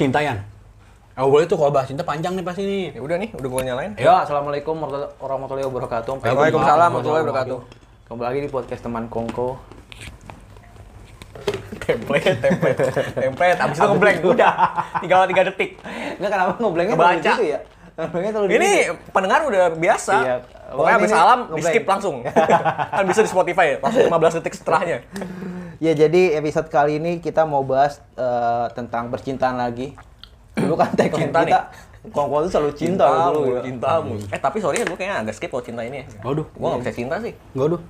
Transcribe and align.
cinta 0.00 0.24
Yan. 0.24 0.40
Oh 1.20 1.28
boleh 1.28 1.44
tuh 1.44 1.60
kalau 1.60 1.68
bahas 1.68 1.84
cinta 1.84 2.00
panjang 2.00 2.32
nih 2.32 2.40
pasti 2.40 2.64
nih. 2.64 2.96
Ya 2.96 3.04
udah 3.04 3.20
nih, 3.20 3.28
udah 3.36 3.48
gue 3.52 3.62
nyalain. 3.68 3.92
Ya, 4.00 4.24
assalamualaikum 4.24 4.72
warahmatullahi 5.20 5.68
wabarakatuh. 5.68 6.24
Waalaikumsalam 6.24 6.88
warahmatullahi 6.88 7.22
wabarakatuh. 7.28 7.58
Kembali 8.08 8.26
lagi 8.32 8.40
di 8.40 8.48
podcast 8.48 8.80
teman 8.80 9.04
Kongko. 9.12 9.52
Template, 11.84 12.40
template, 12.40 12.80
template. 13.12 13.60
Abis 13.60 13.76
itu 13.76 13.88
ngeblank, 13.92 14.24
udah. 14.24 14.52
Tinggal 15.04 15.28
3 15.28 15.52
detik. 15.52 15.76
Enggak 16.16 16.30
kenapa 16.32 16.56
ngeblanknya 16.56 16.96
terlalu 16.96 17.20
gitu 17.20 17.44
ya? 17.44 17.60
Ngeblanknya 17.98 18.32
terlalu 18.32 18.48
Ini 18.48 18.72
gitu. 18.72 18.96
pendengar 19.12 19.44
udah 19.44 19.64
biasa. 19.76 20.14
Iya. 20.24 20.36
Pokoknya 20.70 20.94
abis 20.96 21.10
salam, 21.10 21.50
di 21.52 21.62
skip 21.66 21.84
langsung. 21.84 22.24
kan 22.96 23.04
bisa 23.04 23.20
di 23.20 23.28
Spotify 23.28 23.74
ya, 23.74 23.76
langsung 23.84 24.08
15 24.08 24.40
detik 24.40 24.54
setelahnya. 24.56 25.04
Ya 25.80 25.96
jadi 25.96 26.36
episode 26.36 26.68
kali 26.68 27.00
ini 27.00 27.24
kita 27.24 27.48
mau 27.48 27.64
bahas 27.64 28.04
eh, 28.14 28.66
tentang 28.76 29.08
percintaan 29.08 29.56
lagi. 29.56 29.96
Dulu 30.52 30.76
kan 30.76 30.92
tagline 30.92 31.32
Cinta 31.32 31.40
nih. 31.40 31.56
kita 31.56 31.60
Kongko 32.00 32.36
itu 32.44 32.48
selalu 32.48 32.72
cinta 32.76 33.04
dulu 33.28 33.60
ya. 33.60 33.62
cintamu. 33.64 34.16
Eh 34.32 34.40
tapi 34.40 34.56
sorry 34.60 34.80
ya, 34.80 34.88
gue 34.88 34.96
kayaknya 34.96 35.16
agak 35.20 35.36
skip 35.36 35.52
kalau 35.52 35.64
cinta 35.64 35.84
ini. 35.84 36.04
Waduh. 36.24 36.48
Gue 36.48 36.68
gak 36.68 36.80
bisa 36.84 36.92
cinta 36.96 37.16
sih. 37.20 37.32
Waduh. 37.52 37.80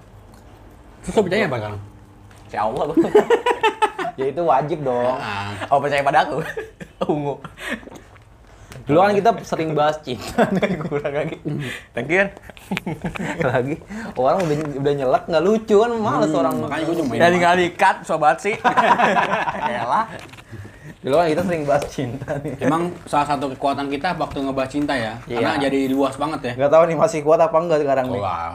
Terus 1.03 1.15
lo 1.15 1.23
percaya 1.23 1.47
apa 1.47 1.57
sekarang? 1.59 1.81
Ya 2.51 2.61
Allah 2.67 2.83
gue. 2.91 2.97
Ya 4.19 4.27
itu 4.29 4.43
wajib 4.45 4.85
dong. 4.85 5.17
Oh 5.73 5.79
percaya 5.81 6.03
pada 6.05 6.27
aku. 6.29 6.43
Ungu. 7.09 7.41
Dulu 8.87 8.99
kan 9.03 9.13
kita 9.15 9.31
sering 9.43 9.71
bahas 9.75 9.99
cinta 10.03 10.47
Kurang 10.87 11.15
lagi. 11.15 11.37
Thank 11.95 12.11
you. 12.11 12.27
Lagi. 13.51 13.75
Orang 14.15 14.47
udah 14.47 14.57
udah 14.79 14.93
nyelak 14.95 15.23
nggak 15.27 15.43
lucu 15.43 15.77
kan 15.79 15.91
males 15.95 16.31
orang. 16.31 16.55
makanya 16.63 16.85
gue 16.87 16.97
cuma 17.03 17.09
main. 17.15 17.21
Ya 17.23 17.29
tinggal 17.31 17.55
di-cut, 17.59 17.97
sobat 18.07 18.39
sih. 18.39 18.55
Elah. 19.83 20.07
Dulu 21.01 21.15
kan 21.17 21.27
kita 21.33 21.43
sering 21.47 21.63
bahas 21.65 21.85
cinta 21.89 22.31
nih. 22.43 22.55
Emang 22.61 22.93
salah 23.09 23.27
satu 23.27 23.49
kekuatan 23.57 23.89
kita 23.89 24.15
waktu 24.15 24.39
ngebahas 24.45 24.71
cinta 24.71 24.93
ya, 24.93 25.17
karena 25.25 25.57
Iya. 25.57 25.63
jadi 25.71 25.79
luas 25.91 26.15
banget 26.21 26.41
ya. 26.45 26.53
Nggak 26.61 26.73
tahu 26.77 26.83
nih 26.93 26.97
masih 26.99 27.21
kuat 27.25 27.41
apa 27.41 27.57
enggak 27.57 27.81
sekarang 27.81 28.07
nih. 28.13 28.21
Wow. 28.21 28.53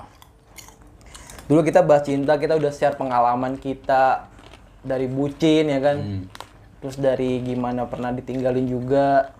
Dulu 1.45 1.61
kita 1.61 1.81
bahas 1.86 2.03
cinta, 2.05 2.38
kita 2.38 2.53
udah 2.58 2.71
share 2.73 2.97
pengalaman 2.97 3.58
kita 3.58 4.30
dari 4.81 5.09
bucin 5.09 5.69
ya 5.69 5.80
kan. 5.81 5.97
Hmm. 5.97 6.23
Terus 6.86 7.02
dari 7.02 7.41
gimana 7.41 7.89
pernah 7.89 8.13
ditinggalin 8.13 8.69
juga. 8.69 9.33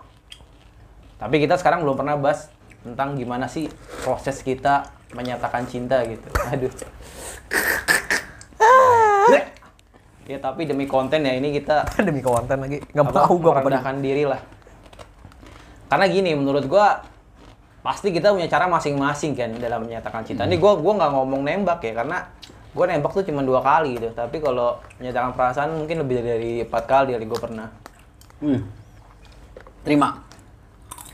Tapi 1.16 1.40
kita 1.40 1.56
sekarang 1.56 1.80
belum 1.84 1.96
pernah 1.96 2.16
bahas 2.20 2.52
tentang 2.84 3.16
gimana 3.16 3.48
sih 3.48 3.66
proses 4.04 4.44
kita 4.44 4.92
menyatakan 5.16 5.64
cinta 5.64 6.04
gitu. 6.04 6.28
Aduh. 6.52 6.70
ya 10.26 10.42
tapi 10.42 10.66
demi 10.66 10.90
konten 10.90 11.22
ya 11.22 11.38
ini 11.38 11.54
kita 11.54 11.86
Demi 12.06 12.20
konten 12.20 12.58
lagi. 12.58 12.82
Gak 12.82 13.04
apa, 13.06 13.30
mau 13.30 13.38
gue 13.38 13.52
merendahkan 13.62 13.96
diri 14.02 14.26
lah. 14.26 14.40
Karena 15.86 16.06
gini, 16.10 16.34
menurut 16.34 16.66
gua 16.66 16.98
pasti 17.86 18.10
kita 18.10 18.34
punya 18.34 18.50
cara 18.50 18.66
masing-masing 18.66 19.38
kan 19.38 19.54
dalam 19.62 19.86
menyatakan 19.86 20.26
cinta. 20.26 20.42
Ini 20.42 20.58
gua 20.58 20.74
gua 20.82 20.98
nggak 20.98 21.12
ngomong 21.14 21.46
nembak 21.46 21.78
ya, 21.86 22.02
karena 22.02 22.26
gua 22.74 22.90
nembak 22.90 23.14
tuh 23.14 23.22
cuma 23.22 23.46
dua 23.46 23.62
kali 23.62 23.94
gitu. 23.94 24.10
Tapi 24.10 24.42
kalau 24.42 24.82
menyatakan 24.98 25.38
perasaan 25.38 25.78
mungkin 25.78 26.02
lebih 26.02 26.26
dari 26.26 26.52
empat 26.66 26.84
kali 26.90 27.14
kali 27.14 27.24
gua 27.30 27.40
pernah. 27.40 27.68
Hmm. 28.42 28.66
Terima. 29.86 30.25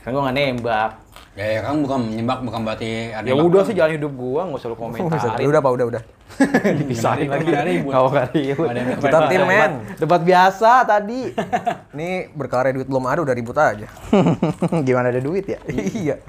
Kan 0.03 0.09
gua 0.11 0.21
nggak 0.27 0.35
nembak. 0.35 0.91
Ya, 1.33 1.45
ya 1.57 1.59
kan 1.65 1.81
bukan 1.81 2.13
menyembak, 2.13 2.45
bukan 2.45 2.61
berarti 2.61 3.09
ada 3.09 3.25
Ya 3.25 3.33
udah 3.33 3.65
sih 3.65 3.73
jalan 3.73 3.97
hidup 3.97 4.13
gua, 4.13 4.45
nggak 4.45 4.59
usah 4.61 4.69
lu 4.69 4.77
komentarin. 4.77 5.47
Udah, 5.49 5.61
Pak, 5.65 5.71
udah, 5.73 5.85
udah. 5.89 6.03
Dipisahin 6.83 7.25
lagi. 7.25 7.49
Nggak 7.81 8.03
usah 8.05 8.25
ribut. 8.29 8.67
Ada 8.69 8.77
yang 8.77 8.89
ribut. 8.93 9.03
Kita 9.09 9.19
tim, 9.31 9.41
men. 9.49 9.71
Debat 9.97 10.21
biasa 10.21 10.71
tadi. 10.85 11.21
Ini 11.97 12.09
berkarya 12.37 12.75
duit 12.77 12.85
belum 12.85 13.09
ada, 13.09 13.25
udah 13.25 13.33
ribut 13.33 13.57
aja. 13.57 13.87
Gimana 14.87 15.09
ada 15.09 15.21
duit 15.23 15.49
ya? 15.49 15.57
iya. 15.73 16.21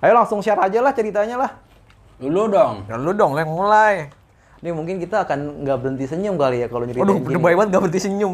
Ayo 0.00 0.12
langsung 0.16 0.40
share 0.40 0.60
aja 0.60 0.80
lah 0.80 0.96
ceritanya 0.96 1.36
lah. 1.36 1.50
Dulu 2.16 2.48
dong. 2.48 2.74
Ya 2.88 2.96
lu 2.96 3.12
dong, 3.12 3.36
yang 3.36 3.52
mulai. 3.52 4.08
Nih 4.64 4.72
mungkin 4.72 4.96
kita 4.96 5.28
akan 5.28 5.68
nggak 5.68 5.76
berhenti 5.84 6.08
senyum 6.08 6.40
kali 6.40 6.64
ya 6.64 6.72
kalau 6.72 6.88
nyeritain 6.88 7.04
Waduh, 7.04 7.20
gini. 7.20 7.36
udah 7.36 7.40
baik 7.44 7.56
banget 7.60 7.70
gak 7.76 7.82
berhenti 7.84 8.00
senyum. 8.00 8.32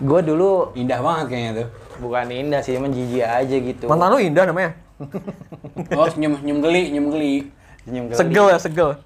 Gue 0.00 0.20
dulu 0.24 0.72
Indah 0.72 1.04
banget 1.04 1.26
kayaknya 1.28 1.52
tuh. 1.60 1.68
Bukan 1.98 2.26
indah 2.30 2.60
sih, 2.60 2.74
emang 2.74 2.90
jijik 2.90 3.22
aja 3.22 3.56
gitu. 3.56 3.84
Mantan 3.86 4.08
lu 4.10 4.18
indah 4.18 4.44
namanya. 4.46 4.72
Oh, 5.98 6.06
senyum 6.06 6.38
senyum 6.38 6.58
geli, 6.62 6.82
senyum 6.90 7.06
geli. 7.10 7.34
Senyum 7.82 8.04
kali. 8.08 8.16
Segel 8.16 8.46
ya, 8.46 8.58
segel. 8.58 8.90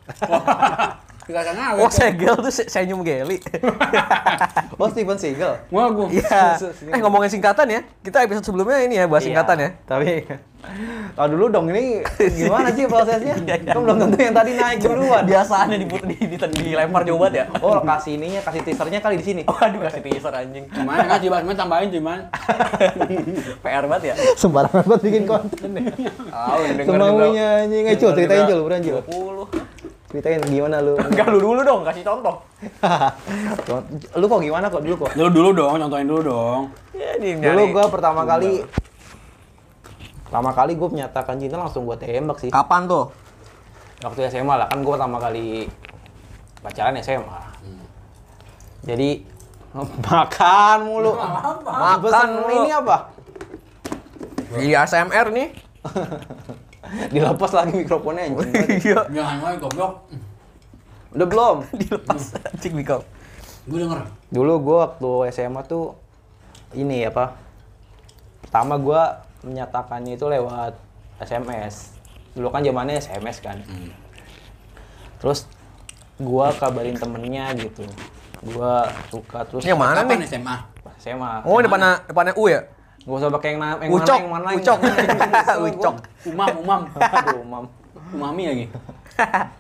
Ngawet. 1.29 1.85
Oh, 1.85 1.93
segel 1.93 2.35
tuh 2.41 2.53
se- 2.53 2.69
senyum 2.69 3.05
geli. 3.05 3.37
Oh, 4.81 4.87
Steven 4.87 5.19
Seagal. 5.19 5.59
Wah, 5.75 5.91
gua. 5.91 6.07
Iya. 6.07 6.55
Eh 6.89 6.99
ngomongin 7.03 7.29
singkatan 7.29 7.67
ya. 7.67 7.81
Kita 8.01 8.23
episode 8.23 8.47
sebelumnya 8.47 8.79
ini 8.81 8.95
ya 8.95 9.11
bahas 9.11 9.27
singkatan 9.27 9.59
ya. 9.59 9.69
Tapi 9.85 10.23
tahu 11.15 11.27
dulu 11.39 11.45
dong 11.55 11.67
ini 11.71 12.03
gimana 12.19 12.69
sih 12.75 12.85
prosesnya? 12.91 13.35
Kan 13.39 13.79
belum 13.79 13.97
tentu 14.03 14.17
yang 14.19 14.35
tadi 14.35 14.51
naik 14.59 14.79
duluan. 14.83 15.23
Biasaannya 15.25 15.77
di, 15.79 15.87
di, 15.87 16.17
di, 16.35 16.63
dilempar 16.67 17.07
jauh 17.07 17.19
banget 17.19 17.35
ya. 17.35 17.45
Oh, 17.63 17.79
kasih 17.81 18.19
ininya, 18.19 18.41
kasih 18.43 18.61
teasernya 18.67 18.99
kali 18.99 19.17
di 19.23 19.25
sini. 19.25 19.43
Waduh, 19.47 19.81
kasih 19.87 20.01
teaser 20.03 20.35
anjing. 20.35 20.67
Gimana 20.67 21.07
kan 21.07 21.19
coba 21.23 21.37
cuma 21.47 21.55
tambahin 21.55 21.89
cuman. 21.95 22.19
PR 23.65 23.85
banget 23.87 24.05
ya. 24.13 24.15
Sembarangan 24.35 24.83
buat 24.85 25.01
bikin 25.03 25.25
konten 25.25 25.71
ya. 25.79 25.85
Ah, 26.35 26.59
denger 26.59 26.95
Semaunya 26.95 27.49
anjing. 27.65 27.85
Eh, 27.87 27.97
Cul, 27.97 28.13
ceritain 28.19 28.45
Cul, 28.51 28.61
Cul. 28.67 29.47
20. 29.49 29.79
Ceritain 30.09 30.41
gimana 30.49 30.81
lu. 30.81 30.97
Enggak 30.97 31.29
lu 31.29 31.39
dulu 31.39 31.61
dong, 31.63 31.81
kasih 31.85 32.03
contoh. 32.03 32.41
lu 34.19 34.25
kok 34.25 34.41
gimana 34.41 34.67
kok 34.73 34.83
dulu 34.83 35.07
kok? 35.07 35.11
Dulu 35.15 35.31
dulu 35.31 35.49
dong, 35.55 35.75
contohin 35.79 36.09
dulu 36.09 36.23
dong. 36.25 36.61
Ya, 36.97 37.15
ini 37.21 37.39
Dulu 37.39 37.63
gua 37.77 37.87
pertama 37.93 38.25
kali 38.25 38.65
pertama 40.29 40.53
kali 40.53 40.73
gue 40.75 40.89
menyatakan 40.89 41.35
cinta 41.35 41.57
langsung 41.57 41.83
gue 41.83 41.97
tembak 41.97 42.37
sih. 42.39 42.49
Kapan 42.49 42.85
tuh? 42.85 43.09
waktu 43.99 44.31
SMA 44.31 44.55
lah 44.55 44.69
kan 44.69 44.79
gue 44.79 44.93
pertama 44.93 45.19
kali 45.19 45.67
pacaran 46.61 46.95
SMA 46.99 47.41
jadi 48.81 49.27
makan 49.75 50.79
mulu 50.85 51.19
Makan 51.19 51.99
pesan 51.99 52.29
mulu. 52.33 52.63
ini 52.63 52.71
apa 52.71 52.97
Di 54.51 54.71
ASMR 54.73 55.27
nih. 55.29 55.49
dilepas 57.13 57.51
lagi 57.53 57.75
mikrofonnya 57.75 58.23
anjing 58.25 58.49
Iya. 58.81 59.03
Jangan 59.11 59.37
main 59.41 59.59
goblok. 59.59 59.93
udah 61.11 61.27
belum 61.27 61.57
Dilepas 61.83 62.23
anjing 62.39 62.73
Miko. 62.73 63.03
Gue 63.67 63.83
denger. 63.83 63.99
dulu 64.31 64.53
gue 64.63 64.77
waktu 64.79 65.11
SMA 65.33 65.61
tuh 65.65 65.99
ini 66.71 67.03
apa 67.03 67.35
pertama 68.41 68.79
gue 68.79 69.03
menyatakannya 69.41 70.15
itu 70.15 70.27
lewat 70.27 70.75
SMS 71.19 71.95
dulu 72.33 72.49
kan 72.49 72.63
zamannya 72.63 72.97
SMS 72.97 73.39
kan 73.39 73.59
Hmm. 73.61 73.91
terus 75.19 75.47
gue 76.17 76.47
kabarin 76.57 76.95
temennya 76.95 77.55
gitu 77.55 77.87
gue 78.41 78.75
suka 79.09 79.43
terus 79.45 79.63
Yang 79.63 79.79
mana 79.79 80.03
nih? 80.05 80.23
SMA? 80.25 80.57
SMA 80.99 81.43
Oh, 81.43 81.59
depannya 81.59 82.03
depannya 82.05 82.35
U 82.35 82.47
ya? 82.47 82.63
Gak 82.99 83.17
usah 83.17 83.31
pakai 83.33 83.55
yang, 83.55 83.63
yang 83.81 83.91
Ucok, 83.91 84.05
mana, 84.05 84.21
yang 84.21 84.31
mana, 84.31 84.47
yang 84.47 84.61
ucok. 84.61 84.79
mana. 84.79 85.55
Ucok. 85.67 85.95
Umam, 86.29 86.49
umam. 86.61 86.81
Aduh, 86.93 87.41
mam. 87.43 87.65
Umami 88.13 88.43
lagi. 88.45 88.65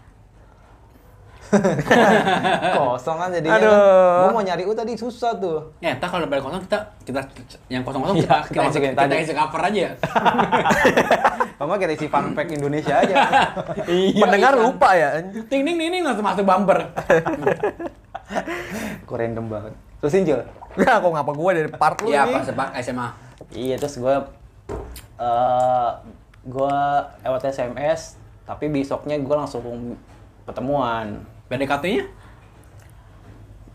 Kosong 2.79 3.17
kan 3.17 3.29
jadinya. 3.33 3.59
Aduh. 3.59 3.71
Kan. 3.73 4.23
Gua 4.23 4.31
mau 4.37 4.45
nyari 4.45 4.63
U 4.69 4.73
tadi 4.77 4.93
susah 4.95 5.37
tuh. 5.41 5.73
Ya, 5.81 5.97
entar 5.97 6.09
kalau 6.13 6.29
balik 6.29 6.45
kosong 6.45 6.63
kita 6.69 6.79
kita 7.03 7.21
yang 7.73 7.83
kosong-kosong 7.83 8.21
kita 8.21 8.37
kita 8.53 8.69
kita, 8.69 8.95
tadi. 8.95 9.25
isi 9.25 9.35
cover 9.35 9.61
aja. 9.65 9.89
Sama 11.59 11.75
kita 11.81 11.93
isi 11.97 12.07
fun 12.07 12.37
fact 12.37 12.51
Indonesia 12.53 12.95
aja. 13.01 13.17
Iya. 13.89 14.23
Pendengar 14.29 14.53
iya. 14.55 14.63
lupa 14.63 14.91
ya. 14.93 15.09
Ting 15.49 15.65
ting 15.65 15.77
ting 15.79 16.05
langsung 16.05 16.25
masuk 16.25 16.45
bumper. 16.45 16.93
Kok 19.09 19.17
random 19.17 19.47
banget. 19.49 19.73
Terusin 19.99 20.23
Jul. 20.29 20.41
Ya, 20.79 21.01
kok 21.01 21.11
ngapa 21.11 21.33
gua 21.35 21.51
dari 21.57 21.71
part 21.73 21.97
lu 22.05 22.13
Iya, 22.13 22.29
nih? 22.29 22.35
pas 22.39 22.45
sepak 22.47 22.69
SMA. 22.85 23.09
Iya, 23.51 23.75
terus 23.81 23.97
gue 23.99 24.15
eh 25.19 25.91
gue 26.49 26.77
lewat 27.25 27.43
SMS, 27.51 28.17
tapi 28.47 28.71
besoknya 28.71 29.17
gue 29.19 29.35
langsung 29.37 29.97
ketemuan. 30.47 31.19
PDKT-nya? 31.49 32.05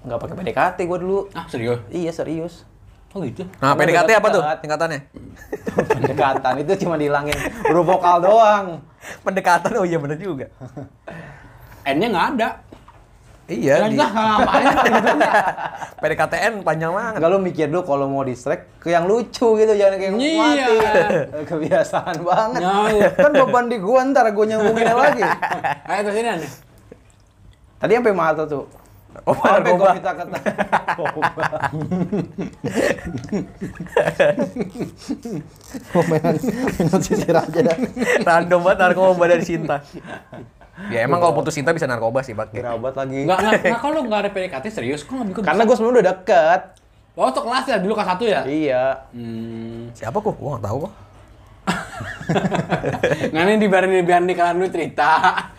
Nggak 0.04 0.20
pakai 0.20 0.36
PDKT 0.36 0.78
gue 0.84 1.00
dulu. 1.00 1.20
Ah, 1.32 1.48
serius? 1.48 1.80
Iya, 1.90 2.12
serius. 2.12 2.68
Oh 3.14 3.22
gitu. 3.22 3.46
Nah, 3.62 3.78
Karena 3.78 4.02
PDKT 4.02 4.10
apa 4.18 4.28
tuh 4.30 4.42
tingkatannya? 4.60 5.00
Pendekatan 5.94 6.54
itu 6.60 6.74
cuma 6.82 6.98
dihilangin 6.98 7.38
huruf 7.70 7.86
vokal 7.88 8.18
doang. 8.20 8.66
Pendekatan, 9.22 9.78
oh 9.78 9.86
iya 9.86 10.02
bener 10.02 10.18
juga. 10.18 10.50
N-nya 11.94 12.08
nggak 12.10 12.28
ada. 12.36 12.50
Iya, 13.44 13.86
ngapain? 13.86 14.66
PDKTN 16.02 16.64
panjang 16.64 16.90
banget. 16.90 17.14
Enggak 17.20 17.30
lu 17.30 17.40
mikir 17.40 17.68
dulu 17.68 17.82
kalau 17.84 18.06
mau 18.08 18.24
distract 18.24 18.80
ke 18.80 18.90
yang 18.90 19.04
lucu 19.04 19.60
gitu 19.60 19.74
jangan 19.76 20.00
kayak 20.00 20.10
yang 20.10 20.18
Iya. 20.18 20.40
mati. 20.40 20.74
Kebiasaan 21.44 22.18
banget. 22.24 22.62
Iya. 22.64 23.08
Kan 23.14 23.32
beban 23.36 23.66
di 23.68 23.78
gua 23.78 24.00
ntar 24.10 24.32
gua 24.32 24.46
nyambunginnya 24.48 24.96
lagi. 24.96 25.24
Ayo 25.86 26.00
terus 26.02 26.18
ini 26.18 26.30
nih. 26.40 26.52
Tadi 27.84 28.00
sampai 28.00 28.16
mata 28.16 28.48
tuh. 28.48 28.64
Oh, 29.28 29.36
Sampai 29.36 29.76
narkoba. 29.76 29.92
minta 29.92 30.12
kata. 30.16 30.38
Mau 35.92 36.04
mainan, 36.08 36.36
mainan 36.40 37.02
sisir 37.04 37.36
aja 37.36 37.60
dah. 37.60 37.78
Random 38.24 38.60
banget 38.64 38.80
narkoba 38.80 39.24
dari 39.28 39.44
Sinta. 39.44 39.84
Ya 40.90 41.06
emang 41.06 41.20
kalau 41.22 41.36
putus 41.38 41.54
cinta 41.54 41.76
bisa 41.76 41.86
narkoba 41.86 42.24
sih, 42.24 42.32
Bak. 42.32 42.56
Gerabat 42.56 42.96
lagi. 42.96 43.28
Enggak, 43.28 43.38
enggak, 43.44 43.54
enggak 43.68 43.82
kalau 43.84 44.00
enggak 44.02 44.20
ada 44.26 44.30
PDKT 44.32 44.66
serius, 44.72 45.04
kok 45.04 45.14
enggak 45.14 45.28
bikin? 45.30 45.44
Karena 45.46 45.62
gue 45.68 45.76
sebenarnya 45.76 45.96
udah 46.00 46.08
deket. 46.08 46.62
Oh, 47.14 47.30
tuh 47.30 47.44
kelas 47.46 47.66
ya, 47.70 47.78
dulu 47.78 47.94
kelas 47.94 48.10
1 48.18 48.26
ya? 48.26 48.42
Iya. 48.48 48.84
Hmm. 49.14 49.94
Siapa 49.94 50.18
kok? 50.18 50.34
Gua 50.34 50.58
nggak 50.58 50.66
tahu 50.66 50.78
kok. 50.88 50.94
Nggak 53.32 53.44
nih 53.48 53.56
di 53.56 53.68
biar 53.72 53.84
di 53.88 54.00
biar 54.04 54.22
di 54.24 54.34
kalian 54.36 54.56
dulu 54.60 54.68
cerita. 54.68 55.12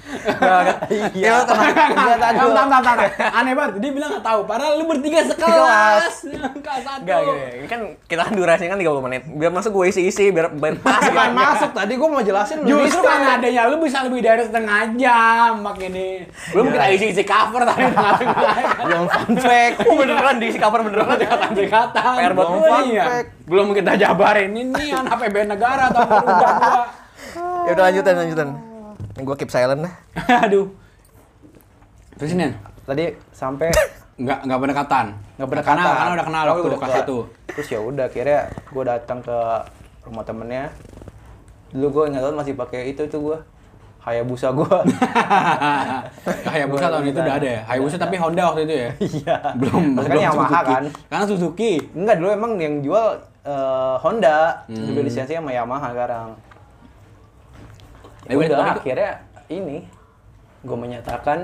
Iya. 1.15 1.43
Enggak 1.45 2.49
tam, 2.55 2.69
tam. 2.71 2.97
Aneh 3.35 3.53
banget, 3.57 3.73
dia 3.81 3.91
bilang 3.91 4.11
nggak 4.17 4.25
tahu. 4.25 4.41
Padahal 4.45 4.73
lu 4.81 4.85
bertiga 4.87 5.21
sekelas. 5.25 6.15
Kelas 6.61 6.83
satu. 6.85 7.03
Enggak 7.03 7.21
gini. 7.25 7.45
Ini 7.65 7.67
kan 7.69 7.81
kita 8.07 8.23
kan 8.29 8.33
durasinya 8.37 8.71
kan 8.77 8.81
30 8.81 9.07
menit. 9.07 9.23
Biar 9.29 9.51
masuk 9.53 9.71
gue 9.75 9.85
isi-isi 9.91 10.31
biar 10.31 10.53
biar 10.53 10.77
pas. 10.81 11.03
Bukan 11.03 11.31
masuk 11.33 11.71
tadi 11.73 11.93
gue 11.97 12.09
mau 12.09 12.23
jelasin 12.23 12.57
lu 12.63 12.85
Justru 12.85 13.01
kan 13.01 13.41
adanya 13.41 13.63
lu 13.69 13.77
bisa 13.81 14.05
lebih 14.07 14.21
dari 14.23 14.43
setengah 14.45 14.81
jam 14.99 15.53
makanya. 15.65 16.29
Belum 16.53 16.67
kita 16.71 16.87
isi-isi 16.95 17.23
cover 17.25 17.63
tadi. 17.65 17.85
Belum 18.87 19.05
fun 19.09 19.33
fact. 19.41 19.77
Oh 19.89 19.95
beneran 19.97 20.37
diisi 20.39 20.59
cover 20.61 20.81
beneran. 20.85 21.17
Kata-kata. 21.17 22.03
PR 22.21 22.33
buat 22.37 22.49
Belum 22.49 22.63
fun 22.63 22.85
iya. 22.93 23.05
fact. 23.09 23.29
Belum 23.45 23.67
kita 23.73 23.93
jabarin 23.97 24.51
ini 24.53 24.93
an 24.93 25.07
HPB 25.09 25.37
negara 25.49 25.89
atau 25.93 26.01
udah 26.05 26.21
gua. 26.29 26.85
Ya 27.65 27.71
udah 27.73 27.85
lanjutan 27.91 28.15
lanjutan. 28.21 28.74
Gue 29.15 29.35
keep 29.37 29.49
silent 29.49 29.83
dah. 29.83 29.95
Aduh. 30.47 30.69
Terus 32.15 32.31
ini? 32.33 32.51
Tadi 32.83 33.05
sampai 33.31 33.69
nggak 34.15 34.39
nggak 34.45 34.59
pendekatan. 34.61 35.07
nggak 35.35 35.49
pendekatan. 35.49 35.77
Karena, 35.77 35.99
karena 35.99 36.13
udah 36.13 36.27
kenal 36.27 36.43
waktu 36.47 36.55
Oh, 36.57 36.67
udah 36.67 36.79
kelas 36.79 36.91
udah. 36.91 37.01
satu. 37.01 37.17
Terus 37.49 37.69
ya 37.69 37.81
udah 37.81 38.05
akhirnya 38.05 38.41
gue 38.51 38.85
datang 38.85 39.19
ke 39.21 39.37
rumah 40.03 40.23
temennya. 40.23 40.65
Dulu 41.71 41.87
gue 41.91 42.05
ingat 42.09 42.31
masih 42.31 42.55
pakai 42.55 42.91
itu 42.91 43.03
tuh 43.05 43.21
gue. 43.25 43.39
Hayabusa 43.99 44.53
gue. 44.53 44.69
Hayabusa 46.47 46.87
tahun 46.87 47.05
itu 47.09 47.19
udah 47.19 47.35
ada 47.35 47.49
ya. 47.49 47.61
Hayabusa 47.65 47.97
tapi 47.97 48.17
Honda 48.17 48.43
waktu 48.47 48.61
itu 48.63 48.75
ya. 48.77 48.91
Iya. 49.17 49.37
Belum 49.57 49.83
Maksudnya 49.95 50.13
belum 50.13 50.29
Yamaha 50.29 50.45
Suzuki. 50.51 50.69
kan. 50.69 50.85
Karena 51.09 51.25
Suzuki. 51.25 51.73
Enggak 51.95 52.17
dulu 52.21 52.29
emang 52.31 52.53
yang 52.57 52.75
jual 52.81 53.07
eh, 53.45 53.97
Honda, 53.99 54.39
Hmm. 54.67 54.93
lisensinya 54.95 55.41
sama 55.41 55.53
Yamaha 55.53 55.87
sekarang. 55.91 56.29
Ya 58.27 58.35
udah, 58.35 58.47
udah 58.47 58.59
tapi- 58.59 58.81
akhirnya 58.81 59.11
ini 59.47 59.79
gue 60.61 60.77
menyatakan 60.77 61.39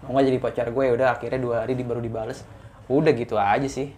mau 0.00 0.12
nggak 0.12 0.26
jadi 0.26 0.38
pacar 0.38 0.66
gue 0.68 0.82
ya 0.82 0.92
udah 0.92 1.08
akhirnya 1.10 1.38
dua 1.38 1.54
hari 1.62 1.72
di, 1.72 1.82
baru 1.82 1.98
dibales. 1.98 2.44
Udah 2.86 3.10
gitu 3.10 3.34
aja 3.34 3.64
sih. 3.64 3.92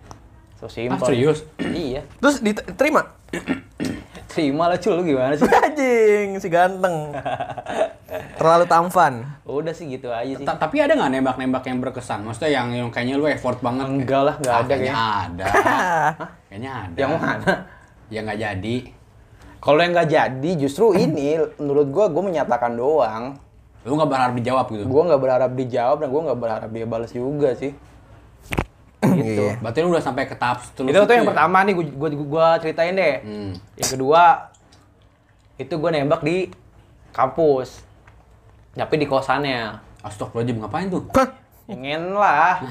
So 0.56 0.66
simple. 0.66 0.96
Ah, 0.96 1.06
serius? 1.06 1.42
iya. 1.66 2.04
Terus 2.16 2.38
diterima? 2.38 3.16
Terima 4.26 4.66
lah 4.66 4.76
cul 4.76 4.94
lu 4.94 5.04
gimana 5.04 5.34
sih? 5.34 5.42
Anjing, 5.66 6.38
si 6.38 6.46
ganteng. 6.46 7.10
Terlalu 8.36 8.64
tampan. 8.64 9.26
Udah 9.42 9.70
sih 9.70 9.88
gitu 9.88 10.06
aja 10.08 10.30
sih. 10.30 10.42
Ta- 10.42 10.54
Tapi 10.56 10.78
ada 10.78 10.92
nggak 10.92 11.10
nembak-nembak 11.12 11.64
yang 11.64 11.78
berkesan? 11.78 12.22
Maksudnya 12.22 12.50
yang, 12.52 12.68
yang 12.70 12.88
kayaknya 12.88 13.16
lu 13.16 13.26
effort 13.26 13.58
banget? 13.58 13.86
Enggak 13.88 14.22
lah, 14.22 14.34
nggak 14.36 14.52
Ah, 14.52 14.60
ada 14.60 14.68
kayaknya 14.68 14.92
kayaknya. 14.92 15.24
ada. 15.24 15.46
kayaknya 16.48 16.70
ada. 16.76 16.96
Yang 16.96 17.10
mana? 17.12 17.52
Yang 18.08 18.22
nggak 18.24 18.40
jadi. 18.40 18.76
Kalau 19.60 19.78
yang 19.84 19.92
nggak 19.92 20.08
jadi 20.08 20.50
justru 20.56 20.96
ini 20.96 21.36
menurut 21.60 21.92
gue 21.92 22.04
gue 22.08 22.22
menyatakan 22.24 22.72
doang. 22.72 23.36
Lu 23.84 23.92
nggak 23.96 24.08
berharap 24.08 24.32
dijawab 24.32 24.66
gitu. 24.72 24.84
Gue 24.88 25.02
nggak 25.04 25.20
berharap 25.20 25.50
dijawab 25.52 25.96
dan 26.00 26.08
gue 26.08 26.22
nggak 26.28 26.40
berharap 26.40 26.70
dia 26.72 26.86
balas 26.88 27.12
juga 27.12 27.52
sih. 27.52 27.72
gitu. 29.00 29.44
Iya. 29.52 29.60
Berarti 29.60 29.78
lu 29.84 29.92
udah 29.92 30.04
sampai 30.04 30.24
ke 30.24 30.36
tahap 30.36 30.64
seterusnya. 30.64 30.96
Itu 30.96 31.08
tuh 31.08 31.14
yang 31.16 31.26
ya? 31.28 31.30
pertama 31.32 31.58
nih 31.68 31.74
gue 31.76 31.86
gua, 31.92 32.08
gua 32.24 32.46
ceritain 32.56 32.96
deh. 32.96 33.16
Hmm. 33.20 33.52
Yang 33.76 33.90
kedua 33.96 34.22
itu 35.60 35.74
gue 35.76 35.90
nembak 35.92 36.24
di 36.24 36.48
kampus. 37.12 37.84
Tapi 38.72 38.94
di 38.96 39.04
kosannya. 39.04 39.76
Astagfirullahaladzim, 40.00 40.56
ngapain 40.64 40.88
tuh? 40.88 41.04
Ingin 41.68 42.16
lah. 42.16 42.56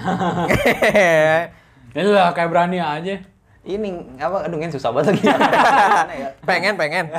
Ya 1.89 2.05
lah, 2.05 2.29
kayak 2.37 2.53
berani 2.53 2.77
aja. 2.77 3.17
Ini 3.59 3.91
apa? 4.23 4.47
Aduh, 4.47 4.55
ingin 4.55 4.71
susah 4.71 4.87
banget 4.95 5.19
lagi. 5.19 5.27
Ya? 5.27 5.35
pengen, 6.47 6.79
pengen. 6.79 7.11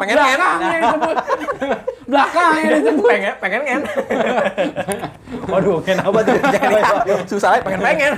pengen 0.00 0.16
kan? 0.16 0.32
Belakangnya 0.32 0.78
disebut. 0.80 1.16
Belakangnya 2.08 2.68
disebut. 2.80 3.10
Pengen, 3.12 3.34
pengen 3.36 3.60
kan? 3.68 3.80
Waduh, 5.52 5.78
kenapa 5.84 6.18
tuh? 6.24 6.36
Susah, 7.36 7.60
pengen, 7.60 7.80
pengen. 7.84 8.12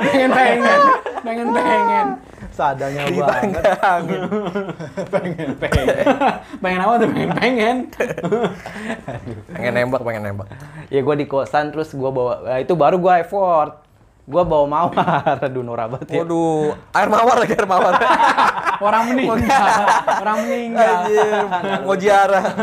pengen 0.00 0.30
pengen. 0.32 0.80
Pengen 1.20 1.48
pengen. 1.52 2.06
Sadanya 2.56 3.02
banget. 3.04 3.64
Pengen 5.12 5.50
pengen. 5.60 5.86
pengen 6.64 6.80
apa 6.80 6.94
tuh? 6.96 7.08
Pengen 7.12 7.30
pengen. 7.36 7.76
pengen 9.52 9.72
nembak, 9.76 10.00
pengen 10.00 10.22
nembak. 10.24 10.48
Ya 10.88 11.04
gue 11.04 11.14
di 11.20 11.28
kosan 11.28 11.68
terus 11.68 11.92
gue 11.92 12.08
bawa, 12.08 12.48
nah, 12.48 12.58
itu 12.64 12.72
baru 12.72 12.96
gue 12.96 13.12
effort. 13.20 13.83
Gue 14.24 14.40
bawa 14.40 14.64
mawar, 14.64 15.36
aduh 15.44 15.60
norak 15.60 15.86
banget 15.92 16.08
ya. 16.08 16.24
Waduh, 16.24 16.72
air 16.96 17.08
mawar 17.12 17.36
lagi, 17.44 17.52
air 17.52 17.68
mawar. 17.68 17.92
Orang 18.84 19.02
meninggal. 19.12 19.68
Orang 20.16 20.36
meninggal. 20.42 20.94
Anjir, 21.04 21.44
mau 21.84 21.94
ziarah. 21.94 22.44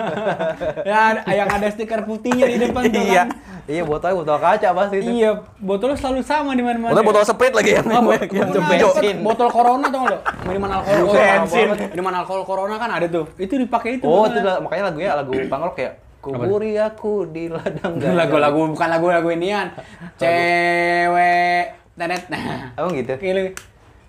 Ya, 0.82 1.22
yang 1.24 1.46
ada 1.48 1.70
stiker 1.70 2.02
putihnya 2.02 2.50
di 2.50 2.58
depan 2.58 2.90
tuh 2.90 2.98
Iya. 2.98 3.24
kan. 3.24 3.28
Iya 3.70 3.86
botolnya 3.86 4.18
botol 4.18 4.38
kaca 4.42 4.70
pasti 4.74 4.96
itu. 5.00 5.10
Iya, 5.14 5.32
botolnya 5.62 5.96
selalu 5.96 6.20
sama 6.26 6.52
di 6.52 6.64
mana-mana. 6.66 6.92
Botol 6.92 7.06
botol 7.06 7.24
Sprite 7.24 7.54
lagi 7.54 7.72
yang 7.72 7.86
Oh, 7.88 8.10
yang 8.10 8.26
hijau. 8.26 8.92
bensin. 8.92 9.16
Botol 9.22 9.48
Corona 9.48 9.88
tau 9.88 10.04
lo? 10.10 10.18
Minuman 10.44 10.70
alkohol. 10.74 11.06
Oh, 11.06 11.14
Bensin. 11.14 11.68
Minuman 11.94 12.14
alkohol 12.18 12.42
Corona 12.42 12.76
kan 12.76 12.90
ada 12.90 13.06
tuh. 13.06 13.30
Itu 13.38 13.54
dipakai 13.56 14.02
itu. 14.02 14.06
Oh, 14.10 14.26
itu 14.26 14.42
makanya 14.42 14.90
lagunya 14.90 15.10
lagu 15.14 15.32
pangrok 15.46 15.78
ya. 15.78 15.92
Kuburi 16.22 16.78
aku 16.78 17.26
di 17.34 17.50
ladang 17.50 17.98
gajah. 18.02 18.14
lagu-lagu 18.14 18.70
bukan 18.70 18.88
lagu-lagu 18.94 19.28
inian. 19.34 19.74
Cewek 20.22 21.74
tenet. 21.98 22.24
Nah. 22.30 22.78
Emang 22.78 22.94
gitu? 22.94 23.10
Gila. 23.18 23.50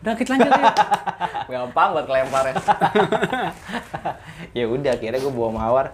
Udah 0.02 0.14
kita 0.18 0.28
lanjut 0.36 0.50
ya. 0.52 0.64
Gampang 1.52 1.88
buat 1.96 2.04
kelemparnya. 2.04 2.54
ya 4.52 4.64
udah 4.68 4.92
akhirnya 4.92 5.18
gue 5.18 5.32
bawa 5.32 5.50
mawar. 5.56 5.86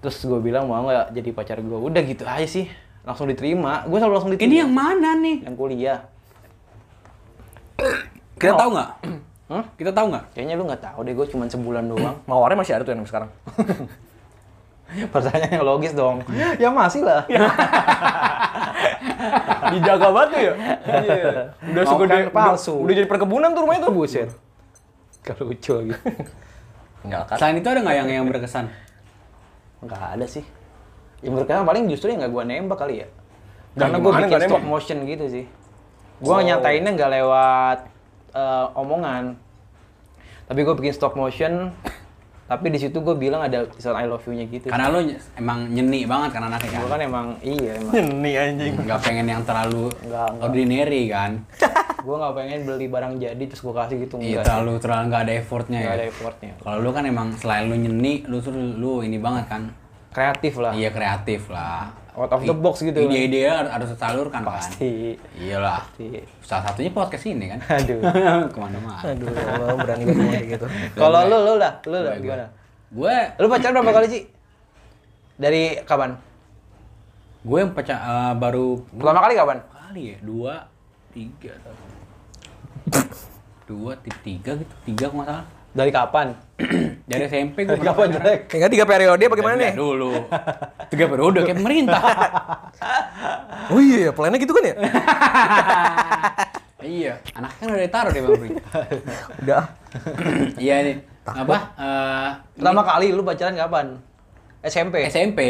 Terus 0.00 0.24
gue 0.24 0.40
bilang 0.40 0.64
mau 0.64 0.88
nggak 0.88 1.12
jadi 1.12 1.30
pacar 1.36 1.58
gue. 1.60 1.78
Udah 1.78 2.00
gitu 2.00 2.24
aja 2.24 2.48
sih. 2.48 2.70
Langsung 3.04 3.28
diterima. 3.28 3.84
Gue 3.84 4.00
selalu 4.00 4.14
langsung 4.16 4.32
diterima. 4.32 4.48
Ini 4.48 4.56
yang 4.64 4.72
mana 4.72 5.10
nih? 5.20 5.36
yang 5.44 5.56
kuliah. 5.58 6.00
Kita 8.40 8.56
tahu 8.56 8.70
nggak? 8.72 8.90
Hah? 9.52 9.64
Kita 9.76 9.90
tahu 9.92 10.06
nggak? 10.08 10.24
Kayaknya 10.32 10.54
lu 10.56 10.64
nggak 10.64 10.82
tahu 10.82 10.98
deh. 11.04 11.12
Gue 11.12 11.26
cuma 11.28 11.44
sebulan 11.44 11.84
doang. 11.92 12.16
Mawarnya 12.30 12.56
masih 12.56 12.72
ada 12.78 12.88
tuh 12.88 12.96
yang 12.96 13.04
sekarang. 13.04 13.28
Pertanyaan 15.14 15.52
yang 15.52 15.66
logis 15.66 15.92
dong. 15.92 16.22
ya 16.58 16.70
masih 16.70 17.02
lah. 17.02 17.26
Dijaga 19.72 20.08
banget 20.12 20.28
tuh 20.30 20.40
ya. 20.40 20.52
Iya. 20.84 21.32
Udah 21.72 21.82
Mau 21.82 21.90
segede 21.90 22.12
kan 22.12 22.24
palsu. 22.30 22.72
Udah, 22.76 22.82
udah 22.84 22.94
jadi 22.94 23.08
perkebunan 23.08 23.48
tuh 23.52 23.60
rumahnya 23.64 23.80
tuh. 23.88 23.94
Buset. 23.94 24.30
Kalau 25.24 25.42
lucu 25.50 25.72
lagi. 25.72 25.92
Enggak 27.04 27.22
kan. 27.28 27.36
Selain 27.40 27.56
itu 27.56 27.68
ada 27.68 27.80
nggak 27.80 27.96
yang 27.96 28.08
yang 28.08 28.26
berkesan? 28.28 28.66
Nggak 29.80 30.02
ada 30.16 30.26
sih. 30.28 30.44
Yang 31.24 31.32
berkesan 31.42 31.64
paling 31.64 31.84
justru 31.88 32.12
yang 32.12 32.20
nggak 32.20 32.32
gue 32.32 32.42
nembak 32.44 32.78
kali 32.78 32.94
ya. 33.04 33.08
Karena 33.74 33.96
gue 33.98 34.04
gimana 34.04 34.18
bikin 34.20 34.28
nggak 34.30 34.42
stop 34.46 34.60
nembak? 34.60 34.70
motion 34.70 34.98
gitu 35.08 35.24
sih. 35.26 35.44
Gue 36.20 36.34
Oh. 36.36 36.40
nyatainnya 36.40 36.90
nggak 36.94 37.10
lewat 37.10 37.78
eh, 38.34 38.66
omongan. 38.78 39.24
Tapi 40.44 40.60
gue 40.60 40.74
bikin 40.76 40.92
stop 40.92 41.16
motion. 41.16 41.72
Tapi 42.44 42.66
di 42.68 42.76
situ 42.76 42.96
gue 42.96 43.14
bilang 43.14 43.40
ada 43.40 43.64
tulisan 43.64 43.94
I 43.94 44.04
love 44.04 44.20
you-nya 44.22 44.44
gitu. 44.44 44.68
Karena 44.68 44.88
lu 44.88 45.00
ny- 45.02 45.16
emang 45.34 45.64
nyeni 45.66 46.04
banget 46.04 46.30
kan 46.30 46.44
anaknya 46.44 46.70
gue 46.70 46.82
kan. 46.82 46.92
kan 46.92 47.00
emang 47.02 47.26
iya 47.40 47.72
emang. 47.74 47.92
Ini 47.96 48.30
anjing. 48.36 48.74
Nggak 48.78 49.00
pengen 49.00 49.26
yang 49.26 49.42
terlalu 49.42 49.88
Nggak, 49.98 50.28
nggak. 50.30 50.44
ordinary 50.44 51.02
kan. 51.08 51.30
gue 52.04 52.12
nggak 52.14 52.34
pengen 52.34 52.58
beli 52.62 52.86
barang 52.86 53.14
jadi 53.16 53.42
terus 53.42 53.64
gue 53.64 53.72
kasih 53.72 53.96
gitu 53.98 54.14
Iya 54.18 54.28
enggak. 54.30 54.44
terlalu 54.44 54.72
terlalu 54.76 55.02
nggak 55.08 55.22
ada 55.22 55.32
effortnya 55.34 55.78
Nggak 55.78 55.88
ya. 55.88 55.96
ada 55.96 56.06
effortnya. 56.06 56.52
Kalau 56.58 56.78
lu 56.78 56.90
kan 56.92 57.04
emang 57.04 57.28
selain 57.34 57.64
lu 57.64 57.74
nyeni, 57.74 58.12
lu 58.24 58.36
tuh 58.38 58.52
lu 58.52 59.00
ini 59.00 59.16
banget 59.16 59.48
kan. 59.48 59.62
Kreatif 60.14 60.54
lah. 60.56 60.70
Iya 60.70 60.88
kreatif 60.88 61.50
lah. 61.50 61.90
Out 62.14 62.30
of 62.30 62.46
the 62.46 62.54
box 62.54 62.80
gitu. 62.80 62.94
Ide-ide 62.94 63.50
harus 63.50 63.90
tersalurkan 63.90 64.46
kan. 64.46 64.54
Pasti. 64.54 65.18
Iyalah. 65.34 65.82
Pasti. 65.82 66.22
Salah 66.40 66.70
satunya 66.70 66.88
podcast 66.88 67.26
ini 67.26 67.50
kan. 67.50 67.58
Aduh. 67.58 67.98
Ke 68.54 68.58
mana-mana. 68.58 69.02
Aduh, 69.02 69.26
Allah 69.26 69.74
berani 69.74 70.02
banget 70.06 70.22
ngomong 70.22 70.46
gitu. 70.46 70.66
Kalau 71.02 71.20
lu 71.26 71.36
lu 71.42 71.52
lah, 71.58 71.72
lu 71.82 71.98
lah 71.98 72.14
Gue- 72.14 72.22
gimana? 72.22 72.46
Gue 72.88 73.14
Lu 73.36 73.46
pacaran 73.50 73.74
berapa 73.74 73.90
kali 73.92 74.06
sih? 74.08 74.22
Dari 75.34 75.82
kapan? 75.82 76.14
gue 77.44 77.58
yang 77.60 77.76
pacar 77.76 78.00
eh, 78.00 78.32
baru 78.40 78.80
Pertama 78.88 79.20
kali 79.20 79.36
kapan? 79.36 79.58
kali 79.68 80.02
ya 80.10 80.18
dua 80.24 80.64
tiga 81.12 81.52
dua 83.64 83.92
ti- 84.00 84.20
tiga 84.22 84.56
gitu 84.56 84.74
tiga 84.84 85.04
kalau 85.08 85.20
nggak 85.20 85.28
salah 85.28 85.46
Dari 85.74 85.90
kapan? 85.90 86.30
Dari 87.10 87.26
SMP 87.26 87.66
gue 87.66 87.74
Dari 87.74 87.82
kapan 87.82 88.06
jelek? 88.14 88.40
Tinggal 88.46 88.70
tiga 88.70 88.86
periode 88.86 89.24
bagaimana 89.26 89.54
nih? 89.58 89.74
Dulu. 89.74 90.14
Tiga 90.86 91.10
periode 91.10 91.38
kayak 91.42 91.58
pemerintah. 91.58 92.02
Oh 93.64 93.80
iya, 93.80 94.12
plannya 94.12 94.36
gitu 94.36 94.52
kan 94.52 94.60
ya? 94.60 94.76
iya, 96.84 97.16
anaknya 97.32 97.64
kan 97.64 97.72
udah 97.72 97.84
ditaruh 97.88 98.12
di 98.12 98.20
pemerintah. 98.20 98.70
Udah. 99.40 99.62
iya 100.68 100.74
nih. 100.84 100.96
Apa? 101.24 101.56
Eh, 101.80 102.28
Pertama 102.60 102.84
kali 102.84 103.16
lu 103.16 103.24
pacaran 103.24 103.56
kapan? 103.56 103.96
SMP. 104.60 105.08
SMP. 105.08 105.40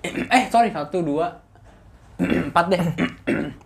Eh, 0.08 0.48
sorry, 0.48 0.72
satu, 0.72 1.04
dua, 1.04 1.36
empat 2.16 2.64
deh. 2.72 2.80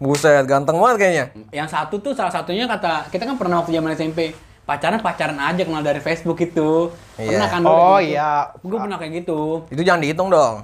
Buset, 0.02 0.43
ganteng 0.43 0.83
banget 0.83 0.97
kayaknya. 0.99 1.26
Yang 1.55 1.69
satu 1.71 2.02
tuh 2.02 2.19
salah 2.19 2.35
satunya 2.35 2.67
kata 2.67 3.07
kita 3.14 3.31
kan 3.31 3.38
pernah 3.38 3.62
waktu 3.62 3.79
zaman 3.79 3.95
SMP 3.95 4.35
pacaran 4.62 4.99
pacaran 4.99 5.38
aja 5.38 5.62
kenal 5.62 5.81
dari 5.81 5.99
Facebook 5.99 6.38
itu. 6.38 6.90
Pernah 7.14 7.47
Iya. 7.47 7.52
kan? 7.52 7.61
Oh 7.62 7.99
iya. 7.99 8.31
Gue 8.59 8.78
pernah 8.78 8.97
kayak 8.97 9.12
gitu. 9.23 9.66
Itu 9.69 9.83
jangan 9.83 10.00
dihitung 10.00 10.28
dong. 10.28 10.62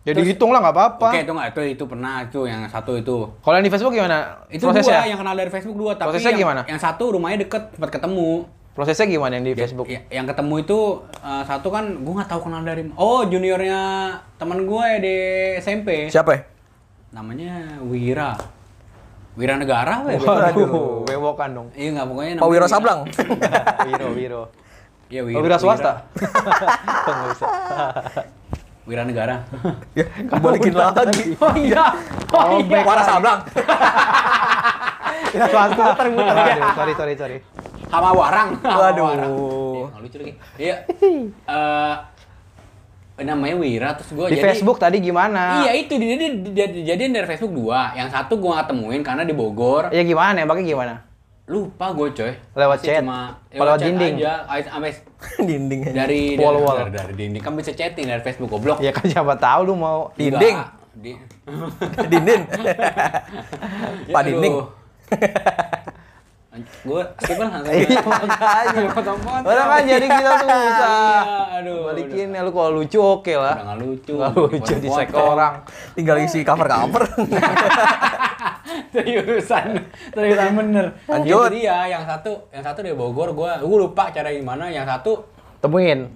Jadi 0.00 0.24
hitung 0.24 0.48
lah 0.48 0.64
nggak 0.64 0.74
apa-apa. 0.74 1.08
Oke, 1.12 1.20
itu 1.20 1.28
nggak 1.30 1.48
itu 1.52 1.60
itu 1.76 1.84
pernah 1.84 2.24
itu 2.24 2.40
yang 2.44 2.64
satu 2.66 2.96
itu. 2.96 3.28
Kalau 3.44 3.54
yang 3.54 3.62
di 3.62 3.68
Facebook 3.68 3.92
gimana? 3.92 4.16
Itu 4.48 4.64
Prosesnya? 4.64 4.96
dua 4.96 5.06
yang 5.06 5.20
kenal 5.20 5.34
dari 5.36 5.50
Facebook 5.52 5.76
dua, 5.76 5.92
tapi 5.92 6.08
Prosesnya 6.08 6.32
yang, 6.32 6.40
gimana? 6.40 6.60
yang 6.64 6.80
satu 6.80 7.04
rumahnya 7.12 7.44
deket, 7.44 7.62
sempat 7.76 7.90
ketemu. 7.92 8.48
Prosesnya 8.72 9.06
gimana 9.06 9.32
yang 9.36 9.44
di 9.44 9.52
Facebook? 9.52 9.86
Ya, 9.86 10.00
yang 10.08 10.24
ketemu 10.24 10.54
itu 10.58 10.78
eh, 11.20 11.42
satu 11.44 11.68
kan 11.68 11.84
gue 12.00 12.12
nggak 12.16 12.30
tahu 12.32 12.40
kenal 12.48 12.64
dari 12.64 12.88
oh 12.96 13.28
juniornya 13.28 13.80
teman 14.40 14.64
gue 14.64 14.86
di 14.98 15.16
SMP 15.60 16.08
Siapa 16.08 16.30
ya? 16.32 16.40
namanya 17.10 17.76
Wira 17.82 18.40
Wira 19.40 19.56
Negara 19.56 19.92
apa 19.98 20.10
ya? 20.10 20.18
Waduh, 20.20 21.02
bewokan 21.02 21.48
dong. 21.50 21.66
iya 21.72 21.88
nggak 21.90 22.06
pokoknya 22.06 22.32
Pak 22.36 22.44
Wiro 22.44 22.60
namanya- 22.60 22.68
Sablang. 22.68 23.00
Wiro, 23.88 24.06
Wiro. 24.12 24.42
Iya 25.08 25.20
Oh, 25.24 25.40
Wira 25.40 25.56
swasta. 25.56 26.04
Wira 28.84 29.02
Negara 29.02 29.46
ya, 29.94 30.04
balikin 30.36 30.74
lagi. 30.74 31.36
oh 31.36 31.52
iya 31.54 31.84
oh 32.28 32.58
iya 32.58 32.78
Wara 32.82 33.00
Sablang. 33.00 33.38
Wira 35.32 35.46
swasta. 35.48 35.84
Aduh, 35.94 36.70
sorry, 36.74 36.92
sorry, 36.94 37.14
sorry. 37.16 37.36
sama 37.86 38.10
Warang 38.12 38.48
Waduh. 38.60 39.04
Warang. 39.04 39.30
Iya, 39.30 39.84
nggak 39.88 40.00
lucu 40.00 40.16
lagi 40.18 40.32
iya 40.56 40.76
Eh, 41.42 41.94
namanya 43.20 43.56
Wira 43.60 43.90
terus 43.96 44.10
gue 44.12 44.26
Di 44.32 44.40
Facebook 44.40 44.80
tadi 44.80 44.96
gimana? 44.98 45.64
Iya 45.64 45.72
itu 45.76 45.94
dia- 46.50 46.72
jadian 46.94 47.12
dari 47.12 47.26
Facebook 47.28 47.52
dua. 47.52 47.92
Yang 47.92 48.16
satu 48.16 48.40
gua 48.40 48.60
nggak 48.60 48.68
temuin 48.72 49.02
karena 49.04 49.22
di 49.22 49.34
Bogor. 49.36 49.92
Ya 49.92 50.00
gimana? 50.00 50.40
Nembaknya 50.40 50.64
gimana? 50.64 50.94
Lupa 51.50 51.90
gue 51.90 52.14
coy. 52.14 52.32
Lewat 52.54 52.78
Pasti 52.78 52.86
chat? 52.94 53.02
Cuma, 53.02 53.42
ya, 53.50 53.58
lewat 53.58 53.78
chat 53.82 53.86
dinding? 53.90 54.14
Aja. 54.22 54.32
Sampai 54.70 54.90
Dinding 55.50 55.80
aja. 55.82 55.94
dari 56.06 56.20
Wall, 56.38 56.54
dari, 56.54 56.62
wall. 56.62 56.76
dari, 56.78 56.92
dari 56.94 57.14
dinding 57.18 57.42
kan 57.42 57.52
bisa 57.58 57.72
chatting 57.74 58.06
dari 58.06 58.22
Facebook 58.22 58.48
goblok. 58.48 58.78
Ya 58.78 58.94
kan 58.94 59.04
siapa 59.04 59.34
tahu 59.34 59.60
lu 59.66 59.74
mau 59.74 60.14
Dinding. 60.14 60.56
Di... 60.94 61.12
Dinding. 62.12 62.40
Pak 64.08 64.22
Dinding. 64.24 64.54
Gue 66.58 67.02
skip 67.22 67.38
lah. 67.38 67.62
Iya 67.62 68.02
makanya. 68.02 68.82
Kan 69.70 69.82
jadi 69.86 70.06
kita 70.10 70.30
tuh 70.34 70.48
bisa. 70.50 70.90
Iya, 70.90 71.40
aduh. 71.62 71.78
Balikin 71.94 72.28
ya 72.34 72.40
lu 72.42 72.50
kalau 72.50 72.70
lucu 72.82 72.98
oke 72.98 73.30
Udah 73.30 73.42
lah. 73.46 73.54
nggak 73.70 73.78
lucu. 73.78 74.12
Nggak 74.18 74.32
lucu 74.34 74.74
di 74.82 74.88
orang. 75.14 75.54
Tinggal 75.94 76.16
isi 76.26 76.42
cover-cover. 76.42 77.02
seriusan 78.90 79.66
seriusan 80.14 80.50
bener 80.54 80.86
Lanjut. 81.06 81.50
itu 81.50 81.62
dia 81.62 81.86
yang 81.90 82.02
satu 82.06 82.50
yang 82.50 82.62
satu 82.62 82.82
dari 82.82 82.94
Bogor 82.94 83.30
gue 83.34 83.50
gue 83.62 83.78
lupa 83.78 84.10
cara 84.10 84.30
gimana 84.30 84.70
yang 84.70 84.86
satu 84.86 85.26
Temuin. 85.60 86.08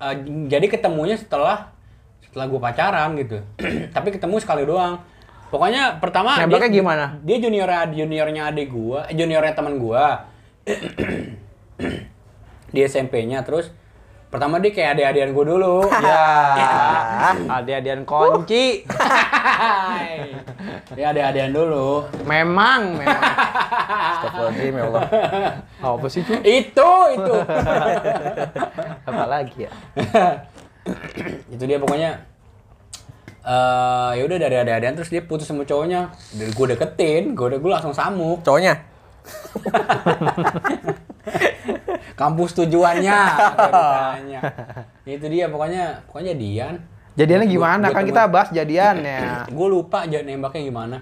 eh, 0.00 0.14
jadi 0.46 0.66
ketemunya 0.70 1.16
setelah 1.18 1.72
setelah 2.24 2.46
gue 2.46 2.60
pacaran 2.60 3.10
gitu 3.18 3.38
tapi 3.96 4.08
ketemu 4.14 4.36
sekali 4.40 4.62
doang 4.64 5.00
pokoknya 5.50 5.98
pertama 5.98 6.38
Nembaknya 6.38 6.70
gimana? 6.70 7.04
dia 7.20 7.36
junior 7.38 7.68
juniornya 7.90 8.42
adik 8.48 8.70
gue 8.70 9.00
eh, 9.10 9.14
juniornya 9.14 9.52
teman 9.52 9.76
gue 9.76 10.04
di 12.70 12.80
SMP-nya 12.80 13.42
terus 13.42 13.74
pertama 14.30 14.62
dia 14.62 14.70
kayak 14.70 14.94
adik-adian 14.94 15.34
gue 15.34 15.44
dulu 15.44 15.82
Ya. 16.06 16.24
Ade-adean 17.58 18.06
kunci. 18.06 18.82
Dia 20.90 21.14
adik-adian 21.14 21.54
dulu 21.54 22.02
Memang, 22.26 22.98
memang. 22.98 23.22
Astagfirullahaladzim 24.18 24.74
ya 24.74 24.84
Allah. 24.86 25.02
Apa 25.78 26.06
sih 26.10 26.22
itu? 26.22 26.34
itu 26.42 26.90
itu 27.14 27.34
Apa 29.06 29.24
lagi 29.26 29.66
ya? 29.66 29.72
itu 31.46 31.62
dia 31.62 31.78
pokoknya 31.78 32.10
eh 33.50 34.10
ya 34.14 34.22
udah 34.22 34.38
dari 34.38 34.56
ada-adaan 34.56 34.94
terus 34.94 35.08
dia 35.08 35.20
putus 35.20 35.42
sama 35.44 35.64
cowoknya 35.64 36.06
dari 36.30 36.48
gue 36.48 36.66
deketin 36.68 37.34
gue 37.34 37.46
udah 37.48 37.58
gue 37.58 37.70
langsung 37.72 37.90
samuk 37.90 38.40
Cowoknya? 38.40 38.78
kampus 42.16 42.50
tujuannya 42.54 43.18
ditanya 43.50 44.40
itu 45.10 45.26
dia 45.28 45.46
pokoknya 45.46 45.84
pokoknya 46.06 46.34
Dian 46.34 46.76
Jadiannya 47.10 47.42
Gua- 47.44 47.56
gimana? 47.58 47.84
gua 47.84 47.90
Kan 47.90 47.98
temen- 47.98 48.08
kita 48.08 48.22
bahas 48.24 48.48
jadiannya. 48.50 49.18
gue 49.58 49.68
lupa 49.68 50.06
aja 50.06 50.18
nembaknya 50.20 50.62
gimana 50.64 50.96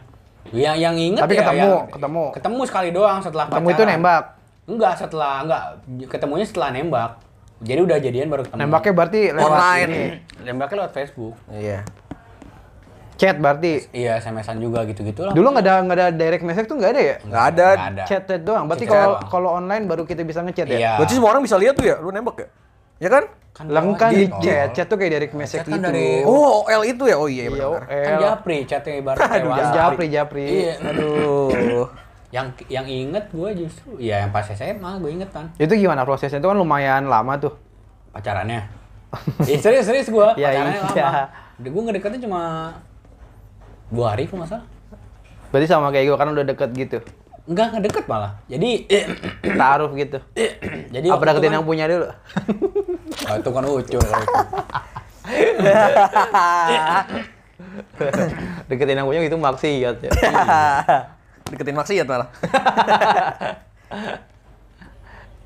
yang 0.49 0.75
yang 0.75 0.97
inget 0.97 1.21
Tapi 1.21 1.37
ya, 1.37 1.45
ketemu, 1.45 1.61
yang- 1.69 1.87
ketemu. 1.93 2.25
ketemu 2.33 2.61
sekali 2.65 2.89
doang 2.91 3.19
setelah 3.21 3.45
Ketemu 3.47 3.69
itu 3.69 3.77
pacaran. 3.77 3.93
nembak. 3.95 4.25
enggak 4.67 4.93
setelah 4.97 5.35
enggak 5.41 5.63
ketemunya 6.09 6.45
setelah 6.45 6.69
nembak 6.71 7.11
jadi 7.59 7.81
udah 7.83 7.99
jadian 7.99 8.27
baru 8.27 8.43
ketemu 8.43 8.59
Nembaknya 8.59 8.93
berarti 8.95 9.21
lewat 9.31 9.47
Online. 9.51 9.85
ini. 9.87 10.03
nembaknya 10.43 10.77
lewat 10.79 10.93
Facebook 10.93 11.35
Iya. 11.47 11.79
Chat 13.19 13.37
berarti. 13.37 13.83
iya 13.91 14.15
SMS-an 14.17 14.57
juga 14.57 14.87
gitu-gitu 14.87 15.21
lah 15.21 15.35
Dulu 15.35 15.51
nggak 15.51 15.61
ada 15.61 15.75
nggak 15.83 15.97
ada 15.97 16.07
direct 16.09 16.41
message 16.41 16.65
tuh 16.65 16.79
nggak 16.79 16.91
ada 16.91 17.01
ya? 17.03 17.17
Nggak 17.21 17.45
ada. 17.51 17.67
Nggak 17.69 17.91
ada. 17.91 18.03
Chat 18.07 18.23
chat 18.25 18.41
doang. 18.41 18.65
Berarti 18.65 18.87
kalau 18.87 19.19
kalau 19.27 19.49
online 19.53 19.85
baru 19.85 20.03
kita 20.03 20.23
bisa 20.23 20.39
ngechat 20.41 20.67
ya? 20.67 20.79
iya 20.79 20.93
Berarti 20.95 21.13
semua 21.13 21.31
orang 21.31 21.43
bisa 21.43 21.59
lihat 21.59 21.75
tuh 21.75 21.85
ya, 21.85 21.99
lu 21.99 22.09
nembak 22.09 22.39
ya? 22.39 22.49
Ya 22.99 23.09
kan? 23.11 23.25
Kan 23.51 23.67
di 24.09 24.23
Gitu. 24.25 24.39
chat, 24.41 24.71
chat 24.73 24.87
tuh 24.87 24.95
kayak 24.95 25.13
direct 25.13 25.35
message 25.35 25.63
kan 25.63 25.75
gitu. 25.75 25.83
dari- 25.85 26.23
Oh, 26.23 26.63
OL 26.63 26.83
itu 26.85 27.05
ya? 27.05 27.17
Oh 27.19 27.27
iya, 27.27 27.43
Iya, 27.45 27.51
benar. 27.53 27.83
kan 27.83 28.15
OL. 28.15 28.23
japri 28.23 28.57
chatnya 28.63 28.93
ibarat 28.97 29.19
kayak 29.19 29.43
Aduh. 29.43 29.75
Japri, 29.75 30.07
japri. 30.09 30.47
Iya. 30.47 30.73
Aduh. 30.85 31.87
yang 32.29 32.47
yang 32.69 32.85
inget 32.85 33.25
gue 33.29 33.51
justru 33.57 33.97
ya 33.97 34.21
yang 34.21 34.31
pas 34.31 34.45
SMA 34.45 35.01
gue 35.01 35.11
inget 35.11 35.31
kan 35.33 35.49
Itu 35.57 35.75
gimana 35.75 36.05
prosesnya? 36.05 36.39
Itu 36.39 36.47
kan 36.47 36.55
lumayan 36.55 37.09
lama 37.09 37.35
tuh. 37.35 37.57
pacarannya 38.09 38.63
eh, 39.49 39.57
serius 39.57 39.85
serius 39.85 40.07
gue 40.07 40.29
Ya, 40.37 40.53
pacarannya 40.53 40.81
iya. 40.93 41.09
lama 41.09 41.25
gue 41.59 41.83
ngedeketin 41.83 42.21
cuma 42.23 42.43
dua 43.89 44.13
hari 44.13 44.27
nggak 44.27 44.47
salah 44.47 44.65
Berarti 45.49 45.65
sama 45.65 45.89
kayak 45.89 46.05
gue 46.07 46.15
kan 46.15 46.29
udah 46.29 46.45
deket 46.45 46.71
gitu. 46.73 46.99
enggak 47.45 47.73
nggak 47.73 47.83
deket 47.89 48.05
malah 48.05 48.33
jadi 48.45 48.69
Taruh 49.57 49.91
gitu. 49.95 50.19
jadi 50.95 51.07
Apa 51.09 51.17
itu 51.17 51.27
deketin 51.27 51.47
kan- 51.47 51.57
yang 51.57 51.65
punya 51.65 51.85
dulu? 51.87 52.07
Oh, 53.25 53.35
itu 53.35 53.49
kan 53.49 53.63
ucul 53.65 54.01
kalau 54.01 54.21
itu. 54.21 54.37
deketin 58.69 58.97
yang 58.97 59.07
punya 59.07 59.21
gitu 59.23 59.37
maksiat 59.37 59.97
ya. 59.99 60.11
Deketin 61.49 61.75
maksiat 61.75 62.05
malah. 62.05 62.29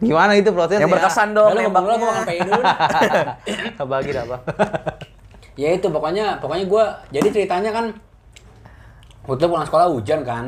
Gimana 0.02 0.34
itu 0.34 0.50
prosesnya? 0.50 0.82
Yang 0.82 0.98
berkesan 0.98 1.30
dong 1.30 1.54
Udah, 1.54 1.62
lu 1.62 1.70
ngomong 1.70 1.84
dulu, 1.86 1.94
gue 2.02 2.26
PI 2.26 2.40
dulu 2.42 2.62
Apa 3.78 3.92
lagi 3.94 4.10
apa? 4.12 4.36
ya 5.54 5.68
itu 5.70 5.86
pokoknya 5.86 6.42
pokoknya 6.42 6.64
gue 6.66 6.84
jadi 7.12 7.28
ceritanya 7.30 7.70
kan 7.70 7.84
waktu 9.24 9.38
itu 9.38 9.48
pulang 9.48 9.64
sekolah 9.64 9.86
hujan 9.88 10.20
kan 10.22 10.44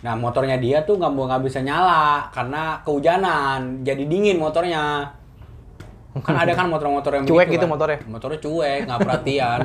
nah 0.00 0.12
motornya 0.12 0.56
dia 0.56 0.82
tuh 0.82 0.96
nggak 0.96 1.08
mau 1.08 1.24
nggak 1.24 1.42
bisa 1.42 1.58
nyala 1.58 2.26
karena 2.28 2.82
kehujanan 2.82 3.80
jadi 3.80 4.02
dingin 4.02 4.36
motornya 4.36 5.14
kan 6.18 6.34
ada 6.36 6.52
kan 6.52 6.66
motor-motor 6.66 7.12
yang 7.14 7.24
Cuek 7.30 7.48
gitu 7.48 7.64
kan. 7.64 7.70
motornya? 7.70 7.98
motornya 8.04 8.38
cuek 8.38 8.80
nggak 8.84 8.98
perhatian 9.00 9.60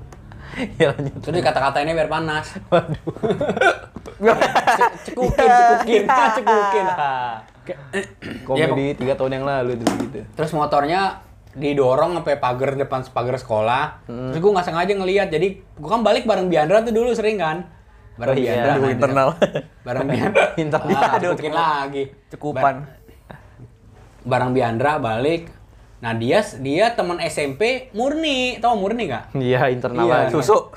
ya 0.80 0.90
lanjut. 0.90 1.14
terus 1.20 1.34
dikata-katainnya 1.36 1.94
biar 1.94 2.10
panas 2.10 2.46
Waduh. 2.66 2.98
Ce- 4.70 4.94
cekukin 5.06 5.46
cekukin 5.46 6.02
cekukin 6.08 6.86
Komedi 8.42 8.86
tiga 8.96 9.14
tahun 9.14 9.38
yang 9.38 9.44
lalu 9.46 9.78
tuh 9.78 9.86
gitu. 10.00 10.20
terus 10.34 10.50
motornya 10.50 11.22
didorong 11.52 12.14
sampai 12.14 12.36
pagar 12.36 12.74
depan 12.74 13.02
pagar 13.06 13.34
sekolah 13.34 14.04
Hmm. 14.04 14.30
terus 14.30 14.38
gue 14.38 14.50
nggak 14.50 14.62
sengaja 14.64 14.92
ngelihat 14.92 15.28
jadi 15.28 15.48
gue 15.58 15.88
kan 15.88 16.00
balik 16.00 16.22
bareng 16.22 16.46
Biandra 16.46 16.80
tuh 16.80 16.90
dulu 16.90 17.10
sering 17.10 17.36
kan 17.36 17.66
bareng 18.14 18.32
Oh 18.32 18.38
iya, 18.38 18.52
Biandra 18.52 18.72
kan. 18.76 18.90
internal. 18.90 19.28
bareng 19.80 20.06
Biandra 20.06 20.44
Internal. 20.62 20.92
ah, 20.94 21.10
Aduh, 21.12 21.30
cepukin 21.32 21.52
lagi 21.52 22.04
Cukupan. 22.28 22.74
Ba- 22.76 22.88
bareng 24.22 24.52
Biandra 24.52 24.92
balik 24.96 25.48
nah 25.98 26.12
dia 26.12 26.40
dia 26.56 26.86
teman 26.90 27.18
SMP 27.18 27.90
murni 27.90 28.56
tau 28.56 28.72
murni 28.72 29.04
gak 29.06 29.32
Iya 29.34 29.68
internal 29.68 30.04
Iya. 30.04 30.18
Susu. 30.28 30.70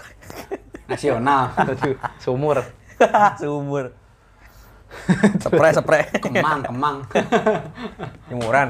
nasional 0.86 1.53
sumur. 2.24 2.60
Sumur. 3.39 3.96
Spray, 5.44 5.72
spray. 5.76 6.04
Kemang, 6.20 6.64
kemang. 6.64 6.98
Jemuran. 8.32 8.68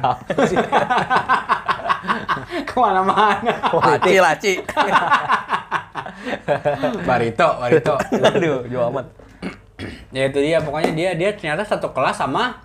Ke 2.65 2.75
mana-mana. 2.77 3.53
Laci, 3.70 4.13
laci. 4.20 4.53
Barito, 7.08 7.50
Barito. 7.60 7.96
Aduh, 8.00 8.63
jauh 8.68 8.88
amat. 8.92 9.06
ya 10.15 10.30
itu 10.30 10.39
dia, 10.39 10.63
pokoknya 10.63 10.92
dia 10.96 11.10
dia 11.18 11.30
ternyata 11.36 11.68
satu 11.68 11.92
kelas 11.92 12.18
sama 12.18 12.63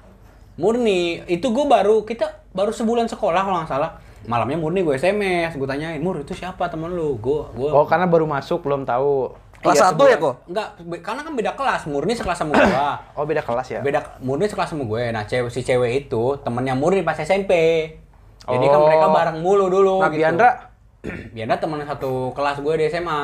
Murni. 0.58 1.22
Itu 1.26 1.50
gue 1.54 1.66
baru, 1.66 2.02
kita 2.06 2.44
baru 2.54 2.70
sebulan 2.74 3.10
sekolah 3.10 3.42
kalau 3.42 3.58
nggak 3.64 3.70
salah. 3.70 3.90
Malamnya 4.26 4.58
Murni 4.58 4.82
gue 4.82 4.98
SMS, 4.98 5.54
gue 5.54 5.68
tanyain, 5.68 6.02
Mur 6.02 6.18
itu 6.20 6.34
siapa 6.34 6.66
temen 6.66 6.90
lu? 6.90 7.14
Gue, 7.22 7.46
gue 7.54 7.70
Oh, 7.70 7.86
karena 7.86 8.10
baru 8.10 8.26
masuk 8.26 8.66
belum 8.66 8.82
tahu. 8.82 9.30
Kelas 9.58 9.74
Iya, 9.74 9.84
satu 9.84 10.02
ya, 10.04 10.16
kok? 10.16 10.34
Enggak, 10.46 10.68
be- 10.80 11.00
karena 11.00 11.20
kan 11.20 11.32
beda 11.32 11.52
kelas. 11.52 11.82
Murni 11.84 12.12
sekelas 12.12 12.36
sama 12.36 12.54
gua. 12.54 12.90
Oh, 13.18 13.24
beda 13.24 13.42
kelas 13.42 13.66
ya? 13.68 13.80
beda 13.80 14.00
Murni 14.18 14.46
sekelas 14.46 14.68
sama 14.68 14.84
gue. 14.84 15.02
Nah, 15.10 15.24
cewek 15.24 15.48
si 15.48 15.60
cewek 15.60 16.06
itu 16.06 16.22
temennya 16.38 16.72
Murni 16.72 17.02
pas 17.02 17.16
SMP. 17.16 17.52
Jadi 18.40 18.64
kan 18.64 18.78
Oh. 18.78 18.86
mereka 18.86 19.06
bareng 19.08 19.38
mulu 19.38 19.66
dulu 19.66 19.98
Nah, 19.98 20.08
gitu. 20.08 20.20
Biandra? 20.20 20.50
Biandra 21.34 21.56
temen 21.56 21.82
satu 21.82 22.30
kelas 22.32 22.58
gue 22.58 22.74
di 22.76 22.86
SMA. 22.86 23.22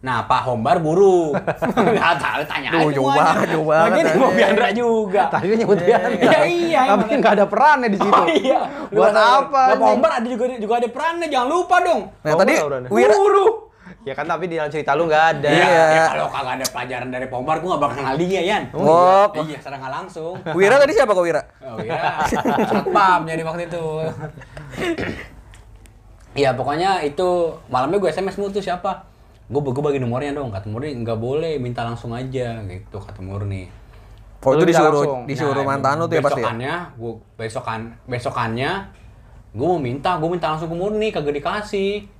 Nah, 0.00 0.20
Pak 0.22 0.44
Hombar 0.44 0.78
buru. 0.78 1.32
Enggak 1.80 2.20
tahu 2.20 2.42
tanya 2.44 2.68
Duh, 2.70 2.80
aja 2.82 2.92
jauh 2.92 3.08
banget, 3.08 3.46
jauh 3.48 3.64
banget 3.64 4.04
mau 4.14 4.28
Biandra 4.28 4.68
juga. 4.68 5.22
Tadi 5.32 5.54
nyebut 5.54 5.78
Biandra. 5.78 6.12
Iya, 6.12 6.40
iya, 6.44 6.80
Tapi 6.90 7.04
emang. 7.06 7.20
nggak 7.22 7.32
ada 7.32 7.46
perannya 7.46 7.88
di 7.88 7.96
situ. 7.96 8.12
Oh 8.12 8.26
iya. 8.28 8.60
Buat 8.90 9.16
apa? 9.16 9.62
Pak? 9.72 9.80
Hombar 9.80 10.10
ada 10.18 10.26
juga 10.26 10.44
juga 10.52 10.74
ada 10.76 10.88
perannya, 10.88 11.26
jangan 11.26 11.48
lupa 11.48 11.76
dong. 11.80 12.00
Nah, 12.20 12.30
Oh, 12.30 12.38
tadi. 12.38 12.54
Wira 12.90 13.14
Buru. 13.14 13.46
Ya 14.04 14.12
kan 14.12 14.28
tapi 14.28 14.52
di 14.52 14.60
dalam 14.60 14.68
cerita 14.68 14.92
lu 14.92 15.08
nggak 15.08 15.24
ada. 15.36 15.48
Iya. 15.48 15.64
Iya. 15.64 15.84
Ya, 15.96 16.04
kalau 16.12 16.28
kagak 16.28 16.60
ada 16.60 16.66
pelajaran 16.68 17.08
dari 17.08 17.26
Pombar, 17.32 17.56
gue 17.64 17.68
gak 17.72 17.80
bakal 17.80 17.96
kenal 18.04 18.16
dia, 18.20 18.40
Yan. 18.44 18.64
Oh, 18.76 19.24
Iya, 19.32 19.56
secara 19.56 19.80
nggak 19.80 19.92
langsung. 19.96 20.36
Wira 20.56 20.76
tadi 20.76 20.92
siapa 20.92 21.16
kok 21.16 21.24
Wira? 21.24 21.42
Oh 21.64 21.80
iya, 21.80 22.20
satpam 22.68 23.24
jadi 23.24 23.42
waktu 23.48 23.64
itu. 23.72 23.84
Iya, 26.36 26.52
pokoknya 26.58 27.00
itu 27.00 27.28
malamnya 27.72 27.96
gue 27.96 28.10
SMS 28.12 28.36
mulu 28.36 28.52
tuh 28.52 28.60
siapa? 28.60 29.08
Gue 29.48 29.60
gue 29.64 29.82
bagi 29.84 30.00
nomornya 30.00 30.36
dong, 30.36 30.52
kata 30.52 30.68
Murni 30.68 31.00
nggak 31.00 31.16
boleh, 31.16 31.56
minta 31.56 31.80
langsung 31.84 32.12
aja 32.12 32.60
gitu 32.68 33.00
kata 33.00 33.24
Murni. 33.24 33.72
Oh, 34.44 34.52
itu 34.52 34.68
disuruh 34.68 35.00
langsung. 35.00 35.20
disuruh 35.24 35.64
Nah, 35.64 35.80
mantan 35.80 35.96
lu 35.96 36.04
tuh 36.04 36.20
ya 36.20 36.22
pasti. 36.24 36.40
ya? 36.40 36.52
Besokannya, 36.52 36.74
gue 37.00 37.12
besokan 37.40 37.80
besokannya 38.04 38.72
gue 39.54 39.66
mau 39.70 39.78
minta, 39.78 40.18
gue 40.18 40.26
minta 40.28 40.50
langsung 40.50 40.66
ke 40.66 40.76
Murni, 40.76 41.08
kagak 41.14 41.38
dikasih. 41.38 42.10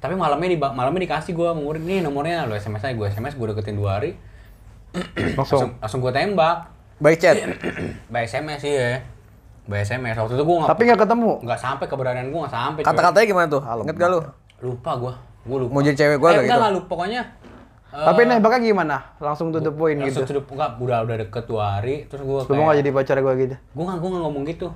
Tapi 0.00 0.14
malamnya 0.14 0.48
di 0.48 0.56
malamnya 0.56 1.00
dikasih 1.02 1.32
gue 1.32 1.48
Murni, 1.52 1.84
nih 1.86 1.98
nomornya 2.00 2.44
lo 2.44 2.52
SMS 2.52 2.80
aja, 2.82 2.94
gue 2.94 3.06
SMS 3.06 3.36
gue 3.36 3.46
deketin 3.46 3.76
dua 3.76 4.00
hari, 4.00 4.16
langsung 5.38 5.76
Langsung. 5.76 6.00
gue 6.00 6.08
tembak. 6.10 6.72
By 6.96 7.14
chat. 7.14 7.36
By 8.12 8.24
SMS 8.24 8.60
sih 8.60 8.72
ya. 8.72 9.00
By 9.64 9.80
SMS 9.80 10.16
waktu 10.16 10.34
itu 10.34 10.42
gue 10.42 10.56
nggak 10.56 10.68
Tapi 10.68 10.82
nggak 10.82 11.00
ketemu. 11.00 11.32
nggak 11.44 11.60
sampai 11.60 11.86
keberadaan 11.86 12.26
gue 12.26 12.40
nggak 12.40 12.54
sampai. 12.54 12.80
coy. 12.80 12.88
Kata-katanya 12.88 13.26
gimana 13.26 13.46
tuh? 13.46 13.62
Ingat 13.62 13.96
gak 13.96 14.10
lu? 14.10 14.20
lupa 14.60 14.90
gue, 14.94 15.12
gue 15.46 15.58
lupa. 15.58 15.70
Mau 15.70 15.80
jadi 15.80 15.96
cewek 15.96 16.16
gua 16.16 16.28
eh, 16.30 16.44
enggak 16.44 16.58
gitu? 16.58 16.74
lupa 16.74 16.86
pokoknya. 16.90 17.22
eh, 17.90 18.04
Tapi 18.04 18.20
nembaknya 18.22 18.60
gimana? 18.62 18.96
Langsung 19.16 19.48
to 19.48 19.58
the 19.58 19.70
point 19.70 19.96
langsung 19.96 20.24
gitu. 20.24 20.32
sudah 20.32 20.42
enggak 20.46 20.70
udah 20.76 20.98
udah 21.02 21.16
deket 21.18 21.44
dua 21.44 21.64
hari 21.76 22.04
terus 22.04 22.20
gue 22.20 22.40
Lu 22.42 22.52
mau 22.54 22.68
nggak 22.68 22.78
jadi 22.78 22.90
pacar 22.90 23.16
gua 23.18 23.32
gitu? 23.34 23.56
gue 23.56 23.84
nggak 23.84 23.98
gue 23.98 24.08
nggak 24.10 24.22
ngomong 24.22 24.44
gitu 24.44 24.68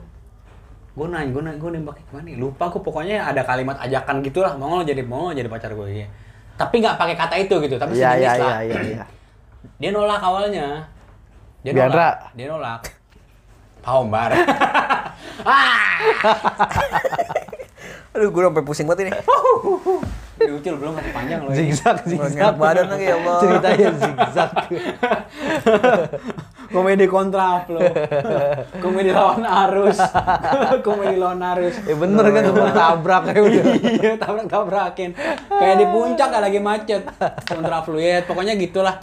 gue 0.94 1.06
nanya 1.10 1.30
gue 1.34 1.42
nanya 1.42 1.58
gue 1.58 1.70
nembak 1.74 1.96
gimana 2.06 2.22
nih? 2.22 2.34
lupa 2.38 2.70
gue 2.70 2.78
pokoknya 2.78 3.26
ada 3.26 3.42
kalimat 3.42 3.76
ajakan 3.82 4.22
gitulah. 4.22 4.54
Mau 4.54 4.78
lo 4.78 4.86
jadi 4.86 5.02
mau 5.02 5.30
lo 5.30 5.34
jadi 5.34 5.50
pacar 5.50 5.74
gue 5.74 5.88
ya 5.90 6.08
tapi 6.54 6.78
nggak 6.78 6.94
pakai 6.94 7.16
kata 7.18 7.34
itu 7.42 7.54
gitu 7.66 7.74
tapi 7.82 7.98
Iya 7.98 8.14
sejenis 8.14 8.22
iya 8.22 8.32
lah. 8.38 8.58
iya 8.62 8.62
iya. 8.62 8.80
iya. 8.94 9.04
dia 9.82 9.90
nolak 9.90 10.22
awalnya. 10.22 10.86
Dia 11.66 11.72
nolak. 11.74 12.16
Dia 12.38 12.46
nolak. 12.46 12.82
Pak 13.84 13.94
Ombar 14.00 14.30
ah! 15.44 15.98
Aduh, 18.14 18.30
gue 18.30 18.42
sampai 18.46 18.62
pusing 18.62 18.86
banget 18.86 19.10
ini. 19.10 19.12
Diucil 20.44 20.74
belum 20.76 20.92
masih 20.96 21.12
panjang 21.12 21.40
loh. 21.40 21.50
Zigzag 21.52 21.96
zigzag. 22.04 22.54
badan 22.56 22.86
lagi 22.92 23.06
ya 23.08 23.14
Allah. 23.16 23.36
Ceritanya 23.40 23.88
zigzag. 23.96 24.50
komedi 26.74 27.06
kontraflow 27.06 27.78
komedi 28.82 29.14
lawan 29.14 29.46
arus 29.46 29.98
komedi 30.86 31.14
lawan 31.14 31.38
arus 31.54 31.78
Ya 31.86 31.94
bener 31.94 32.24
kan 32.34 32.42
tuh 32.50 32.66
tabrak 32.74 33.22
kayak 33.30 33.42
udah. 33.46 33.64
iya 34.02 34.12
tabrak 34.18 34.46
tabrakin 34.50 35.10
kayak 35.46 35.76
di 35.78 35.86
puncak 35.86 36.28
kayak 36.34 36.44
lagi 36.50 36.58
macet 36.58 37.02
kontraflow 37.46 38.00
ya 38.02 38.26
pokoknya 38.26 38.58
gitulah 38.58 38.96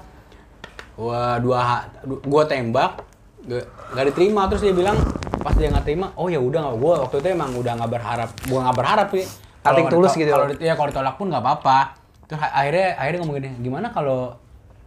wah 0.99 1.39
dua 1.39 1.60
ha- 1.63 1.86
du- 2.04 2.19
gua 2.27 2.43
tembak 2.43 3.08
gak, 3.47 3.63
gak 3.95 4.06
diterima 4.12 4.51
terus 4.51 4.67
dia 4.67 4.75
bilang 4.75 4.97
pas 5.39 5.56
dia 5.56 5.71
nggak 5.71 5.86
terima 5.88 6.12
oh 6.19 6.27
ya 6.27 6.38
udah 6.38 6.69
nggak 6.69 6.77
gua 6.77 6.93
waktu 7.08 7.23
itu 7.23 7.27
emang 7.32 7.56
udah 7.56 7.73
nggak 7.80 7.91
berharap 7.91 8.30
gua 8.45 8.60
nggak 8.67 8.77
berharap 8.77 9.08
sih 9.15 9.25
Nothing 9.62 9.86
Kalau- 9.86 9.93
tulus 9.95 10.13
gitu 10.13 10.28
kalau 10.28 10.45
loh. 10.45 10.52
di- 10.52 10.62
ya 10.62 10.74
kalau 10.74 10.89
ditolak 10.89 11.15
pun 11.15 11.26
nggak 11.28 11.39
apa-apa 11.39 11.78
terus 12.26 12.41
akhirnya 12.41 12.88
akhirnya 12.95 13.19
ngomong 13.19 13.36
gini 13.38 13.50
gimana 13.62 13.88
kalau 13.88 14.34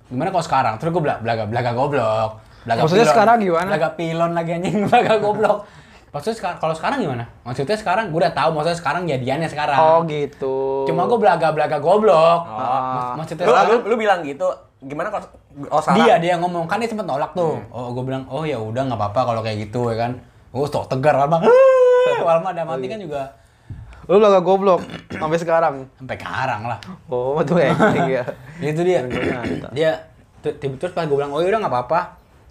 gimana 0.06 0.28
kalau 0.28 0.42
sekarang 0.42 0.74
terus 0.76 0.90
gua 0.90 1.02
bela- 1.04 1.20
belaga 1.20 1.44
belaga 1.44 1.70
goblok 1.72 2.30
belaga 2.62 2.80
Maksudnya 2.82 3.06
sekarang 3.06 3.36
gimana? 3.38 3.68
belaga 3.68 3.88
pilon 3.92 4.30
lagi 4.32 4.50
anjing 4.52 4.76
belaga 4.86 5.14
goblok 5.16 5.58
maksudnya 6.08 6.36
sekarang 6.36 6.58
kalau 6.58 6.72
sekarang 6.72 6.98
gimana 7.00 7.24
maksudnya 7.42 7.74
sekarang 7.74 8.04
gua 8.08 8.18
udah 8.20 8.32
tahu 8.32 8.48
maksudnya 8.52 8.78
sekarang 8.78 9.02
jadiannya 9.04 9.46
sekarang 9.46 9.78
Oh 9.78 9.98
gitu. 10.04 10.56
cuma 10.84 11.04
gua 11.04 11.18
belaga 11.18 11.48
belaga 11.50 11.78
goblok 11.78 12.40
Ah. 12.44 13.14
maksudnya 13.14 13.44
Lu, 13.44 13.48
lu, 13.48 13.54
sekarang 13.54 13.82
lu 13.84 13.94
bilang 13.96 14.20
gitu. 14.22 14.46
Gimana 14.80 15.08
kalau 15.08 15.24
oh 15.70 15.80
salah? 15.80 15.96
dia 15.98 16.14
dia 16.18 16.34
ngomong 16.36 16.64
kan 16.64 16.76
dia 16.76 16.86
sempet 16.86 17.02
nolak 17.02 17.32
tuh 17.32 17.56
oh 17.68 17.88
gue 17.90 18.04
bilang 18.04 18.26
oh 18.26 18.42
ya 18.42 18.56
udah 18.56 18.84
nggak 18.84 18.96
apa-apa 18.96 19.20
kalau 19.24 19.40
kayak 19.40 19.64
gitu 19.64 19.88
ya 19.88 19.96
kan 19.98 20.12
oh 20.52 20.64
sok 20.64 20.86
tegar 20.86 21.14
Walma 21.14 21.40
Walma 22.20 22.48
ada 22.50 22.62
mati 22.64 22.84
kan 22.84 22.98
juga 22.98 23.32
Lu 24.08 24.20
laga 24.20 24.40
goblok 24.44 24.84
sampai 25.20 25.38
sekarang. 25.40 25.74
sampai 25.96 26.18
karang 26.20 26.62
lah. 26.68 26.78
Oh, 27.08 27.40
tuh 27.48 27.60
acting 27.60 28.20
ya. 28.20 28.24
itu 28.72 28.80
dia. 28.84 29.00
Dia 29.72 29.90
terus 30.44 30.92
pas 30.92 31.08
gue 31.08 31.16
bilang 31.16 31.32
oh 31.32 31.40
ya 31.40 31.48
udah 31.48 31.60
nggak 31.64 31.72
apa-apa. 31.72 32.00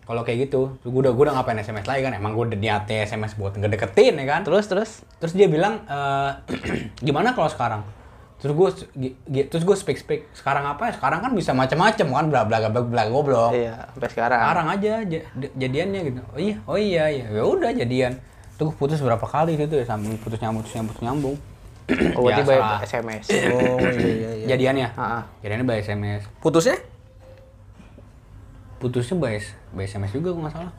Kalau 0.04 0.20
kayak 0.28 0.52
gitu 0.52 0.76
gue 0.84 1.02
udah 1.08 1.16
gue 1.16 1.24
udah 1.24 1.36
ngapain 1.39 1.62
sms 1.62 1.88
lagi 1.88 2.02
kan? 2.04 2.13
Emang 2.18 2.34
gue 2.36 2.44
udah 2.50 2.60
niatnya 2.60 3.06
sms 3.06 3.38
buat 3.38 3.54
ngedeketin 3.56 4.18
ya 4.18 4.26
kan? 4.26 4.42
Terus 4.44 4.66
terus? 4.66 4.92
Terus 5.22 5.34
dia 5.38 5.48
bilang 5.48 5.86
eh, 5.86 6.32
gimana 7.08 7.38
kalau 7.38 7.48
sekarang? 7.48 7.86
Terus 8.44 8.54
gue 8.60 8.70
terus 9.48 9.63
gue 9.63 9.78
speak 9.78 9.96
speak 9.96 10.22
sekarang 10.36 10.68
apa? 10.68 10.92
Sekarang 10.92 11.24
kan 11.24 11.32
bisa 11.32 11.56
macam-macam 11.56 12.08
kan? 12.12 12.26
Bla 12.28 12.42
bla 12.44 12.58
bla 12.68 12.82
bla 12.84 13.04
goblok. 13.08 13.56
Iya 13.56 13.88
sampai 13.96 14.10
sekarang. 14.12 14.39
sekarang 14.42 14.68
aja 14.74 14.92
jadiannya 15.56 16.00
gitu. 16.12 16.22
Oh 16.34 16.39
iya 16.42 16.56
oh 16.68 16.76
iya 16.76 17.04
iya. 17.08 17.26
Ya 17.32 17.44
udah 17.46 17.72
jadian 17.72 18.20
tuh 18.54 18.66
gua 18.66 18.76
putus 18.78 19.00
berapa 19.00 19.24
kali 19.24 19.56
gitu 19.56 19.74
ya 19.74 19.84
sambil 19.84 20.13
putus 20.18 20.38
nyambung 20.38 20.62
putus 20.62 20.74
nyambung 20.74 20.92
putus 20.92 21.04
nyambung 21.04 21.38
Oh, 22.16 22.24
berarti 22.24 22.48
Biasa. 22.48 22.63
by 22.63 22.88
SMS. 22.88 23.26
Oh 23.28 23.76
iya 23.84 24.08
iya 24.08 24.30
iya. 24.34 24.46
jadiannya 24.48 24.88
jadiannya 25.42 25.66
by 25.66 25.80
sms 25.80 26.24
Putusnya? 26.39 26.80
putusnya 28.80 29.16
by, 29.16 29.36
S- 29.36 29.52
by 29.70 29.84
sms 29.84 30.12
juga 30.12 30.32
gua 30.32 30.48
nggak 30.48 30.56
salah 30.56 30.72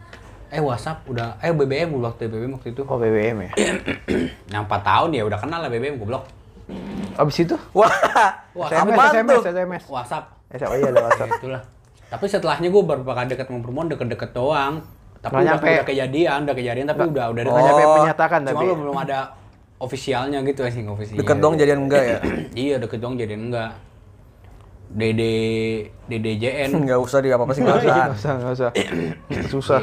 eh 0.48 0.60
WhatsApp 0.60 1.04
udah 1.04 1.36
eh 1.40 1.50
BBM 1.50 1.88
gua 1.90 2.08
waktu 2.08 2.24
BBM 2.26 2.52
waktu 2.54 2.68
itu 2.70 2.82
Oh, 2.84 2.96
BBM 2.96 3.36
ya. 3.42 3.50
yang 4.52 4.64
4 4.64 4.80
tahun 4.80 5.08
ya 5.12 5.22
udah 5.24 5.36
kenal 5.36 5.58
lah 5.58 5.68
BBM 5.68 5.96
goblok 5.98 6.24
Abis 7.14 7.44
itu? 7.44 7.52
Wah. 7.70 7.92
Wah, 8.56 8.68
SMS, 8.72 9.12
SMS? 9.12 9.42
SMS. 9.44 9.82
WhatsApp 9.86 10.24
Eh, 10.48 10.56
Oh 10.62 10.72
iya 10.72 10.88
ada 10.88 11.00
WhatsApp. 11.02 11.30
itulah 11.38 11.62
tapi 12.04 12.24
setelahnya 12.24 12.68
gue 12.70 12.80
baru 12.80 13.02
bakal 13.02 13.26
deket 13.26 13.44
sama 13.44 13.58
perempuan 13.58 13.90
deket-deket 13.90 14.30
doang 14.32 14.80
tapi 15.24 15.32
Nggak 15.32 15.40
udah, 15.40 15.52
nyampe. 15.56 15.70
udah 15.72 15.86
kejadian 15.86 16.38
udah 16.44 16.54
kejadian 16.54 16.86
tapi 16.86 17.02
udah 17.06 17.24
udah 17.32 17.42
Nggak 17.42 17.54
deket 17.54 17.64
nyampe 17.66 17.82
Oh, 17.82 17.96
menyatakan 17.98 18.40
cuma 18.40 18.50
tapi. 18.52 18.64
lu 18.66 18.74
belum 18.76 18.96
ada 18.98 19.18
ofisialnya 19.76 20.38
gitu 20.42 20.60
sih 20.66 20.82
ofisialnya 20.84 21.20
Deket 21.20 21.36
dong 21.38 21.54
jadian 21.56 21.80
enggak 21.82 22.02
ya? 22.04 22.18
iya 22.64 22.74
deket 22.76 23.00
dong 23.00 23.16
jadian 23.16 23.48
enggak 23.48 23.70
Dede 24.86 25.34
DDJN 26.06 26.70
Enggak 26.76 27.00
usah 27.06 27.18
di 27.18 27.28
apa-apa 27.28 27.52
sih 27.52 27.60
enggak 27.60 27.78
usah. 27.80 27.88
Nggak 27.90 28.12
usah, 28.14 28.32
nggak 28.36 28.52
usah. 28.52 28.70
Susah. 29.52 29.82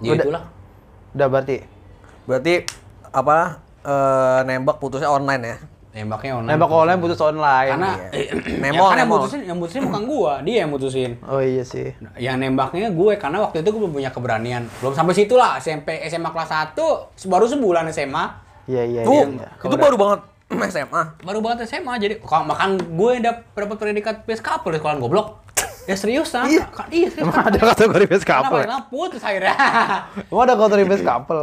ya 0.00 0.10
Udah. 0.12 0.24
itulah 0.26 0.44
Udah 1.12 1.26
berarti. 1.28 1.56
Berarti 2.24 2.54
apa 3.08 3.38
eh, 3.80 4.38
nembak 4.44 4.76
putusnya 4.76 5.06
online 5.06 5.42
ya? 5.44 5.56
Nembaknya 5.92 6.32
online 6.34 6.50
Nembak 6.50 6.70
online 6.70 6.98
putus 6.98 7.20
online. 7.20 7.68
karena 7.70 7.90
Iya. 8.10 8.32
ya 8.32 8.60
Nemol, 8.64 8.88
kan 8.88 8.96
yang 8.96 9.10
mutusin 9.10 9.40
yang 9.44 9.56
mutusin 9.56 9.80
bukan 9.84 10.02
gua 10.02 10.32
dia 10.40 10.56
yang 10.64 10.70
mutusin 10.70 11.10
Oh 11.22 11.38
iya 11.38 11.60
sih. 11.62 11.92
yang 12.16 12.36
nembaknya 12.36 12.88
gue 12.88 13.12
karena 13.14 13.38
waktu 13.40 13.60
itu 13.60 13.68
gue 13.68 13.78
belum 13.78 13.92
punya 13.92 14.08
keberanian 14.08 14.72
belum 14.78 14.92
sampai 14.92 15.12
situ 15.12 15.34
lah 15.34 15.56
SMP 15.56 16.00
SMA 16.06 16.28
kelas 16.28 16.48
1 16.72 16.80
baru 17.26 17.44
sebulan 17.46 17.84
SMA 17.88 18.24
Iya 18.64 18.82
iya 18.84 19.00
Tuh, 19.02 19.26
iya. 19.32 19.48
itu 19.58 19.76
baru 19.76 19.96
banget 19.96 20.20
SMA. 20.72 21.02
baru 21.20 21.38
banget 21.38 21.58
SMA 21.66 21.94
jadi 21.98 22.14
kalau 22.18 22.44
makan 22.46 22.68
gue 22.78 23.12
dap 23.20 23.36
dapat 23.52 23.76
predikat 23.76 24.16
best 24.22 24.40
couple 24.40 24.68
di 24.68 24.78
sekolah 24.78 24.96
goblok 24.96 25.44
ya 25.88 25.92
seriusan 25.92 26.48
iya 26.48 26.64
iya 26.88 27.08
serius 27.10 27.26
Emang 27.26 27.44
ada 27.44 27.58
kategori 27.68 28.06
best 28.06 28.24
couple? 28.24 28.60
paling 28.60 28.86
putus 28.88 29.20
akhirnya 29.20 29.54
Emang 30.24 30.42
ada 30.42 30.54
kategori 30.54 30.84
best 30.88 31.04
couple? 31.04 31.42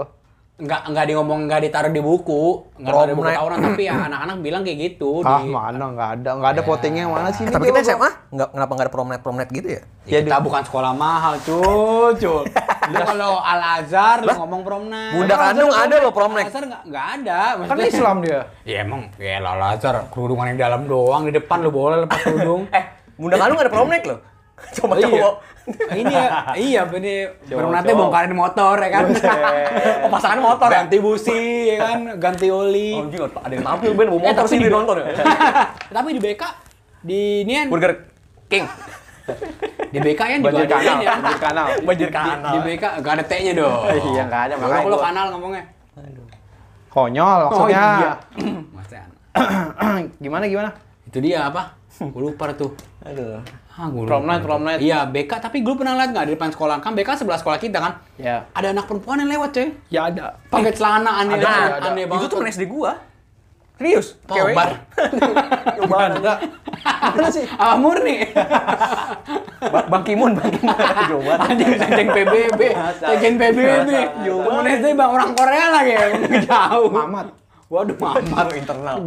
Nggak 0.60 0.82
nggak 0.92 1.06
di 1.08 1.14
ngomong 1.16 1.40
nggak 1.48 1.62
ditaruh 1.72 1.88
di 1.88 2.04
buku 2.04 2.44
nggak 2.84 2.92
taruh 2.92 3.08
di 3.08 3.16
buku 3.16 3.32
tawuran 3.32 3.58
tapi 3.64 3.82
ya 3.88 3.96
anak-anak 4.12 4.38
bilang 4.44 4.62
kayak 4.68 4.78
gitu 4.92 5.24
Ah, 5.24 5.40
di 5.40 5.48
mana 5.48 5.84
nggak 5.96 6.10
ada, 6.20 6.30
nggak 6.36 6.52
ada 6.52 6.62
votingnya 6.68 7.04
mana 7.08 7.32
sih? 7.32 7.44
Eh, 7.44 7.48
ini 7.48 7.56
tapi 7.56 7.66
kita? 7.72 7.80
SMA 7.80 8.10
nggak 8.36 8.48
kenapa 8.52 8.72
nggak 8.76 8.86
ada 8.86 8.94
promnet 8.94 9.20
promnet 9.24 9.50
gitu 9.56 9.68
ya? 9.80 9.82
Ya, 10.04 10.20
kita 10.26 10.42
bukan 10.42 10.66
sekolah 10.66 10.92
mahal, 10.92 11.38
cuy, 11.46 12.12
cuy. 12.18 12.44
Lu 12.92 12.98
kalau 13.06 13.38
Al 13.38 13.62
Azhar 13.80 14.26
lu 14.26 14.34
ngomong 14.34 14.62
promna. 14.66 15.14
Bunda 15.14 15.36
Kandung 15.38 15.70
ada 15.70 15.96
loh 16.02 16.10
promnet. 16.10 16.44
Al 16.44 16.50
Azhar 16.50 16.64
nggak 16.66 16.82
nggak 16.90 17.06
ada. 17.22 17.40
Kan 17.40 17.58
maksudnya. 17.62 17.86
Islam 17.94 18.16
dia. 18.26 18.40
Ya 18.66 18.78
emang, 18.82 19.02
ya 19.22 19.38
Al 19.38 19.62
Azhar 19.78 20.10
kerudungan 20.10 20.50
yang 20.50 20.60
dalam 20.60 20.82
doang 20.90 21.30
di 21.30 21.34
depan 21.38 21.62
lu 21.62 21.70
boleh 21.70 22.04
lepas 22.04 22.20
kerudung. 22.26 22.66
Eh, 22.78 22.84
Bunda 23.16 23.38
Kandung 23.38 23.60
ada 23.62 23.70
promnet 23.70 24.04
loh. 24.04 24.20
Coba 24.76 24.94
Oh, 24.94 24.98
iya. 24.98 25.08
cowok. 25.08 25.36
ini 25.92 26.10
ya, 26.10 26.26
iya 26.58 26.82
ini 26.90 27.14
promnatnya 27.46 27.94
bongkarin 27.94 28.34
motor 28.34 28.74
ya 28.76 28.90
kan. 28.90 29.04
Oh, 30.02 30.10
pasangan 30.16 30.40
motor 30.40 30.66
ya? 30.68 30.82
Ganti 30.82 30.98
busi 30.98 31.42
ya 31.70 31.78
kan, 31.80 32.00
ganti 32.18 32.48
oli. 32.50 32.90
Oh, 32.92 33.06
anjing, 33.06 33.22
ada 33.22 33.54
yang 33.54 33.64
tampil 33.64 33.92
Ben 33.94 34.08
bawa 34.08 34.18
Eh, 34.18 34.24
motor 34.26 34.42
tapi 34.42 34.50
sih 34.50 34.58
di- 34.58 34.66
nonton 34.68 34.96
ya. 34.98 35.06
Tapi 35.94 36.10
di 36.10 36.20
BK 36.20 36.44
di 37.00 37.22
nian 37.44 37.70
Burger 37.70 37.94
King. 38.46 38.66
di 39.88 40.00
BK 40.00 40.18
kan 40.20 40.40
juga 40.42 40.58
ada 40.58 40.66
kanal, 40.68 40.90
ini 40.92 41.06
ya. 41.06 41.14
banjir 41.14 41.40
kanal. 41.40 41.66
Banjir 41.86 42.10
Di, 42.10 42.16
kanal. 42.18 42.50
di 42.50 42.60
BK 42.66 42.84
enggak 42.98 43.14
ada 43.14 43.24
T-nya 43.24 43.54
dong. 43.54 43.82
Iya, 43.86 44.24
nggak 44.26 44.42
ada, 44.42 44.54
makanya 44.58 44.84
kalau 44.84 45.00
kanal 45.00 45.26
ngomongnya. 45.32 45.64
Konyol 46.90 47.40
maksudnya. 47.46 47.78
Oh 47.78 47.98
iya. 48.02 48.14
Gimana 50.24 50.44
gimana? 50.46 50.70
Itu 51.06 51.22
dia 51.22 51.46
apa? 51.46 51.78
Gue 52.00 52.32
lupa 52.32 52.48
tuh. 52.56 52.72
Aduh. 53.04 53.44
Ah, 53.76 53.92
lupa. 53.92 54.08
Prom 54.08 54.24
night, 54.24 54.42
prom 54.44 54.64
night. 54.64 54.80
Iya, 54.80 55.04
BK. 55.04 55.32
Tapi 55.44 55.60
gue 55.60 55.76
pernah 55.76 56.00
lihat 56.00 56.16
nggak 56.16 56.26
di 56.32 56.34
depan 56.40 56.50
sekolah? 56.56 56.80
Kan 56.80 56.96
BK 56.96 57.20
sebelah 57.20 57.40
sekolah 57.44 57.60
kita 57.60 57.78
kan. 57.84 57.94
Ya. 58.16 58.48
Ada 58.56 58.72
anak 58.72 58.88
perempuan 58.88 59.20
yang 59.20 59.28
lewat, 59.36 59.52
coy. 59.52 59.68
Ya 59.92 60.08
ada. 60.08 60.40
Pakai 60.48 60.72
celana 60.72 61.20
aneh, 61.20 61.36
Ada, 61.36 61.44
aneh, 61.44 61.60
ada, 61.60 61.76
ada. 61.76 61.90
aneh 61.92 62.04
banget. 62.08 62.24
Itu 62.24 62.26
tuh 62.32 62.40
SD 62.48 62.64
gua. 62.72 62.92
Serius? 63.80 64.20
Pobar. 64.28 64.84
Coba 65.80 66.12
ada. 66.12 66.34
Mana 67.16 67.30
sih? 67.32 67.48
Ah, 67.56 67.80
murni. 67.80 68.28
Bang 69.88 70.04
Kimun, 70.04 70.36
Bang 70.36 70.52
Kimun. 70.52 70.76
Coba. 71.16 71.34
Anjing, 71.48 71.80
PBB. 72.12 72.62
Ceng 73.00 73.36
PBB. 73.40 73.90
Temen 74.28 74.66
SD 74.68 74.86
bang 75.00 75.10
orang 75.12 75.32
Korea 75.32 75.66
lagi. 75.72 75.96
Jauh. 76.48 76.92
Mamat. 76.92 77.32
Waduh, 77.70 77.94
Mamat. 77.96 78.50
internal. 78.52 78.98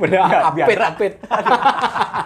Pada 0.00 0.48
biar. 0.48 0.64
apit, 0.64 0.80
apit. 0.80 1.12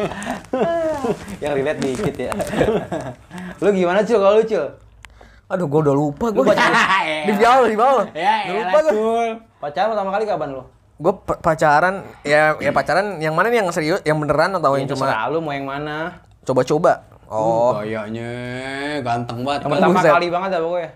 Yang 1.42 1.52
relate 1.54 1.80
dikit 1.80 2.14
ya. 2.18 2.32
lu 3.60 3.68
gimana 3.70 4.00
Cil 4.00 4.16
kalau 4.16 4.40
lu 4.40 4.44
Cil? 4.44 4.64
Aduh, 5.44 5.66
gua 5.66 5.80
udah 5.82 5.94
lupa 5.94 6.26
Lu 6.30 6.40
gua. 6.40 6.54
pacaran, 6.54 6.72
Di 7.28 7.32
bawah, 7.34 7.66
di 7.66 7.76
bawah. 7.76 8.04
Ya, 8.12 8.34
Udah 8.40 8.46
ya 8.46 8.60
lupa 8.62 8.78
gua. 8.78 8.92
Sul. 8.92 9.28
pacaran 9.60 9.88
pertama 9.92 10.10
kali 10.10 10.24
kapan 10.24 10.48
lu? 10.54 10.62
Gue 10.96 11.12
pacaran 11.16 11.94
ya 12.22 12.56
ya 12.56 12.70
pacaran 12.70 13.16
yang 13.18 13.32
mana 13.32 13.48
nih 13.48 13.60
yang 13.60 13.72
serius, 13.72 14.00
yang 14.02 14.16
beneran 14.16 14.52
atau 14.52 14.76
yang 14.76 14.84
Ya, 14.84 14.92
cuma 14.92 15.08
lu 15.28 15.40
mau 15.40 15.52
yang 15.52 15.64
mana? 15.64 16.20
coba-coba? 16.42 17.04
Oh, 17.24 17.76
Kayaknya 17.76 18.30
ganteng 19.00 19.40
banget. 19.40 19.60
Yang 19.62 19.70
pertama 19.76 20.00
kali 20.02 20.28
banget 20.28 20.50
ya 20.50 20.60
pokoknya. 20.60 20.90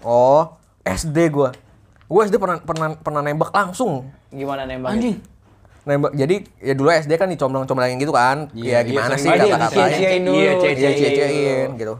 oh, 0.00 0.42
SD 0.82 1.18
gua. 1.30 1.50
Gua 2.08 2.24
SD 2.24 2.40
pernah 2.40 2.56
pernah 2.58 2.88
pernah 2.96 3.20
nembak 3.20 3.52
langsung. 3.52 4.08
Gimana 4.28 4.64
nembaknya? 4.64 4.96
Anjing. 4.96 5.16
Nembak. 5.84 6.12
Jadi 6.12 6.36
ya 6.58 6.72
dulu 6.72 6.88
SD 6.90 7.12
kan 7.14 7.28
dicomblong-comblangin 7.28 7.96
gitu 7.96 8.10
kan. 8.10 8.48
Iya, 8.52 8.80
ya 8.80 8.88
gimana 8.88 9.12
iya, 9.12 9.20
sih 9.20 9.28
sering 9.28 9.40
kata-katanya. 9.46 9.88
Iya, 9.92 10.10
Iya, 10.18 10.52
cie-ciein. 10.58 11.68
gitu. 11.76 11.94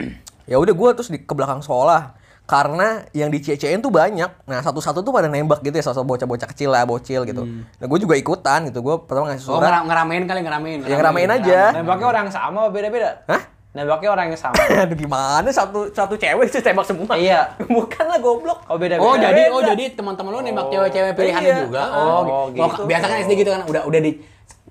ya 0.50 0.56
udah 0.56 0.74
gua 0.74 0.92
terus 0.92 1.08
di 1.08 1.18
ke 1.18 1.32
belakang 1.32 1.60
sekolah. 1.60 2.20
Karena 2.44 3.08
yang 3.16 3.32
dicie-ciein 3.32 3.80
tuh 3.80 3.88
banyak. 3.88 4.28
Nah, 4.44 4.60
satu-satu 4.60 5.00
tuh 5.00 5.08
pada 5.08 5.32
nembak 5.32 5.64
gitu 5.64 5.72
ya, 5.72 5.80
sosok 5.80 6.04
bocah-bocah 6.04 6.44
kecil 6.44 6.68
lah, 6.68 6.84
bocil 6.84 7.24
gitu. 7.24 7.40
Nah, 7.40 7.86
gue 7.88 7.98
juga 7.98 8.20
ikutan 8.20 8.68
gitu. 8.68 8.84
Gue 8.84 9.00
pertama 9.00 9.32
ngasih 9.32 9.48
Oh, 9.48 9.56
surat. 9.56 9.64
ngera- 9.64 9.84
ngeramein 9.88 10.24
kali, 10.28 10.40
ngeramein. 10.44 10.78
Ya, 10.84 10.96
ngeramein 11.00 11.30
aja. 11.32 11.60
Nembaknya 11.72 12.04
orang 12.04 12.26
sama 12.28 12.68
apa 12.68 12.70
beda-beda? 12.70 13.24
Hah? 13.24 13.42
Nembaknya 13.74 14.08
orang 14.08 14.26
yang 14.30 14.38
sama. 14.38 14.54
Aduh 14.86 14.94
gimana 14.94 15.50
satu 15.50 15.90
satu 15.90 16.14
cewek 16.14 16.46
sih 16.46 16.62
tembak 16.62 16.86
semua. 16.86 17.10
Iya. 17.12 17.58
Bukan 17.74 18.04
lah 18.06 18.18
goblok. 18.18 18.62
Oh 18.64 18.78
beda-beda. 18.78 19.02
Oh 19.02 19.18
jadi 19.18 19.50
oh 19.50 19.58
Beda. 19.58 19.74
jadi 19.74 19.84
teman-teman 19.92 20.30
lo 20.30 20.40
nembak 20.40 20.70
cewek-cewek 20.70 21.12
pilihannya 21.12 21.50
Iya. 21.50 21.62
juga. 21.66 21.82
Oh, 21.90 21.98
Oh, 21.98 22.44
gitu. 22.48 22.62
gitu. 22.62 22.80
Oh, 22.80 22.86
biasa 22.86 23.04
kan 23.04 23.16
SD 23.20 23.32
gitu 23.34 23.50
kan 23.50 23.62
udah 23.66 23.82
udah 23.82 24.00
di 24.00 24.12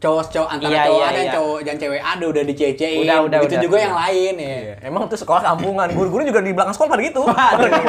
cowok-cowok 0.03 0.49
antara 0.51 0.71
iya, 0.75 0.83
cowok 0.83 0.99
iya, 0.99 1.07
ada 1.07 1.21
iya. 1.23 1.31
cowok 1.31 1.59
dan 1.63 1.75
cewek 1.79 2.01
ada 2.03 2.25
udah 2.27 2.43
dicecein. 2.43 2.99
Udah, 3.07 3.17
udah, 3.23 3.39
gitu 3.39 3.55
udah. 3.55 3.63
juga 3.63 3.75
udah. 3.75 3.85
yang 3.87 3.95
lain 3.95 4.33
ya. 4.35 4.47
iya. 4.51 4.75
Emang 4.83 5.01
tuh 5.07 5.19
sekolah 5.23 5.41
kampungan, 5.47 5.87
guru-guru 5.95 6.21
juga 6.27 6.39
di 6.43 6.51
belakang 6.51 6.75
sekolah 6.75 6.89
pada 6.91 7.03
gitu. 7.07 7.21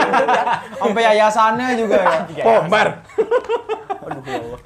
Sampai 0.81 1.03
yayasannya 1.03 1.69
juga 1.75 1.97
ya. 2.39 2.45
pomer 2.47 2.89
Aduh, 4.05 4.61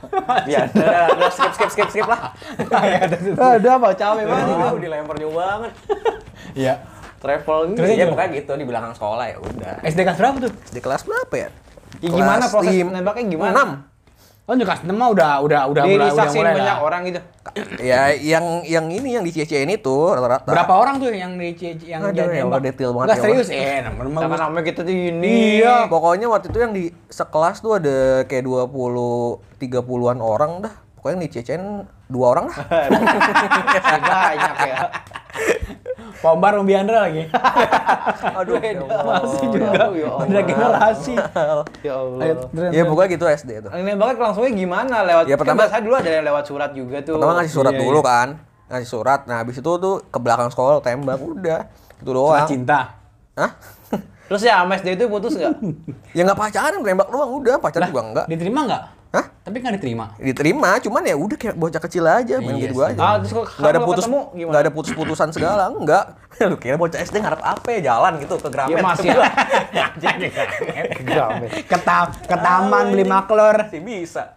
ya 0.50 0.66
udah, 0.66 1.30
skip, 1.30 1.52
skip, 1.54 1.70
skip, 1.72 1.88
skip 1.94 2.06
lah. 2.10 2.34
ada 2.74 3.16
iya, 3.16 3.72
apa? 3.78 3.94
cawe 3.94 4.22
banget. 4.26 4.46
Udah, 4.50 4.80
dilempar 4.82 5.16
jauh 5.16 5.34
banget. 5.34 5.72
Iya. 6.58 6.74
Travel 7.18 7.74
gitu. 7.74 7.82
ini 7.82 7.98
ya 7.98 8.06
pokoknya 8.10 8.30
gitu 8.34 8.52
di 8.58 8.66
belakang 8.66 8.92
sekolah 8.98 9.24
ya 9.30 9.36
udah. 9.38 9.74
SD 9.86 10.00
kelas 10.06 10.18
berapa 10.18 10.36
tuh? 10.42 10.52
di 10.74 10.80
kelas 10.82 11.02
berapa 11.06 11.34
ya? 11.34 11.48
Ya, 11.98 12.08
gimana 12.14 12.44
proses 12.46 12.74
nembaknya 12.82 13.24
gimana? 13.26 13.62
6. 13.86 13.87
Kan 14.48 14.56
juga 14.56 14.80
custom 14.80 14.96
mah 14.96 15.12
udah 15.12 15.30
udah 15.44 15.60
udah 15.68 15.82
mulai 15.84 16.08
udah 16.08 16.32
mulai 16.32 16.52
banyak 16.56 16.72
lah. 16.72 16.78
orang 16.80 17.00
gitu. 17.04 17.20
ya 17.92 18.16
yang 18.16 18.64
yang 18.64 18.88
ini 18.88 19.20
yang 19.20 19.24
di 19.28 19.28
ini 19.36 19.76
tuh 19.76 20.16
rata-rata. 20.16 20.48
Berapa 20.48 20.72
orang 20.72 20.96
tuh 20.96 21.12
yang 21.12 21.36
di 21.36 21.52
CCN 21.52 21.84
yang 21.84 22.00
Ada 22.00 22.24
ya, 22.32 22.48
udah 22.48 22.60
detail 22.64 22.96
banget. 22.96 23.06
Enggak 23.12 23.20
ya 23.20 23.24
serius 23.28 23.48
eh 23.52 23.84
nama 23.84 24.48
nama 24.48 24.60
kita 24.64 24.88
tuh 24.88 24.94
ini. 24.96 25.60
Iya, 25.60 25.84
pokoknya 25.92 26.32
waktu 26.32 26.48
itu 26.48 26.58
yang 26.64 26.72
di 26.72 26.88
sekelas 27.12 27.60
tuh 27.60 27.76
ada 27.76 28.24
kayak 28.24 28.48
20 28.48 28.72
30-an 29.60 30.18
orang 30.24 30.64
dah. 30.64 30.74
Pokoknya 30.96 31.12
yang 31.12 31.22
di 31.28 31.30
CCN 31.36 31.64
dua 32.08 32.26
orang 32.32 32.48
lah. 32.48 32.56
Banyak 34.00 34.56
ya. 34.64 34.78
Pombar 36.18 36.50
sama 36.52 36.66
Biandra 36.66 37.06
lagi. 37.06 37.22
Aduh, 38.38 38.58
Masih 38.58 39.46
juga. 39.48 39.70
Ya 39.70 40.06
Allah. 40.08 40.26
Beda 40.26 40.42
generasi. 40.42 41.14
Ya 41.86 41.94
Allah. 41.94 42.18
Ayo, 42.20 42.34
Ya 42.68 42.82
terus. 42.82 42.88
pokoknya 42.88 43.08
gitu 43.14 43.24
SD 43.24 43.50
itu. 43.56 43.68
Yang 43.70 43.84
nembaknya 43.88 44.14
langsungnya 44.20 44.52
gimana? 44.52 44.96
Lewat 45.02 45.24
Ya, 45.24 45.36
pertama- 45.36 45.54
kan 45.56 45.62
biasanya 45.64 45.82
dulu 45.82 45.94
ada 45.94 46.10
yang 46.10 46.24
lewat 46.26 46.44
surat 46.44 46.70
juga 46.72 46.96
tuh. 47.00 47.14
Pertama 47.14 47.32
ngasih 47.38 47.54
surat 47.54 47.72
Iya, 47.72 47.80
dulu 47.80 47.98
iya. 47.98 48.08
kan. 48.08 48.28
Ngasih 48.68 48.88
surat. 48.88 49.20
Nah, 49.24 49.36
habis 49.38 49.56
itu 49.56 49.70
tuh 49.72 49.94
ke 50.04 50.18
belakang 50.18 50.48
sekolah 50.48 50.80
tembak 50.80 51.18
udah. 51.18 51.60
Itu 51.96 52.10
Surat 52.10 52.18
doang. 52.36 52.48
cinta. 52.48 52.80
Hah? 53.34 53.50
Terus 54.28 54.42
ya 54.44 54.60
sama 54.60 54.76
SD 54.76 54.88
itu 54.92 55.06
putus 55.06 55.32
nggak? 55.34 55.54
ya 56.16 56.22
nggak 56.22 56.36
pacaran, 56.36 56.82
tembak 56.82 57.08
doang 57.08 57.30
udah. 57.32 57.54
Pacaran 57.56 57.88
juga 57.88 58.02
enggak. 58.04 58.26
Diterima 58.26 58.60
nggak? 58.66 58.82
Hah? 59.08 59.24
Tapi 59.40 59.56
nggak 59.58 59.74
diterima. 59.80 60.12
Diterima, 60.20 60.76
cuman 60.76 61.00
ya 61.00 61.16
udah 61.16 61.34
kayak 61.34 61.56
bocah 61.56 61.80
kecil 61.80 62.04
aja, 62.04 62.36
main 62.44 62.54
Iya 62.54 62.68
gitu 62.68 62.74
gua 62.76 62.86
sih. 62.86 62.92
aja. 62.92 63.00
Ah, 63.00 63.16
terus 63.16 63.32
Nggak 63.56 63.72
ada 63.72 63.80
putus, 63.80 64.04
ketemu 64.04 64.20
gimana? 64.28 64.50
nggak 64.52 64.60
ada 64.60 64.72
putus-putusan 64.76 65.28
segala, 65.32 65.62
enggak. 65.72 66.04
Lu 66.52 66.56
kira 66.60 66.76
bocah 66.76 67.00
SD 67.00 67.16
ngarep 67.18 67.40
apa 67.40 67.66
ya 67.72 67.80
jalan 67.88 68.12
gitu 68.20 68.36
ke 68.36 68.48
Gramet. 68.52 68.76
Ya 68.76 68.84
masih. 68.84 69.08
Ketam, 71.64 72.06
ke 72.14 72.36
taman 72.36 72.84
beli 72.92 73.04
maklor. 73.04 73.56
Masih 73.64 73.80
bisa. 73.80 74.36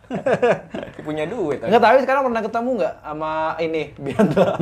Punya 1.01 1.27
duit. 1.27 1.59
Enggak, 1.59 1.81
tapi 1.81 1.97
sekarang 2.01 2.21
pernah 2.31 2.41
ketemu 2.41 2.69
nggak 2.79 2.93
sama 3.03 3.31
ini 3.59 3.83
Biandra? 3.97 4.55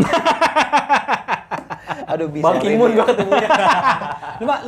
Aduh 2.10 2.28
bisa. 2.30 2.44
Bang 2.44 2.58
Kimun 2.58 2.90
gua 2.94 3.06
ketemunya. 3.06 3.50
Lu 4.40 4.46
Pak, 4.46 4.60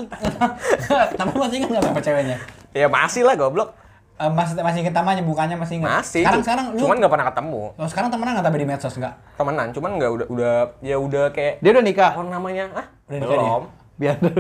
tapi 1.18 1.32
masih 1.34 1.56
ingat 1.58 1.70
nggak 1.74 1.84
sama 1.84 2.02
ceweknya? 2.02 2.38
ya 2.72 2.88
masih 2.88 3.28
lah 3.28 3.36
goblok. 3.36 3.76
Eh, 4.22 4.30
masih 4.30 4.54
masih 4.56 4.80
inget 4.82 4.94
namanya, 4.94 5.22
bukannya 5.22 5.58
masih 5.58 5.76
ingat? 5.76 5.98
Masih. 5.98 6.22
Sekarang 6.22 6.42
sekarang 6.42 6.66
lu. 6.72 6.78
Cuman 6.80 6.96
nggak 6.96 7.10
pernah 7.10 7.28
ketemu. 7.28 7.62
Oh, 7.74 7.88
sekarang 7.90 8.10
temenan 8.10 8.32
nggak 8.34 8.46
tapi 8.46 8.58
di 8.58 8.68
medsos 8.68 8.94
nggak? 8.94 9.14
Temenan, 9.34 9.68
cuman 9.72 9.90
nggak 9.98 10.12
udah 10.12 10.28
udah 10.30 10.54
ya 10.80 10.96
udah 10.96 11.26
kayak 11.32 11.58
Dia 11.58 11.72
udah 11.72 11.82
nikah. 11.82 12.12
apa 12.12 12.22
namanya? 12.24 12.66
Ah, 12.72 12.86
Udah 13.08 13.18
nikah 13.18 13.34
belum. 13.36 13.64
Biandra. 13.98 14.34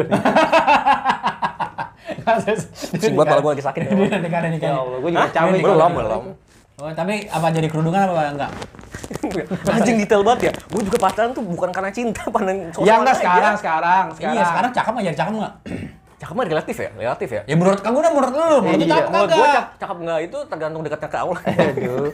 Sing 2.94 3.13
buat 3.13 3.26
malah 3.26 3.41
gua 3.41 3.52
lagi 3.52 3.63
sakit. 3.63 3.82
Dia 3.84 3.96
udah 3.96 4.20
nikah, 4.20 4.39
udah 4.44 4.52
nikah. 4.56 4.67
Ya 4.67 4.78
Allah, 4.78 4.98
gua 5.00 5.10
juga 5.12 5.30
capek. 5.32 5.60
Belum, 5.60 5.78
kalau- 5.91 5.96
belum. 5.96 6.24
Oh, 6.78 6.89
tapi 6.91 7.13
apa 7.28 7.48
jadi 7.50 7.67
kerudungan 7.67 8.10
apa 8.10 8.22
enggak? 8.32 8.52
Anjing 9.72 9.98
detail 10.00 10.22
banget 10.24 10.41
ya. 10.44 10.54
Gue 10.65 10.82
juga 10.82 10.98
pacaran 11.00 11.30
tuh 11.30 11.44
bukan 11.44 11.70
karena 11.70 11.89
cinta, 11.89 12.26
pandang 12.26 12.58
Ya 12.80 12.98
enggak 12.98 13.13
aja. 13.13 13.22
sekarang, 13.22 13.56
sekarang, 13.56 14.06
sekarang. 14.12 14.34
Iya, 14.34 14.44
sekarang 14.44 14.72
cakep 14.72 14.94
jadi 15.04 15.17
cakep 15.17 15.34
nggak? 15.36 15.54
Cakep 16.32 16.39
mah 16.39 16.48
relatif 16.48 16.78
ya, 16.80 16.89
relatif 16.96 17.28
ya. 17.28 17.41
Ya 17.44 17.56
menurut 17.60 17.84
kamu 17.84 17.96
udah 18.00 18.12
menurut 18.15 18.32
lu, 18.32 18.39
menurut 18.63 18.80
lu 18.80 18.86
Iya. 18.88 18.96
cakep 18.96 19.10
Menurut 19.12 19.28
gue 19.28 19.44
kagak? 19.44 19.65
cakep 19.76 19.98
nggak 20.00 20.20
itu 20.24 20.38
tergantung 20.48 20.82
dekatnya 20.88 21.10
ke 21.12 21.17
Allah. 21.20 21.39
Aduh. 21.44 22.08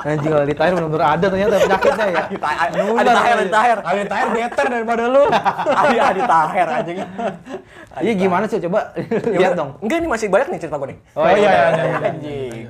Anjing 0.00 0.32
kalau 0.32 0.44
ditanya 0.44 0.72
benar-benar 0.76 1.06
ada 1.08 1.26
ternyata 1.28 1.54
penyakitnya 1.56 2.06
ya. 2.12 2.20
Adi 3.00 3.08
Taher, 3.08 3.36
Adi 3.40 3.48
Taher. 3.48 3.78
Ada 3.80 4.02
tayar 4.04 4.28
better 4.28 4.66
daripada 4.68 5.02
lu. 5.08 5.22
Adi 5.80 5.96
Adi 5.96 6.20
Taher 6.20 6.66
anjing. 6.68 6.98
Iya 7.96 8.12
gimana 8.12 8.44
sih 8.44 8.58
coba 8.60 8.80
lihat 9.40 9.52
dong. 9.56 9.80
Enggak 9.80 9.96
ini 9.96 10.08
masih 10.12 10.28
banyak 10.28 10.48
nih 10.52 10.60
cerita 10.60 10.76
gue 10.76 10.88
nih. 10.92 10.98
Oh 11.16 11.24
iya, 11.24 11.32
iya, 11.32 11.48
iya, 11.48 11.84
iya. 11.88 11.98
Anjing. 12.12 12.64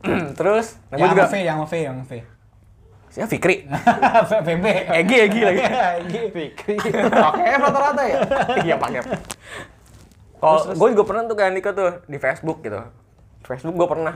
Terus, 0.40 0.80
nah 0.88 0.96
gue 0.96 1.04
Yang 1.04 1.12
juga 1.12 1.24
V, 1.28 1.34
yang 1.44 1.58
V, 1.68 1.72
yang 1.76 1.98
V. 2.08 2.12
Ya 3.18 3.26
Fikri. 3.26 3.66
VB. 4.46 4.64
Egi, 4.96 5.16
Egi 5.26 5.40
lagi. 5.42 5.60
Egi. 6.00 6.22
Pakai 7.10 7.44
F 7.52 7.60
rata-rata 7.60 8.02
ya? 8.02 8.18
Iya 8.60 8.74
pakai. 8.76 9.02
Kalau 10.36 10.60
gue 10.72 10.88
juga 10.94 11.04
pernah 11.04 11.22
tuh 11.26 11.34
kayak 11.34 11.50
Andika 11.50 11.70
tuh 11.70 11.90
di 12.06 12.16
Facebook 12.16 12.62
gitu. 12.62 12.80
Facebook 13.42 13.74
gue 13.74 13.88
pernah 13.88 14.14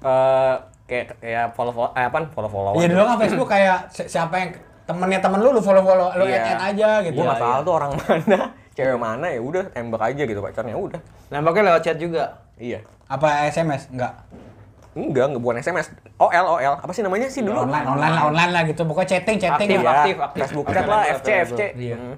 eh 0.00 0.54
kayak 0.88 1.20
kayak 1.20 1.46
follow 1.52 1.70
follow 1.70 1.92
eh, 1.92 2.02
apa 2.02 2.18
follow 2.28 2.48
follow. 2.48 2.72
Iya 2.74 2.88
dulu 2.88 3.04
kan 3.04 3.16
Facebook 3.20 3.46
kayak 3.46 3.78
si- 3.88 4.08
siapa 4.08 4.34
yang 4.34 4.50
temennya 4.82 5.20
temen 5.20 5.38
lu 5.38 5.52
lu 5.52 5.60
follow 5.60 5.84
follow 5.84 6.10
lu 6.16 6.24
Iya. 6.24 6.40
add 6.40 6.50
add 6.50 6.62
aja 6.74 6.88
gitu. 7.04 7.14
Gue 7.14 7.24
nggak 7.24 7.38
tahu 7.38 7.60
tuh 7.62 7.74
orang 7.76 7.92
mana, 7.94 8.38
cewek 8.72 8.98
mana 8.98 9.26
ya 9.28 9.38
udah 9.38 9.64
tembak 9.70 10.02
aja 10.02 10.22
gitu 10.24 10.40
pacarnya 10.40 10.74
udah. 10.74 11.00
Nembaknya 11.28 11.62
lewat 11.70 11.82
chat 11.84 11.96
juga. 11.96 12.24
Iya. 12.56 12.80
Apa 13.06 13.46
SMS? 13.46 13.86
Enggak. 13.86 14.16
Enggak, 14.90 15.30
enggak 15.30 15.42
bukan 15.42 15.56
SMS. 15.62 15.86
OL, 16.18 16.46
OL. 16.58 16.74
Apa 16.82 16.90
sih 16.90 17.02
namanya 17.06 17.30
sih 17.30 17.46
dulu? 17.46 17.62
Online 17.62 17.86
online 17.86 18.12
lah 18.12 18.22
online 18.26 18.50
lah 18.50 18.62
gitu. 18.66 18.82
Pokoknya 18.82 19.08
chatting 19.16 19.38
chatting. 19.38 19.68
Aktif, 19.70 19.80
lah. 19.80 19.94
aktif, 20.02 20.16
aktif. 20.18 20.40
Facebook 20.42 20.64
Aktif, 20.66 20.76
chat 20.76 20.86
lah, 20.90 21.02
FC. 21.06 21.28
FC. 21.46 21.60
Iya. 21.78 21.96
Hmm. 21.96 22.16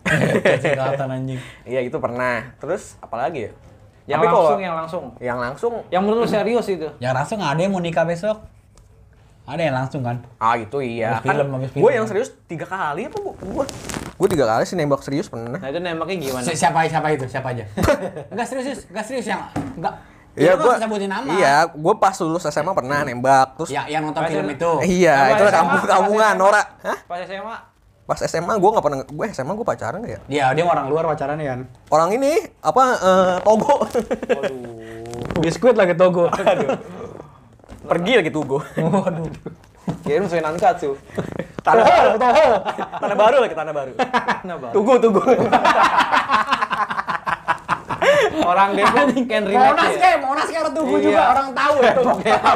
Anjing. 1.14 1.40
Iya, 1.68 1.80
itu 1.84 1.96
pernah. 2.00 2.56
Terus 2.56 2.96
apalagi 2.98 3.40
ya? 3.46 3.52
Yang 4.08 4.18
Tapi 4.18 4.26
kalau- 4.26 4.40
langsung, 4.40 4.60
yang 4.60 4.74
langsung. 4.74 5.04
Yang 5.20 5.38
langsung 5.38 5.72
Yang 5.92 6.02
menurut 6.02 6.28
serius 6.28 6.66
itu. 6.66 6.88
Ya 6.98 7.12
langsung 7.12 7.38
ada 7.38 7.60
yang 7.60 7.70
mau 7.70 7.82
nikah 7.84 8.08
besok. 8.08 8.40
Ada 9.50 9.62
yang 9.66 9.76
langsung 9.76 10.00
kan? 10.06 10.22
Ah 10.38 10.54
itu 10.54 10.78
iya. 10.78 11.18
Habis 11.18 11.26
film, 11.26 11.48
habis 11.52 11.70
film. 11.74 11.82
Gue 11.82 11.92
yang 11.92 12.06
serius 12.06 12.30
tiga 12.46 12.64
kali 12.64 13.10
apa 13.10 13.18
bu? 13.18 13.34
Gue 13.34 13.64
gue 14.20 14.28
tiga 14.30 14.44
kali 14.46 14.62
sih 14.62 14.76
nembak 14.76 15.02
serius 15.02 15.26
pernah. 15.26 15.58
Nah 15.58 15.68
itu 15.68 15.80
nembaknya 15.80 16.16
gimana? 16.22 16.44
Si- 16.46 16.54
siapa 16.54 16.86
siapa 16.86 17.08
itu? 17.10 17.24
Siapa 17.26 17.50
aja? 17.50 17.64
enggak 18.32 18.46
serius, 18.46 18.64
serius. 18.66 18.80
enggak 18.88 19.04
serius 19.04 19.26
yang 19.26 19.42
enggak. 19.74 19.94
Iya 20.32 20.54
gue. 20.54 20.74
sebutin 20.76 21.10
nama. 21.10 21.26
Iya, 21.28 21.56
gue 21.68 21.94
pas 21.96 22.14
lulus 22.16 22.44
SMA 22.44 22.70
pernah 22.70 23.02
nembak. 23.02 23.58
Terus 23.58 23.70
Ya, 23.70 23.82
yang 23.86 24.06
nonton 24.06 24.22
film 24.24 24.46
itu- 24.46 24.80
iya, 24.86 25.34
itu 25.34 25.42
SMA? 25.42 25.52
kampung 25.52 25.80
kampungan 25.82 26.22
Pas 26.22 26.32
SMA? 26.32 26.40
Nora. 26.40 26.62
Hah? 26.80 26.98
Pas 27.04 27.18
SMA? 27.22 27.56
Pas 28.06 28.18
SMA 28.20 28.52
gue 28.54 28.70
nggak 28.70 28.84
pernah. 28.84 28.98
Gue 29.04 29.26
SMA 29.30 29.52
gue 29.52 29.66
pacaran 29.66 29.98
nggak 29.98 30.12
ya? 30.12 30.20
Dia 30.26 30.44
dia 30.52 30.64
orang 30.64 30.86
luar 30.86 31.04
pacarannya 31.06 31.46
kan. 31.46 31.60
Orang 31.88 32.10
ini 32.12 32.32
apa 32.60 32.82
eh, 32.96 33.36
Togo. 33.40 33.74
Biskuit 35.38 35.74
lagi 35.74 35.94
Togo. 35.94 36.26
Pergi 37.90 38.12
lagi 38.16 38.30
Togo. 38.30 38.62
Waduh. 38.76 39.30
Kirim 40.00 40.26
suinan 40.26 40.54
katsu. 40.54 40.94
Tanah 41.66 41.84
baru, 41.84 42.10
tanah 42.96 43.16
baru 43.18 43.36
lagi 43.38 43.52
tanah 43.52 43.74
baru. 43.74 43.92
Kenapa? 44.40 44.66
Tugu, 44.72 44.94
tugu. 44.96 45.20
Orang 48.32 48.68
Depok 48.72 49.06
can 49.24 49.42
relate 49.42 49.66
Monas 49.68 49.90
ya. 49.90 49.98
kayak 49.98 50.18
Monas 50.20 50.46
kayak 50.46 50.62
orang 50.62 50.74
Tugu 50.74 50.92
Iya. 50.92 51.02
juga 51.02 51.22
orang 51.28 51.48
tahu 51.50 51.74
ya. 51.76 51.92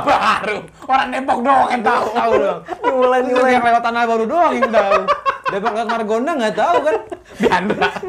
Baru. 0.00 0.56
Orang 0.84 1.08
Depok 1.10 1.38
doang 1.40 1.68
yang 1.68 1.82
tahu. 1.82 2.04
Tahu 2.12 2.32
dong. 2.36 2.58
Nyulen, 2.80 3.22
Itu 3.26 3.42
yang 3.44 3.62
lewat 3.62 3.82
tanah 3.82 4.02
baru 4.04 4.24
doang 4.24 4.52
yang 4.52 4.70
tahu. 4.70 4.98
Depok 5.46 5.72
lewat 5.72 5.88
Margonda 5.88 6.32
nggak 6.34 6.54
tahu 6.54 6.76
kan? 6.80 6.96
Biandra. 7.36 7.88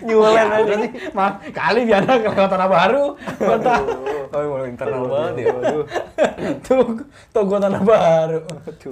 Nyulen 0.00 0.46
aja. 0.46 0.64
Berarti 0.64 0.88
mah 1.10 1.30
kali 1.46 1.80
Biandra 1.84 2.14
kalau 2.22 2.48
tanah 2.48 2.68
baru. 2.68 3.04
Gua 3.36 3.58
tahu. 3.58 3.84
Oh, 4.30 4.42
mau 4.46 4.62
internal 4.62 5.02
banget 5.04 5.34
ya. 5.36 5.46
Tugu, 6.62 7.02
Togo 7.30 7.56
tanah 7.58 7.82
baru. 7.82 8.38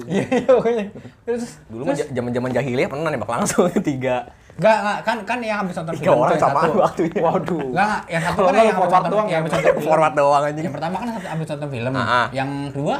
Iya, 0.04 0.24
iya 0.26 0.50
pokoknya. 0.50 0.84
Terus 1.24 1.44
Dulu 1.66 1.82
mah 1.84 1.94
zaman-zaman 1.94 2.50
jahiliyah 2.52 2.88
pernah 2.88 3.08
nembak 3.08 3.30
langsung 3.30 3.70
tiga. 3.80 4.28
Enggak, 4.58 4.76
enggak, 4.82 4.98
kan 5.06 5.16
kan 5.22 5.38
yang 5.38 5.58
habis 5.62 5.74
nonton 5.78 5.94
film 6.02 6.18
orang 6.18 6.34
yang 6.34 6.42
samaan 6.42 6.66
satu. 6.66 6.78
waktunya. 6.82 7.20
Waduh. 7.22 7.62
Enggak, 7.70 7.98
yang 8.10 8.22
satu 8.26 8.40
kan 8.42 8.52
yang 8.58 8.74
forward 8.74 8.74
habis 8.74 8.90
nonton 8.90 9.10
doang, 9.14 9.26
yang 9.30 9.38
habis 9.38 9.52
nonton 9.54 9.70
film. 9.70 9.86
Forward 9.86 10.14
doang 10.18 10.42
anjing. 10.42 10.64
Yang 10.66 10.74
pertama 10.74 10.94
kan 10.98 11.08
habis 11.14 11.46
nonton 11.46 11.68
film. 11.70 11.92
Ah, 11.94 12.02
ah. 12.02 12.26
Yang 12.34 12.50
kedua 12.74 12.96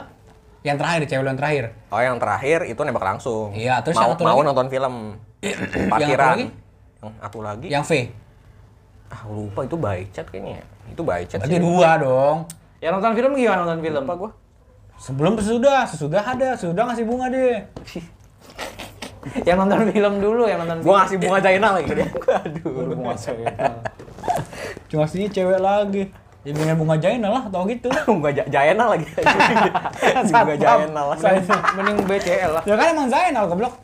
yang 0.66 0.76
terakhir 0.78 1.00
cewek 1.06 1.22
lu 1.22 1.28
yang 1.30 1.40
terakhir. 1.40 1.64
Oh, 1.90 2.00
yang 2.02 2.16
terakhir 2.18 2.58
itu 2.66 2.80
nembak 2.82 3.04
langsung. 3.06 3.48
Iya, 3.54 3.74
terus 3.82 3.94
mau, 3.98 4.02
yang 4.02 4.12
satu 4.14 4.22
mau 4.22 4.38
lagi? 4.38 4.48
nonton 4.50 4.66
film. 4.70 4.94
Yang 5.42 5.90
Parkiran. 5.90 6.28
lagi? 6.34 6.46
Yang 6.98 7.12
satu 7.22 7.38
lagi. 7.42 7.66
Yang 7.70 7.84
V. 7.86 7.92
Ah, 9.08 9.22
lupa 9.30 9.60
itu 9.64 9.76
by 9.78 10.00
chat 10.10 10.26
kayaknya. 10.30 10.62
Itu 10.90 11.02
by 11.06 11.22
chat 11.30 11.38
Berarti 11.42 11.58
dua 11.62 11.90
dong. 12.02 12.36
Ya 12.82 12.90
nonton 12.90 13.14
film 13.14 13.30
gimana 13.38 13.62
nonton 13.66 13.80
film? 13.82 14.02
Lupa 14.02 14.14
gua. 14.14 14.30
Sebelum 14.98 15.38
sesudah, 15.38 15.86
sesudah 15.86 16.22
ada, 16.22 16.58
sesudah 16.58 16.82
ngasih 16.90 17.06
bunga 17.06 17.26
deh. 17.30 17.62
Yang 19.46 19.56
nonton 19.64 19.78
film 19.92 20.14
dulu, 20.20 20.42
yang 20.48 20.60
nonton 20.64 20.78
Gua 20.82 20.94
ngasih 21.04 21.16
bunga 21.20 21.38
Jainal 21.42 21.72
lagi 21.78 21.90
dia. 21.92 22.08
Aduh. 22.44 22.94
Bunga 22.94 23.14
Cuma 24.88 25.04
sini 25.04 25.26
cewek 25.28 25.60
lagi. 25.60 26.08
Ya 26.46 26.52
dengan 26.54 26.76
bunga 26.80 26.96
Jainal 26.96 27.32
lah, 27.34 27.44
tau 27.50 27.66
gitu. 27.66 27.90
Bunga 28.08 28.30
Jainal 28.32 28.88
lagi. 28.96 29.06
bunga 30.32 30.56
Jainal. 30.56 31.06
Mending 31.76 31.98
BCL 32.06 32.50
lah. 32.56 32.62
Ya 32.64 32.74
kan 32.78 32.86
emang 32.94 33.06
Zainal 33.10 33.44
goblok. 33.50 33.74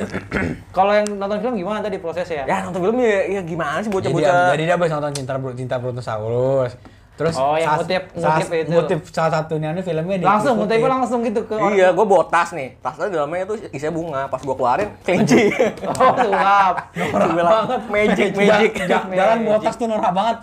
Kalau 0.76 0.92
yang 0.96 1.06
nonton 1.20 1.38
film 1.44 1.54
gimana 1.60 1.84
tadi 1.84 2.00
prosesnya? 2.00 2.48
Ya 2.48 2.64
nonton 2.64 2.80
film 2.80 2.96
ya, 3.04 3.40
ya 3.40 3.42
gimana 3.44 3.84
sih 3.84 3.92
Jadi 3.92 4.00
dia, 4.00 4.12
bocah-bocah. 4.16 4.48
jadi 4.56 4.62
dia 4.64 4.74
habis 4.80 4.90
nonton 4.92 5.12
Cinta 5.12 5.34
Bro, 5.36 5.50
Cinta 5.52 5.76
Brontosaurus. 5.76 6.72
Terus 7.20 7.36
Oh, 7.36 7.52
yang 7.52 7.76
ngutip- 7.76 8.08
ngutip 8.16 8.48
itu. 8.48 8.70
ngutip 8.72 9.00
salah 9.12 9.28
satunya 9.36 9.76
ini 9.76 9.84
filmnya 9.84 10.16
di 10.16 10.24
langsung, 10.24 10.56
ngutip. 10.56 10.80
langsung 10.80 11.20
gitu 11.20 11.44
ke 11.44 11.52
orang. 11.52 11.76
Iya, 11.76 11.92
gue 11.92 12.06
bawa 12.08 12.24
tas 12.24 12.56
nih. 12.56 12.80
Tasnya 12.80 13.12
dalamnya 13.12 13.44
tuh 13.44 13.60
isinya 13.68 13.92
bunga. 13.92 14.22
Pas 14.24 14.40
gue 14.40 14.56
keluarin, 14.56 14.88
kelinci. 15.04 15.52
Oh, 16.00 16.16
sulap. 16.16 16.74
banget. 16.96 17.80
Magic, 17.92 18.30
magic. 18.32 18.70
ja- 18.88 19.04
jalan 19.04 19.38
botas 19.44 19.74
tuh 19.76 19.84
norak 19.84 20.08
banget. 20.10 20.38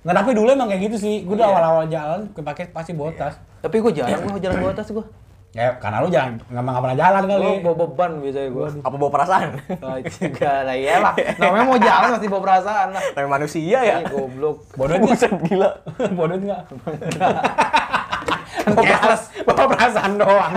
Nggak 0.00 0.14
tapi 0.14 0.30
dulu 0.32 0.48
emang 0.48 0.70
kayak 0.70 0.82
gitu 0.86 0.96
sih. 0.96 1.26
Gue 1.26 1.34
udah 1.34 1.50
awal-awal 1.50 1.84
jalan 1.90 2.30
pakai 2.32 2.70
pasti 2.70 2.94
botas. 2.94 3.34
Tapi 3.58 3.76
gue 3.76 3.90
jarang 3.92 4.22
gue 4.22 4.38
jalan 4.38 4.56
bawa 4.56 4.72
tas 4.72 4.86
gue. 4.86 5.02
Ya 5.50 5.74
karena 5.82 5.98
lu 5.98 6.08
jangan 6.14 6.38
nggak 6.46 6.62
pernah 6.62 6.98
jalan 6.98 7.22
kali. 7.26 7.42
Gue 7.42 7.58
bawa 7.66 7.76
beban 7.82 8.10
biasanya 8.22 8.48
gue. 8.54 8.66
Apa 8.86 8.94
bawa 8.94 9.10
perasaan? 9.10 9.48
Oh, 9.82 9.98
juga 9.98 10.52
lah 10.62 10.76
iyalah. 10.78 11.14
Namanya 11.42 11.64
mau 11.66 11.78
jalan 11.82 12.08
pasti 12.14 12.28
bawa 12.30 12.42
perasaan 12.46 12.88
lah. 12.94 13.02
Namanya 13.18 13.30
manusia 13.34 13.78
ya. 13.82 13.96
Ih, 13.98 14.14
goblok. 14.14 14.56
Bodoh 14.78 14.94
nggak? 14.94 15.10
Buset, 15.10 15.32
gila. 15.50 15.70
Bodoh 16.18 16.38
nggak? 16.38 16.62
Cashless, 18.60 19.22
bawa 19.42 19.66
perasaan 19.74 20.12
doang. 20.20 20.52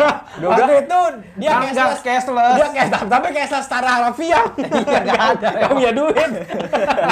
Waktu 0.48 0.74
itu 0.86 1.00
dia 1.42 1.50
cashless. 1.58 2.00
cashless. 2.00 2.54
Dia 2.56 2.68
cashless, 2.72 3.02
tapi 3.04 3.28
cashless 3.34 3.64
secara 3.68 3.88
harfiah. 4.00 4.46
Iya 4.56 4.98
nggak 5.04 5.22
ada. 5.36 5.48
Kamu 5.66 5.72
punya 5.76 5.92
duit. 5.92 6.30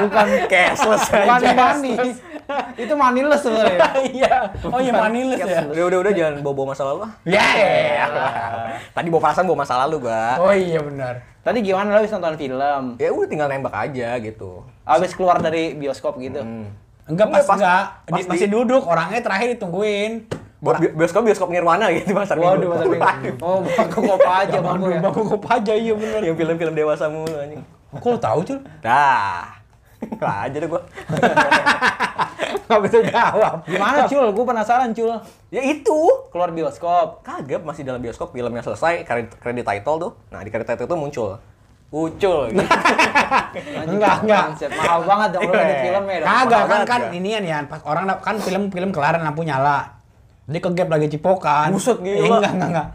Bukan 0.07 0.27
Cashless 0.49 1.05
bukan 1.13 1.41
money. 1.53 1.95
Itu 2.83 2.93
moneyless 2.93 3.43
sebenarnya. 3.43 3.81
Iya. 4.13 4.35
Oh 4.65 4.79
iya 4.79 4.93
manilis 4.93 5.39
ya. 5.39 5.65
Udah, 5.65 5.85
udah, 5.87 5.99
udah, 6.01 6.13
jangan 6.13 6.35
bawa-bawa 6.41 6.67
masa 6.73 6.83
lalu. 6.85 7.01
ah. 7.03 7.13
Ya. 7.25 8.07
Tadi 8.97 9.07
bawa 9.09 9.23
perasaan, 9.23 9.45
bawa 9.45 9.59
masa 9.63 9.75
lalu, 9.83 9.97
gua. 10.03 10.25
Oh 10.39 10.51
iya 10.51 10.81
benar. 10.81 11.15
Tadi 11.41 11.59
gimana 11.61 11.89
lo 11.89 11.99
habis 11.99 12.11
nonton 12.11 12.35
film? 12.35 12.85
Ya 12.97 13.09
udah 13.09 13.29
tinggal 13.29 13.47
nembak 13.47 13.73
aja 13.73 14.19
gitu. 14.19 14.67
Habis 14.83 15.13
keluar 15.13 15.39
dari 15.39 15.75
bioskop 15.75 16.19
gitu. 16.19 16.39
Enggak 16.39 16.75
Enggak, 17.07 17.27
pas 17.31 17.45
pas- 17.45 17.55
enggak, 17.57 17.83
pas 18.03 18.19
Di- 18.19 18.23
di- 18.23 18.31
masih 18.35 18.49
duduk, 18.51 18.83
orangnya 18.83 19.21
terakhir 19.21 19.55
ditungguin. 19.55 20.13
Bi- 20.57 20.91
bioskop 20.93 21.23
bioskop 21.23 21.49
Nirwana 21.49 21.93
gitu 21.93 22.11
pasar 22.11 22.35
Waduh, 22.37 22.67
masa 22.69 22.85
minggu. 22.85 23.39
Oh, 23.39 23.63
bangku 23.63 24.01
kopa 24.03 24.33
aja 24.43 24.59
bangku 24.59 24.87
ya. 24.91 24.99
Bangku 24.99 25.23
kop 25.29 25.45
aja 25.47 25.73
iya 25.73 25.95
bener. 25.95 26.21
Yang 26.25 26.37
film-film 26.37 26.75
dewasa 26.75 27.07
mulu 27.07 27.31
anjing. 27.31 27.63
Kok 27.95 28.09
lu 28.09 28.19
tahu 28.19 28.39
cuy? 28.43 28.59
Dah. 28.83 29.56
Lah 30.21 30.49
aja 30.49 30.57
deh 30.57 30.69
gua. 30.69 30.83
Enggak 32.67 32.81
bisa 32.91 32.99
jawab. 33.07 33.55
Gimana 33.63 33.99
cul? 34.11 34.27
Gue 34.35 34.45
penasaran 34.45 34.91
cul. 34.91 35.11
Ya 35.55 35.63
itu. 35.63 35.99
Keluar 36.35 36.51
bioskop. 36.51 37.23
Kagak 37.23 37.63
masih 37.63 37.87
dalam 37.87 38.03
bioskop 38.03 38.35
filmnya 38.35 38.63
selesai 38.63 39.07
kredit, 39.07 39.39
kredit 39.39 39.63
title 39.63 39.97
tuh. 40.03 40.13
Nah, 40.35 40.43
di 40.43 40.51
kredit 40.51 40.75
title 40.75 40.87
itu 40.91 40.97
muncul. 40.99 41.31
Ucul 41.87 42.51
gitu. 42.51 42.67
Enggak, 43.95 44.27
enggak. 44.27 44.59
Mahal 44.75 45.01
banget 45.07 45.29
dong 45.39 45.43
lo 45.47 45.53
edit 45.55 45.79
filmnya 45.87 46.17
dong. 46.19 46.29
Kagak 46.29 46.51
kan 46.51 46.67
banget 46.67 46.89
kan 46.91 47.01
ya. 47.01 47.11
inian 47.15 47.43
ya, 47.47 47.59
pas 47.71 47.81
orang 47.87 48.05
kan 48.19 48.35
film-film 48.43 48.91
kelar 48.91 49.15
lampu 49.23 49.47
nyala. 49.47 50.03
Dia 50.51 50.59
ke 50.59 50.71
gap 50.75 50.91
lagi 50.91 51.07
cipokan. 51.15 51.71
Buset, 51.71 52.03
gila. 52.03 52.19
Eh, 52.19 52.27
enggak, 52.27 52.53
enggak, 52.59 52.69
enggak. 52.75 52.89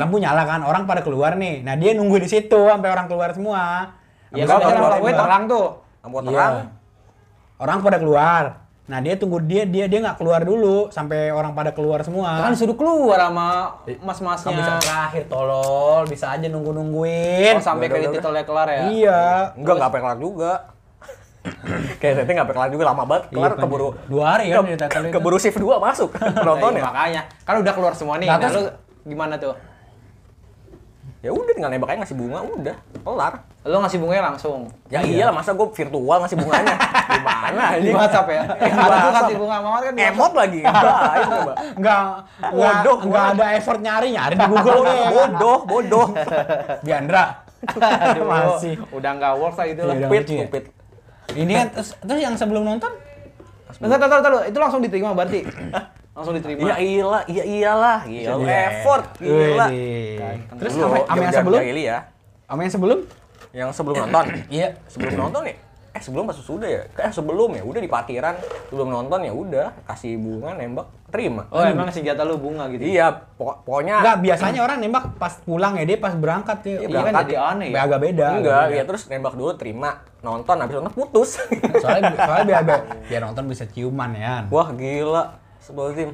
Lampu 0.00 0.16
nyala 0.24 0.42
kan, 0.48 0.60
orang 0.64 0.88
pada 0.88 1.04
keluar 1.04 1.36
nih. 1.36 1.60
Nah, 1.60 1.76
dia 1.76 1.92
nunggu 1.92 2.16
di 2.16 2.28
situ 2.32 2.56
sampai 2.56 2.88
orang 2.88 3.06
keluar 3.12 3.36
semua. 3.36 3.92
Ya 4.32 4.48
kan 4.48 4.56
itu 4.56 4.64
biasanya 4.64 4.80
keluar 4.96 5.40
tuh. 5.44 5.68
Lampu 6.02 6.18
Iya. 6.18 6.26
terang. 6.28 6.54
Orang 7.56 7.78
pada 7.80 7.96
keluar. 7.96 8.44
Nah, 8.82 8.98
dia 8.98 9.14
tunggu 9.14 9.38
dia 9.38 9.62
dia 9.62 9.86
dia 9.86 10.02
nggak 10.02 10.18
keluar 10.18 10.42
dulu 10.42 10.90
sampai 10.90 11.30
orang 11.30 11.54
pada 11.54 11.70
keluar 11.70 12.02
semua. 12.02 12.42
Kan 12.42 12.52
disuruh 12.52 12.74
keluar 12.74 13.14
sama 13.22 13.78
Kan 13.80 13.94
bisa 13.94 14.02
mas-masnya. 14.02 14.76
terakhir 14.76 15.24
tolol, 15.26 16.02
bisa 16.04 16.26
aja 16.28 16.44
nunggu-nungguin. 16.44 17.54
Oh, 17.54 17.62
sampai 17.62 17.86
Udah, 17.86 17.94
kredit 17.96 18.10
titelnya 18.12 18.42
kelar 18.42 18.68
ya. 18.68 18.80
Iya. 18.84 19.22
Enggak, 19.54 19.72
enggak 19.72 19.86
sampai 19.86 20.00
kelar 20.02 20.18
juga. 20.18 20.52
Kayak 21.98 22.12
enggak 22.20 22.42
sampai 22.42 22.54
kelar 22.54 22.70
juga 22.70 22.84
lama 22.84 23.02
banget. 23.04 23.24
Kelar 23.30 23.50
Iya, 23.50 23.60
keburu 23.60 23.88
dua 24.06 24.24
hari 24.28 24.44
kan 24.48 24.62
di 24.64 24.74
title 24.76 25.04
itu. 25.04 25.12
keburu 25.12 25.36
shift 25.38 25.58
2 25.58 25.78
masuk 25.80 26.10
Nah, 26.12 26.42
nontonnya. 26.50 26.80
iya, 26.80 26.84
makanya. 26.84 27.22
Kan 27.40 27.54
udah 27.62 27.72
keluar 27.72 27.92
semua 27.94 28.14
nih. 28.18 28.26
Nah, 28.26 28.36
Nah, 28.36 28.50
lu 28.50 28.62
gimana 29.04 29.34
tuh? 29.36 29.54
Ya 31.18 31.30
udah 31.30 31.52
tinggal 31.52 31.70
nembak 31.70 31.88
aja 31.88 32.02
ngasih 32.02 32.18
bunga 32.18 32.38
udah. 32.42 32.76
Kelar. 32.98 33.34
Lu 33.62 33.78
ngasih 33.78 34.02
bunganya 34.02 34.34
langsung. 34.34 34.66
Ya 34.90 35.06
iyalah 35.06 35.30
masa 35.30 35.54
gue 35.54 35.68
virtual 35.70 36.18
ngasih 36.26 36.34
bunganya. 36.34 36.74
Gimana 37.06 37.64
Di? 37.78 37.94
WhatsApp 37.94 38.26
ya. 38.26 38.42
Ada 38.58 38.96
tuh 38.98 39.12
kasih 39.14 39.36
bunga 39.38 39.56
Mawar 39.62 39.80
kan 39.86 39.92
di 39.94 40.02
Emot 40.02 40.32
lagi. 40.34 40.60
Enggak, 40.66 41.12
itu. 41.14 41.30
Enggak, 41.30 41.54
enggak, 41.78 42.02
Bodoh, 42.50 42.96
enggak 43.06 43.24
bodoh. 43.30 43.38
ada 43.38 43.46
effort 43.54 43.78
nyari, 43.78 44.08
nyari 44.10 44.34
di 44.34 44.46
Google 44.50 44.80
deh. 44.82 44.98
Bodoh, 45.14 45.58
bodoh. 45.62 46.06
Diandra, 46.82 47.24
Aduh, 47.62 48.26
Masih. 48.26 48.74
Udah 48.90 49.10
nggak 49.14 49.32
works 49.38 49.58
lah 49.62 49.66
itu 49.70 49.82
lah. 49.86 49.94
Iya, 49.94 50.00
udah 50.02 50.10
Pit, 50.10 50.22
lucu 50.26 50.34
ya? 50.34 50.46
pit. 50.50 50.64
Ini 51.32 51.52
kan 51.54 51.66
terus, 51.70 51.88
terus 52.02 52.18
yang 52.20 52.34
sebelum 52.34 52.66
nonton 52.66 52.92
Enggak, 53.78 53.98
tahu 54.04 54.20
tahu 54.20 54.36
itu 54.50 54.58
langsung 54.58 54.80
diterima 54.82 55.14
berarti. 55.14 55.46
langsung 56.18 56.34
diterima. 56.34 56.60
Iya 56.60 56.74
iyalah, 56.76 57.22
iya 57.24 57.44
iyalah, 57.46 57.98
gila 58.04 58.36
Iya. 58.36 58.56
effort, 58.68 59.04
gila. 59.16 59.66
Widih. 59.70 60.18
Terus 60.60 60.72
Dulu, 60.74 60.82
sama, 60.82 60.96
sama 61.06 61.22
yang 61.22 61.32
sebelum? 61.32 61.60
Sama 62.44 62.60
yang 62.60 62.72
sebelum? 62.74 62.98
Yang 63.52 63.70
sebelum 63.74 63.96
nonton. 64.02 64.24
Iya. 64.50 64.68
sebelum 64.86 65.14
nonton 65.18 65.44
ya 65.46 65.56
eh 65.92 66.00
sebelum 66.00 66.24
pas 66.24 66.32
sudah 66.32 66.64
ya 66.64 66.82
kayak 66.88 67.12
sebelum 67.12 67.52
ya 67.52 67.60
udah 67.60 67.76
di 67.76 67.86
parkiran 67.86 68.32
sebelum 68.64 68.88
nonton 68.88 69.20
ya 69.20 69.28
udah 69.30 69.76
kasih 69.84 70.16
bunga 70.16 70.56
nembak 70.56 70.88
terima 71.06 71.44
Oh, 71.46 71.60
emang 71.60 71.92
senjata 71.92 72.24
lu 72.24 72.40
bunga 72.40 72.64
gitu. 72.66 72.80
iya 72.82 73.12
pokok- 73.36 73.60
pokoknya 73.62 74.00
Enggak, 74.00 74.16
biasanya 74.24 74.60
orang 74.62 74.80
nembak 74.80 75.04
pas 75.20 75.36
pulang 75.38 75.76
ya, 75.76 75.84
dia 75.84 76.00
pas 76.00 76.16
berangkat 76.16 76.58
ya. 76.58 76.64
Iya, 76.64 76.72
Iya 76.72 76.80
kan 76.80 76.88
berangkat. 76.88 77.20
jadi 77.22 77.36
aneh 77.36 77.68
ya. 77.68 77.76
Agak 77.78 78.00
beda. 78.00 78.24
agak 78.24 78.40
enggak 78.40 78.62
beda. 78.64 78.72
ya 78.72 78.82
terus 78.88 79.02
nembak 79.06 79.34
dulu 79.36 79.52
terima 79.52 79.90
nonton 80.18 80.56
habis 80.56 80.74
nonton 80.74 80.94
putus 80.96 81.30
Soalnya, 81.84 82.16
soalnya 82.16 82.44
biar, 82.46 82.62
biar, 82.64 82.80
biar 83.12 83.22
nonton 83.22 83.44
bisa 83.46 83.64
ciuman 83.66 84.10
ya. 84.16 84.48
wah 84.48 84.72
gila 84.72 85.24
sebel 85.58 85.92
tim 85.92 86.10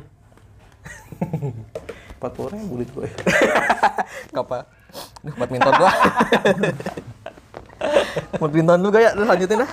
Empat 2.19 2.35
puluh 2.35 2.51
ribu 2.51 2.73
duit 2.77 2.91
gue. 2.91 3.07
Kapa? 4.35 4.67
Duh, 5.23 5.35
badminton 5.39 5.71
gua. 5.73 5.93
Badminton 8.41 8.79
lu 8.83 8.89
gak 8.91 9.03
ya? 9.03 9.11
Lanjutin 9.15 9.63
dah. 9.63 9.71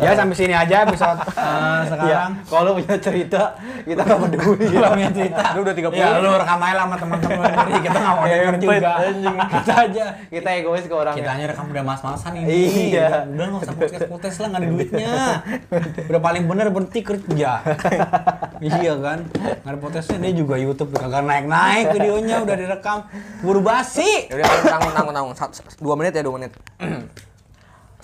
Ya 0.00 0.10
sampai 0.18 0.36
sini 0.36 0.54
aja 0.54 0.76
episode 0.84 1.20
eh, 1.22 1.80
sekarang. 1.90 2.08
Iya. 2.08 2.22
Kalau 2.50 2.70
punya 2.76 2.96
cerita, 2.98 3.42
kita 3.86 4.00
nggak 4.02 4.20
peduli. 4.26 4.66
Kalau 4.72 4.90
punya 4.96 5.10
cerita. 5.14 5.42
Lu 5.54 5.60
udah 5.62 5.74
30. 5.74 5.94
Ya 5.94 6.08
lu 6.18 6.28
rekam 6.34 6.60
aja 6.60 6.74
lah 6.74 6.84
sama 6.84 6.96
teman-teman 6.98 7.44
sendiri. 7.44 7.80
Kita 7.86 7.98
nggak 7.98 8.14
mau 8.14 8.26
denger 8.26 8.54
juga. 8.58 8.92
Kita 9.54 9.72
aja. 9.86 10.04
Kita 10.28 10.48
egois 10.56 10.84
ke 10.84 10.94
orangnya. 10.94 11.18
Kita 11.20 11.30
hanya 11.36 11.46
rekam 11.52 11.64
udah 11.70 11.84
mas-masan 11.84 12.32
ini. 12.40 12.48
Iya. 12.90 13.08
Udah 13.28 13.44
nggak 13.48 13.62
usah 13.64 13.74
podcast-podcast 13.76 14.36
lah 14.40 14.48
nggak 14.50 14.60
ada 14.60 14.68
duitnya. 14.68 15.12
Udah 16.10 16.20
paling 16.20 16.44
bener 16.48 16.66
berhenti 16.72 17.00
kerja. 17.00 17.50
iya 18.60 18.92
kan. 18.98 19.18
Nggak 19.62 19.72
ada 19.72 19.78
podcastnya 19.78 20.18
dia 20.24 20.32
juga 20.34 20.54
YouTube 20.56 20.90
kagak 20.96 21.22
naik-naik 21.22 21.94
videonya 21.94 22.42
udah 22.42 22.56
direkam. 22.56 22.98
Buru 23.44 23.60
basi. 23.60 24.28
Ya 24.32 24.42
udah 24.42 24.48
tanggung 24.64 24.92
tanggung 24.92 25.14
tanggung 25.14 25.34
dua 25.80 25.94
menit 25.98 26.12
ya 26.16 26.22
dua 26.24 26.34
menit. 26.40 26.52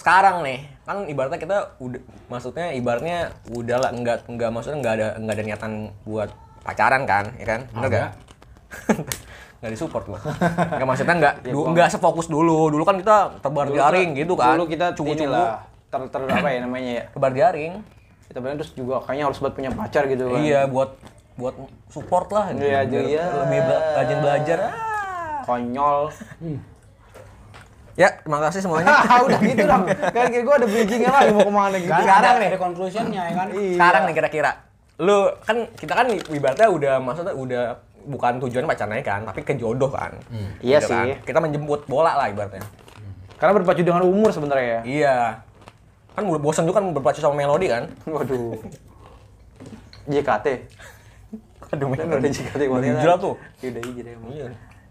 Sekarang 0.01 0.41
nih 0.41 0.65
kan 0.83 1.05
ibaratnya 1.05 1.37
kita 1.37 1.57
udah 1.77 2.01
maksudnya 2.27 2.73
ibaratnya 2.73 3.19
udah 3.47 3.77
lah 3.79 3.91
enggak 3.93 4.25
enggak 4.27 4.49
maksudnya 4.49 4.81
enggak 4.81 4.95
ada 4.97 5.09
enggak 5.15 5.35
ada 5.37 5.45
niatan 5.45 5.73
buat 6.03 6.31
pacaran 6.61 7.05
kan 7.05 7.25
ya 7.37 7.47
kan 7.47 7.61
bener 7.71 7.85
Ada. 7.85 7.95
gak? 7.95 8.11
nggak 9.61 9.71
disupport 9.71 10.05
gua 10.07 10.21
nggak 10.73 10.89
maksudnya 10.89 11.15
nggak 11.15 11.35
du- 11.53 11.69
nggak 11.69 11.89
sefokus 11.91 12.27
dulu 12.27 12.73
dulu 12.73 12.81
kan 12.81 12.97
kita 12.97 13.17
tebar 13.39 13.69
jaring 13.69 14.17
gitu 14.17 14.33
kan 14.33 14.57
Dulu 14.57 14.65
kita 14.67 14.97
cukup-cukup 14.97 15.47
ter, 15.87 16.01
ter 16.09 16.21
apa 16.25 16.49
ya 16.49 16.59
namanya 16.65 16.91
ya. 16.91 17.05
tebar 17.13 17.33
jaring 17.33 17.73
Kita 18.25 18.39
bilang 18.39 18.57
terus 18.57 18.73
juga 18.73 19.03
kayaknya 19.03 19.25
harus 19.27 19.39
buat 19.39 19.53
punya 19.53 19.71
pacar 19.71 20.07
gitu 20.07 20.31
kan. 20.31 20.39
iya 20.39 20.63
buat 20.65 20.95
buat 21.35 21.55
support 21.89 22.31
lah 22.31 22.55
gitu. 22.55 22.63
Iya, 22.63 22.87
iya. 22.87 23.25
lebih 23.43 23.61
bela- 23.61 23.85
rajin 23.97 24.19
belajar 24.21 24.59
ah. 24.61 24.73
Konyol. 25.43 26.01
ya 28.01 28.09
terima 28.17 28.41
kasih 28.41 28.61
semuanya 28.61 28.89
Ah, 28.89 29.21
udah 29.27 29.39
gitu 29.39 29.63
dong. 29.63 29.85
Kan 29.85 30.25
gue 30.31 30.55
ada 30.55 30.65
bridgingnya 30.65 31.11
lagi 31.11 31.31
mau 31.31 31.45
ke 31.45 31.53
mana 31.53 31.77
gitu. 31.77 31.91
Kan 31.91 32.01
Sekarang 32.01 32.33
ada, 32.33 32.41
nih. 32.41 32.49
ada 32.49 32.59
conclusionnya 32.59 33.23
ya 33.23 33.33
kan. 33.35 33.47
sekarang 33.53 34.03
nih 34.03 34.15
kira-kira 34.17 34.51
lu 34.99 35.19
kan 35.39 35.57
kita 35.75 35.93
kan 35.95 36.07
ibaratnya 36.29 36.69
udah 36.69 36.95
maksudnya 36.99 37.33
udah 37.35 37.63
bukan 38.03 38.33
tujuan 38.39 38.65
pacarnya 38.65 39.01
kan 39.01 39.21
tapi 39.23 39.41
ke 39.43 39.53
jodoh 39.55 39.89
kan 39.89 40.13
Iya 40.59 40.77
Gitu 40.79 40.89
sih. 40.89 40.97
kan. 40.97 41.21
kita 41.23 41.39
menjemput 41.39 41.85
bola 41.85 42.13
lah 42.15 42.27
ibaratnya 42.27 42.65
Karena 43.37 43.53
berpacu 43.55 43.81
dengan 43.81 44.01
umur 44.03 44.29
sebenarnya 44.29 44.65
ya. 44.67 44.81
iya 44.83 45.15
kan 46.11 46.23
udah 46.23 46.37
bosan 46.39 46.65
juga 46.65 46.81
kan 46.81 46.89
berpacu 46.91 47.17
sama 47.19 47.33
melodi 47.35 47.69
kan 47.69 47.85
Waduh. 48.05 48.57
JKT. 50.07 50.47
aduh 51.71 51.87
Kan 51.91 52.09
udah 52.11 52.31
JKT 52.31 52.63
Udah 52.67 52.89
hijrah 52.91 53.17
tuh. 53.17 53.35
Udah 53.59 53.83
hijrah 53.83 54.11
emang. 54.11 54.31
iya 54.31 54.47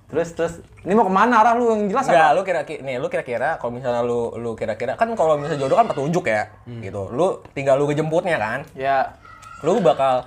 Terus 0.09 0.29
terus 0.33 0.53
ini 0.81 0.97
mau 0.97 1.05
ke 1.05 1.13
mana 1.13 1.45
arah 1.45 1.53
lu 1.53 1.69
yang 1.69 1.85
jelas 1.85 2.09
Enggak, 2.09 2.33
apa? 2.33 2.37
lu 2.37 2.41
kira-kira 2.41 2.79
nih, 2.81 2.95
lu 2.97 3.07
kira-kira 3.13 3.49
kalau 3.61 3.71
misalnya 3.77 4.01
lu 4.01 4.33
lu 4.41 4.57
kira-kira 4.57 4.97
kan 4.97 5.05
kalau 5.13 5.37
misalnya 5.37 5.61
jodoh 5.61 5.77
kan 5.77 5.85
petunjuk 5.85 6.25
ya, 6.25 6.49
gitu. 6.65 7.13
Lu 7.13 7.45
tinggal 7.53 7.77
lu 7.77 7.85
kejemputnya 7.85 8.41
kan. 8.41 8.65
Ya 8.73 9.13
Lu 9.61 9.77
bakal 9.85 10.25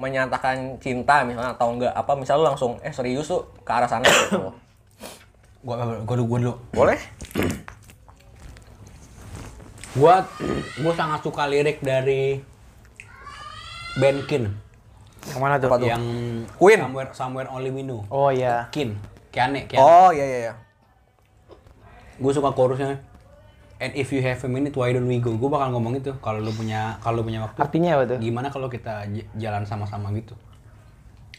menyatakan 0.00 0.80
cinta 0.82 1.22
misalnya 1.22 1.54
atau 1.54 1.70
enggak 1.70 1.94
apa 1.94 2.12
misalnya 2.18 2.42
lu 2.42 2.46
langsung 2.50 2.72
eh 2.82 2.90
serius 2.90 3.30
tuh 3.30 3.46
ke 3.62 3.70
arah 3.70 3.86
sana 3.86 4.02
gitu. 4.02 4.50
Gua 5.66 5.76
gua 6.08 6.16
dulu, 6.16 6.24
gua 6.24 6.38
dulu. 6.40 6.54
Boleh? 6.72 6.98
Gua 9.92 10.24
gua 10.80 10.92
sangat 10.96 11.20
suka 11.20 11.44
lirik 11.46 11.84
dari 11.84 12.40
band 14.00 14.24
Kin 14.24 14.44
yang 15.28 15.40
mana 15.40 15.54
tuh? 15.60 15.68
Yang 15.84 16.04
Queen. 16.56 16.80
Somewhere, 16.80 17.10
Somewhere 17.12 17.48
Only 17.52 17.70
We 17.70 17.82
Know. 17.84 18.00
Oh 18.08 18.32
iya. 18.32 18.72
Kin. 18.72 18.96
Kiane, 19.30 19.66
Kiane. 19.70 19.82
Oh, 19.82 20.10
iya 20.10 20.26
iya 20.26 20.38
iya. 20.50 20.54
Gue 22.18 22.32
suka 22.34 22.50
chorusnya. 22.52 23.00
And 23.80 23.96
if 23.96 24.12
you 24.12 24.20
have 24.20 24.44
a 24.44 24.50
minute, 24.50 24.76
why 24.76 24.92
don't 24.92 25.08
we 25.08 25.16
go? 25.22 25.32
Gue 25.40 25.48
bakal 25.48 25.72
ngomong 25.72 25.96
itu 25.96 26.12
kalau 26.20 26.36
lu 26.36 26.52
punya 26.52 27.00
kalau 27.00 27.22
lu 27.22 27.24
punya 27.24 27.48
waktu. 27.48 27.56
Artinya 27.64 27.96
apa 27.96 28.04
tuh? 28.04 28.18
Gimana 28.20 28.52
kalau 28.52 28.68
kita 28.68 29.08
jalan 29.40 29.64
sama-sama 29.64 30.12
gitu? 30.12 30.36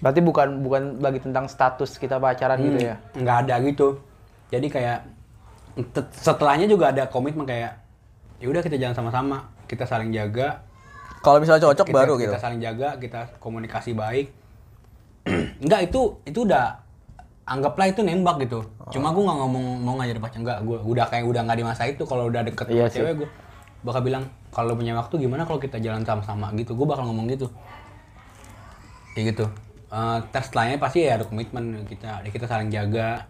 Berarti 0.01 0.25
bukan 0.25 0.65
bukan 0.65 0.97
lagi 0.97 1.21
tentang 1.21 1.45
status 1.45 2.01
kita 2.01 2.17
pacaran 2.17 2.58
gitu 2.58 2.82
ya. 2.82 2.95
Nggak 3.13 3.38
ada 3.45 3.56
gitu. 3.62 4.01
Jadi 4.49 4.67
kayak 4.73 4.99
setelahnya 6.17 6.65
juga 6.65 6.89
ada 6.89 7.06
komitmen 7.06 7.45
kayak 7.45 7.77
ya 8.41 8.49
udah 8.49 8.65
kita 8.65 8.82
jalan 8.82 8.97
sama-sama, 8.97 9.54
kita 9.69 9.86
saling 9.86 10.10
jaga, 10.10 10.65
Kalau 11.21 11.38
misalnya 11.38 11.69
cocok 11.69 11.86
kita, 11.86 11.93
baru 11.93 12.13
kita 12.17 12.25
gitu. 12.25 12.41
saling 12.41 12.58
jaga, 12.60 12.97
kita 12.97 13.38
komunikasi 13.38 13.93
baik. 13.93 14.34
Enggak 15.63 15.93
itu 15.93 16.17
itu 16.25 16.49
udah 16.49 16.81
anggaplah 17.43 17.88
itu 17.88 18.01
nembak 18.01 18.41
gitu. 18.41 18.62
Cuma 18.89 19.10
gue 19.10 19.21
nggak 19.21 19.38
ngomong 19.38 19.65
mau 19.80 19.93
ngajar 19.95 20.17
pacar 20.17 20.39
enggak, 20.39 20.58
gue 20.62 20.77
udah 20.77 21.06
kayak 21.06 21.25
udah 21.25 21.41
nggak 21.43 21.58
di 21.58 21.65
masa 21.65 21.84
itu 21.86 22.04
kalau 22.04 22.27
udah 22.27 22.41
deket 22.41 22.67
Iya 22.67 22.86
sama 22.86 22.89
sih. 22.89 22.99
cewek 22.99 23.13
gue 23.17 23.30
bakal 23.82 24.01
bilang 24.01 24.23
kalau 24.49 24.73
punya 24.73 24.93
waktu 24.93 25.17
gimana 25.17 25.41
kalau 25.41 25.58
kita 25.58 25.77
jalan 25.77 26.01
sama-sama 26.01 26.54
gitu. 26.54 26.73
Gue 26.73 26.86
bakal 26.86 27.06
ngomong 27.06 27.25
gitu. 27.27 27.49
Kayak 29.12 29.36
gitu. 29.36 29.45
Eh, 29.91 30.17
tes 30.30 30.47
lainnya 30.51 30.77
pasti 30.77 31.04
ya 31.04 31.15
ada 31.15 31.25
komitmen 31.25 31.84
kita 31.84 32.23
kita 32.23 32.45
saling 32.45 32.71
jaga, 32.71 33.27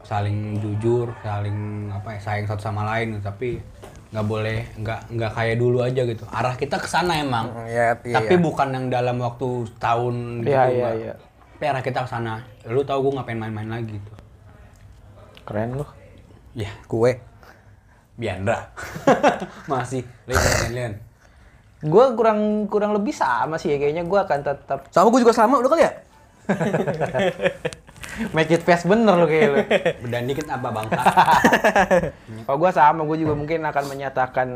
saling 0.00 0.56
jujur, 0.58 1.12
saling 1.20 1.90
apa 1.90 2.16
ya 2.16 2.20
sayang 2.22 2.46
satu 2.46 2.62
sama 2.62 2.84
lain 2.86 3.20
tapi 3.20 3.60
nggak 4.08 4.24
boleh 4.24 4.62
nggak 4.78 5.00
nggak 5.10 5.32
kayak 5.34 5.56
dulu 5.58 5.82
aja 5.82 6.06
gitu 6.06 6.22
arah 6.30 6.54
kita 6.54 6.78
ke 6.78 6.86
sana 6.86 7.18
emang 7.18 7.50
Mm, 7.50 7.66
iya, 7.66 7.86
tapi 7.98 8.38
iya. 8.38 8.40
bukan 8.40 8.68
yang 8.70 8.86
dalam 8.86 9.18
waktu 9.18 9.66
tahun 9.76 10.46
gitu 10.46 10.54
Iya, 10.54 10.64
iya, 10.70 10.78
nggak. 10.78 10.94
iya. 11.02 11.14
Tapi 11.54 11.64
arah 11.64 11.80
kita 11.80 12.02
ke 12.02 12.10
sana 12.10 12.42
lu 12.66 12.82
tahu 12.82 13.08
gue 13.08 13.12
ngapain 13.14 13.38
main-main 13.38 13.70
lagi 13.70 13.94
gitu 13.94 14.12
Keren 15.44 15.76
lu. 15.76 15.86
ya 16.52 16.72
Kue. 16.84 17.20
Biandra 18.16 18.72
masih 19.70 20.02
lihat 20.24 20.70
lihat 20.72 20.94
Gue 21.84 22.04
kurang 22.16 22.64
kurang 22.66 22.96
lebih 22.96 23.12
sama 23.12 23.54
sih 23.54 23.70
ya 23.70 23.76
kayaknya 23.76 24.02
gue 24.02 24.16
akan 24.16 24.40
tetap 24.40 24.88
Sama 24.88 25.12
gue 25.12 25.20
juga 25.20 25.36
sama, 25.36 25.60
udah 25.60 25.68
kali 25.68 25.82
ya? 25.84 25.92
make 28.36 28.48
it 28.48 28.62
fast 28.62 28.86
bener 28.86 29.14
lo 29.14 29.26
kayak 29.26 29.48
lu. 29.48 29.58
dan 30.06 30.24
dikit 30.24 30.46
apa 30.48 30.68
bangsa 30.70 31.00
Kalau 32.46 32.58
gue 32.58 32.70
sama, 32.70 33.00
gue 33.04 33.16
juga 33.20 33.34
mungkin 33.34 33.60
akan 33.64 33.84
menyatakan 33.84 34.48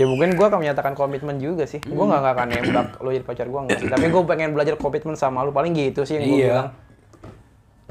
Ya 0.00 0.08
mungkin 0.08 0.32
gue 0.32 0.46
akan 0.46 0.58
menyatakan 0.58 0.96
komitmen 0.96 1.36
juga 1.36 1.68
sih. 1.68 1.78
Gue 1.78 2.04
nggak 2.04 2.22
akan 2.24 2.46
nembak 2.48 2.86
lo 2.98 3.12
jadi 3.12 3.24
pacar 3.24 3.44
gue 3.44 3.60
nggak 3.60 3.78
sih. 3.78 3.88
Tapi 3.92 4.08
gue 4.08 4.22
pengen 4.24 4.56
belajar 4.56 4.80
komitmen 4.80 5.14
sama 5.14 5.44
lu. 5.44 5.52
Paling 5.52 5.76
gitu 5.76 6.08
sih 6.08 6.16
yang 6.16 6.24
gue 6.24 6.38
Iya. 6.38 6.48
bilang. 6.48 6.68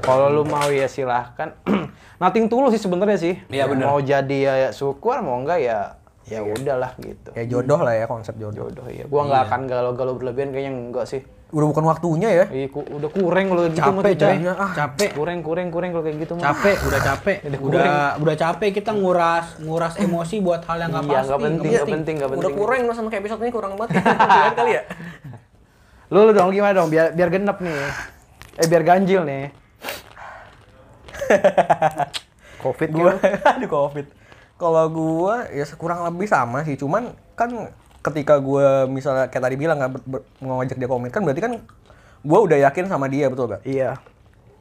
Kalau 0.02 0.26
lu 0.28 0.42
mau 0.42 0.66
ya 0.66 0.90
silahkan. 0.90 1.54
Nothing 2.22 2.50
tulus 2.50 2.74
sih 2.74 2.82
sebenarnya 2.82 3.18
sih. 3.18 3.34
Iya, 3.46 3.70
bener. 3.70 3.86
Mau 3.86 4.02
jadi 4.02 4.38
ya, 4.42 4.54
ya 4.58 4.70
syukur, 4.74 5.22
mau 5.22 5.38
enggak 5.38 5.62
ya 5.62 5.78
ya 6.22 6.38
udahlah 6.38 6.94
gitu. 6.98 7.34
Ya 7.34 7.44
jodoh 7.46 7.82
lah 7.82 7.94
ya 7.94 8.06
konsep 8.06 8.34
jodoh. 8.34 8.66
Jodoh 8.66 8.86
ya. 8.90 9.06
Gue 9.06 9.22
nggak 9.22 9.42
akan 9.46 9.60
galau-galau 9.66 10.14
berlebihan 10.18 10.50
kayaknya 10.50 10.74
enggak 10.74 11.06
sih. 11.06 11.22
Udah 11.52 11.66
bukan 11.68 11.84
waktunya 11.84 12.28
ya. 12.32 12.44
Ih, 12.48 12.66
ku- 12.66 12.80
udah 12.82 13.06
kurang 13.06 13.52
lo 13.52 13.68
gitu 13.68 13.76
capek 13.78 14.12
coy 14.16 14.34
Iya, 14.40 14.52
ah. 14.52 14.70
capek 14.72 15.10
Kurang, 15.12 15.38
kurang, 15.40 15.68
kurang 15.68 15.88
kalau 15.92 16.00
kayak 16.02 16.16
gitu 16.18 16.32
mah. 16.32 16.42
capek 16.42 16.76
udah 16.82 17.00
capek 17.08 17.36
udah 17.60 17.84
udah 18.16 18.34
capek 18.34 18.70
kita 18.72 18.90
nguras 18.90 19.46
nguras 19.60 19.94
emosi 19.96 20.40
buat 20.40 20.64
hal 20.64 20.80
yang 20.80 20.90
nggak 20.90 21.04
Iya, 21.04 21.12
pasti 21.14 21.28
nggak 21.28 21.38
penting, 21.38 21.60
nggak 21.60 21.76
nggak 21.76 21.92
penting, 21.92 22.14
nggak 22.16 22.28
Udah 22.30 22.40
penting. 22.42 22.56
kurang 22.56 22.80
lo 22.82 22.92
sama 22.92 23.08
kayak 23.08 23.22
episode 23.22 23.40
ini 23.40 23.52
kurang 23.52 23.72
banget. 23.74 23.90
Kali 24.58 24.72
ya? 24.72 24.82
Lu, 26.08 26.18
lu 26.22 26.32
dong 26.32 26.48
gimana 26.50 26.72
dong 26.74 26.88
biar 26.88 27.12
biar 27.12 27.28
genep 27.28 27.58
nih. 27.58 27.76
Eh 28.54 28.66
biar 28.66 28.82
ganjil 28.82 29.20
nih. 29.22 29.44
Covid 32.62 32.90
gua 32.90 33.12
di 33.58 33.66
covid 33.66 34.06
kalau 34.54 34.86
gua 34.86 35.50
ya 35.50 35.66
kurang 35.74 36.04
lebih 36.04 36.24
sama 36.26 36.62
sih 36.62 36.76
cuman 36.76 37.10
kan 37.34 37.50
ketika 38.02 38.34
gua 38.36 38.84
misalnya 38.84 39.26
kayak 39.26 39.42
tadi 39.42 39.56
bilang 39.56 39.78
nggak 39.78 39.90
ngajak 40.42 40.76
dia 40.76 40.86
komit 40.86 41.10
kan 41.10 41.22
berarti 41.22 41.38
kan 41.40 41.52
gua 42.20 42.38
udah 42.42 42.58
yakin 42.60 42.86
sama 42.86 43.06
dia 43.06 43.26
betul 43.26 43.46
gak 43.48 43.62
Iya. 43.62 43.98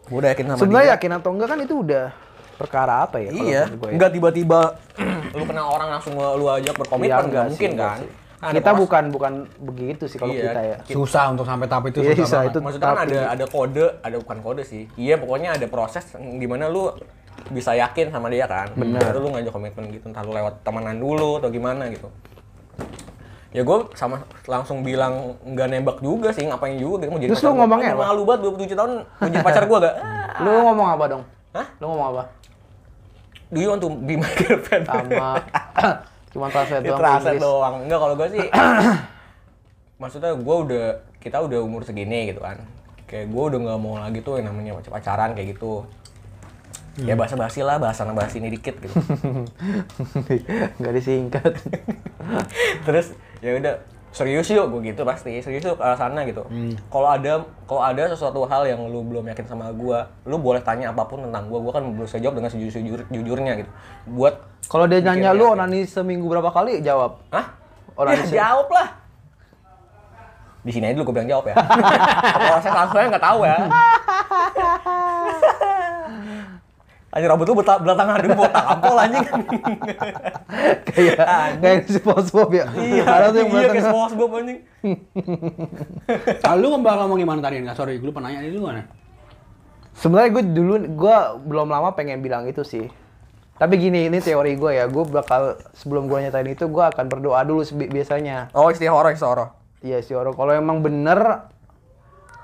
Gue 0.04 0.18
udah 0.18 0.30
yakin 0.30 0.46
sama 0.46 0.60
Sebenarnya 0.60 0.88
dia. 0.88 0.96
yakin 0.98 1.12
atau 1.14 1.30
enggak 1.32 1.48
kan 1.48 1.60
itu 1.62 1.76
udah 1.78 2.06
perkara 2.54 2.94
apa 3.02 3.18
ya? 3.18 3.30
kalau 3.30 3.42
Iya, 3.44 3.64
gue 3.72 3.90
ya? 3.96 4.10
tiba-tiba 4.12 4.60
lu 5.38 5.44
kenal 5.46 5.68
orang 5.70 5.88
langsung 5.90 6.14
lu 6.14 6.46
ajak 6.48 6.74
berkomitmen 6.76 7.08
Iya, 7.08 7.16
nggak 7.16 7.30
enggak 7.32 7.46
mungkin 7.48 7.70
enggak 7.72 7.88
kan. 7.88 8.00
sih. 8.02 8.10
Nah, 8.42 8.50
kita 8.52 8.72
bukan 8.74 9.04
bukan 9.08 9.34
begitu 9.62 10.04
sih 10.06 10.18
kalau 10.18 10.34
Iya. 10.34 10.44
kita 10.44 10.62
ya. 10.64 10.78
Susah 10.90 11.30
untuk 11.30 11.46
sampai 11.46 11.66
tahap 11.66 11.86
itu 11.88 12.02
Iya, 12.02 12.18
susah 12.18 12.40
banget. 12.40 12.52
itu 12.52 12.58
Maksudnya 12.60 12.84
kan 12.84 12.98
tapi- 12.98 13.08
ada 13.08 13.20
ada 13.30 13.46
kode, 13.48 13.86
ada 14.02 14.16
bukan 14.18 14.38
kode 14.42 14.64
sih. 14.64 14.84
Iya, 14.96 15.16
pokoknya 15.16 15.50
ada 15.54 15.66
proses 15.66 16.04
gimana 16.18 16.66
lu 16.66 16.92
bisa 17.48 17.72
yakin 17.72 18.10
sama 18.10 18.28
dia 18.28 18.46
kan. 18.46 18.68
Benar. 18.74 19.02
Baru 19.08 19.20
lu 19.22 19.30
ngajak 19.32 19.54
komitmen 19.54 19.86
gitu, 19.92 20.06
entah 20.06 20.22
lu 20.22 20.34
lewat 20.34 20.60
temenan 20.62 20.98
dulu 20.98 21.38
atau 21.38 21.48
gimana 21.48 21.88
gitu. 21.88 22.10
Ya 23.52 23.68
gue 23.68 23.78
sama 24.00 24.24
langsung 24.48 24.80
bilang 24.80 25.36
nggak 25.44 25.68
nembak 25.68 25.98
juga 26.00 26.32
sih, 26.32 26.48
ngapain 26.48 26.80
juga 26.80 27.04
mau 27.12 27.20
jadi 27.20 27.36
Terus 27.36 27.44
pacar 27.44 27.52
lu 27.52 27.60
ngomongnya 27.60 27.92
apa? 27.92 28.04
Malu 28.08 28.22
banget 28.24 28.42
27 28.48 28.80
tahun 28.80 28.92
mau 29.04 29.28
jadi 29.28 29.44
pacar 29.44 29.64
gue 29.68 29.78
gak? 29.84 29.96
Lu 30.44 30.52
ngomong 30.64 30.88
apa 30.88 31.04
dong? 31.12 31.24
Hah? 31.52 31.68
Lu 31.84 31.86
ngomong 31.92 32.08
apa? 32.16 32.24
Do 33.52 33.60
you 33.60 33.68
want 33.68 33.84
to 33.84 33.92
be 33.92 34.16
my 34.16 34.32
girlfriend? 34.40 34.88
Sama 34.88 35.36
cuma 36.32 36.48
translate 36.48 36.88
Ya, 36.88 36.96
doang 36.96 37.00
translate 37.04 37.36
Inggris. 37.36 37.44
doang. 37.44 37.76
Enggak 37.84 38.00
kalau 38.00 38.16
gue 38.16 38.28
sih 38.32 38.46
maksudnya 40.02 40.32
gue 40.32 40.56
udah 40.64 40.86
kita 41.20 41.38
udah 41.44 41.60
umur 41.60 41.84
segini 41.84 42.32
gitu 42.32 42.40
kan. 42.40 42.64
Kayak 43.04 43.36
gue 43.36 43.44
udah 43.52 43.60
nggak 43.68 43.80
mau 43.84 44.00
lagi 44.00 44.24
tuh 44.24 44.40
yang 44.40 44.48
namanya 44.48 44.80
pacaran 44.80 45.36
kayak 45.36 45.60
gitu. 45.60 45.84
Ya 47.04 47.20
bahasa 47.20 47.36
basi 47.36 47.60
lah, 47.64 47.80
bahasa 47.80 48.08
basi 48.08 48.40
ini 48.40 48.52
dikit 48.52 48.80
gitu. 48.80 48.96
Enggak 50.80 50.94
disingkat. 50.96 51.52
Terus 52.88 53.12
ya 53.42 53.58
udah 53.58 53.76
serius 54.12 54.52
yuk 54.52 54.68
gue 54.76 54.92
gitu 54.92 55.08
pasti 55.08 55.40
serius 55.40 55.64
yuk 55.64 55.80
ke 55.80 55.84
arah 55.84 55.96
sana 55.96 56.28
gitu. 56.28 56.44
Kalau 56.92 57.08
ada 57.08 57.48
kalau 57.64 57.82
ada 57.82 58.04
sesuatu 58.12 58.44
hal 58.46 58.68
yang 58.68 58.84
lu 58.92 59.04
belum 59.08 59.24
yakin 59.32 59.48
sama 59.48 59.72
gue, 59.72 60.00
lu 60.28 60.36
boleh 60.38 60.60
tanya 60.62 60.92
apa 60.92 61.08
pun 61.08 61.24
tentang 61.24 61.48
gue. 61.48 61.60
Gue 61.60 61.74
kan 61.74 61.84
berusaha 61.96 62.20
jawab 62.20 62.36
dengan 62.38 62.52
sejujur 62.52 63.08
jujurnya 63.10 63.54
gitu. 63.64 63.72
Buat 64.14 64.36
Kalau 64.70 64.88
dia 64.88 65.04
nanya 65.04 65.34
lu 65.34 65.52
onani 65.52 65.88
seminggu 65.88 66.30
berapa 66.30 66.52
kali 66.52 66.84
jawab. 66.84 67.20
Hah? 67.32 67.56
Orang 67.96 68.16
ya, 68.16 68.52
jawab 68.52 68.68
lah. 68.72 68.88
Di 70.62 70.70
sini 70.70 70.92
aja 70.92 70.94
dulu 70.94 71.10
gue 71.10 71.16
bilang 71.18 71.32
jawab 71.32 71.46
ya. 71.50 71.56
Proses 72.52 72.72
langsungnya 72.72 73.08
nggak 73.18 73.26
tahu 73.26 73.40
ya. 73.48 73.58
Anjir 77.12 77.28
rambut 77.28 77.44
lu 77.44 77.60
belakangan 77.60 78.24
dulu 78.24 78.34
buat 78.40 78.54
tampol 78.56 78.96
anjing. 78.96 79.26
Kayak 80.96 81.16
kayak 81.60 81.80
si 81.84 82.00
SpongeBob 82.00 82.50
ya. 82.56 82.66
Ada 83.04 83.36
tuh 83.36 83.40
yang 83.44 83.50
iya 83.52 83.68
kayak. 83.68 83.86
SpongeBob 83.92 84.32
anjing. 84.40 84.60
Kalau 86.44 86.58
lu 86.64 86.68
ngomong 86.72 86.98
ngomong 87.04 87.18
gimana 87.20 87.40
tadi? 87.44 87.60
Enggak, 87.60 87.76
sorry, 87.76 88.00
gue 88.00 88.08
lupa 88.08 88.24
nanya 88.24 88.40
ini 88.40 88.56
lu 88.56 88.64
mana? 88.64 88.88
Sebenarnya 89.92 90.40
gue 90.40 90.44
dulu 90.56 90.74
gue 90.88 91.18
belum 91.52 91.68
lama 91.68 91.92
pengen 91.92 92.24
bilang 92.24 92.48
itu 92.48 92.64
sih. 92.64 92.88
Tapi 93.60 93.76
gini, 93.76 94.08
ini 94.08 94.24
teori 94.24 94.56
gue 94.56 94.72
ya. 94.72 94.88
Gue 94.88 95.04
bakal 95.04 95.60
sebelum 95.76 96.08
gue 96.08 96.16
nyatain 96.16 96.48
itu 96.48 96.72
gue 96.72 96.84
akan 96.88 97.12
berdoa 97.12 97.44
dulu 97.44 97.68
sebi- 97.68 97.92
biasanya. 97.92 98.48
Oh 98.56 98.72
istihara 98.72 99.12
istihara. 99.12 99.52
Iya 99.84 100.00
sih 100.00 100.16
orang. 100.16 100.32
Kalau 100.32 100.56
emang 100.56 100.80
bener, 100.80 101.52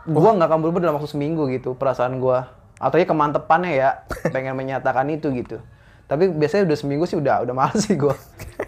gue 0.04 0.30
nggak 0.36 0.48
akan 0.52 0.60
berubah 0.60 0.80
dalam 0.84 1.00
waktu 1.00 1.08
seminggu 1.08 1.48
gitu 1.48 1.72
perasaan 1.72 2.20
gue. 2.20 2.57
Atau 2.78 3.02
ya 3.02 3.06
kemantepannya 3.10 3.72
ya, 3.74 3.90
pengen 4.30 4.54
menyatakan 4.54 5.10
itu 5.10 5.34
gitu. 5.34 5.58
Tapi 6.06 6.30
biasanya 6.30 6.70
udah 6.70 6.78
seminggu 6.78 7.04
sih 7.04 7.18
udah 7.18 7.44
udah 7.44 7.54
males 7.54 7.82
sih 7.84 7.98
gue. 7.98 8.14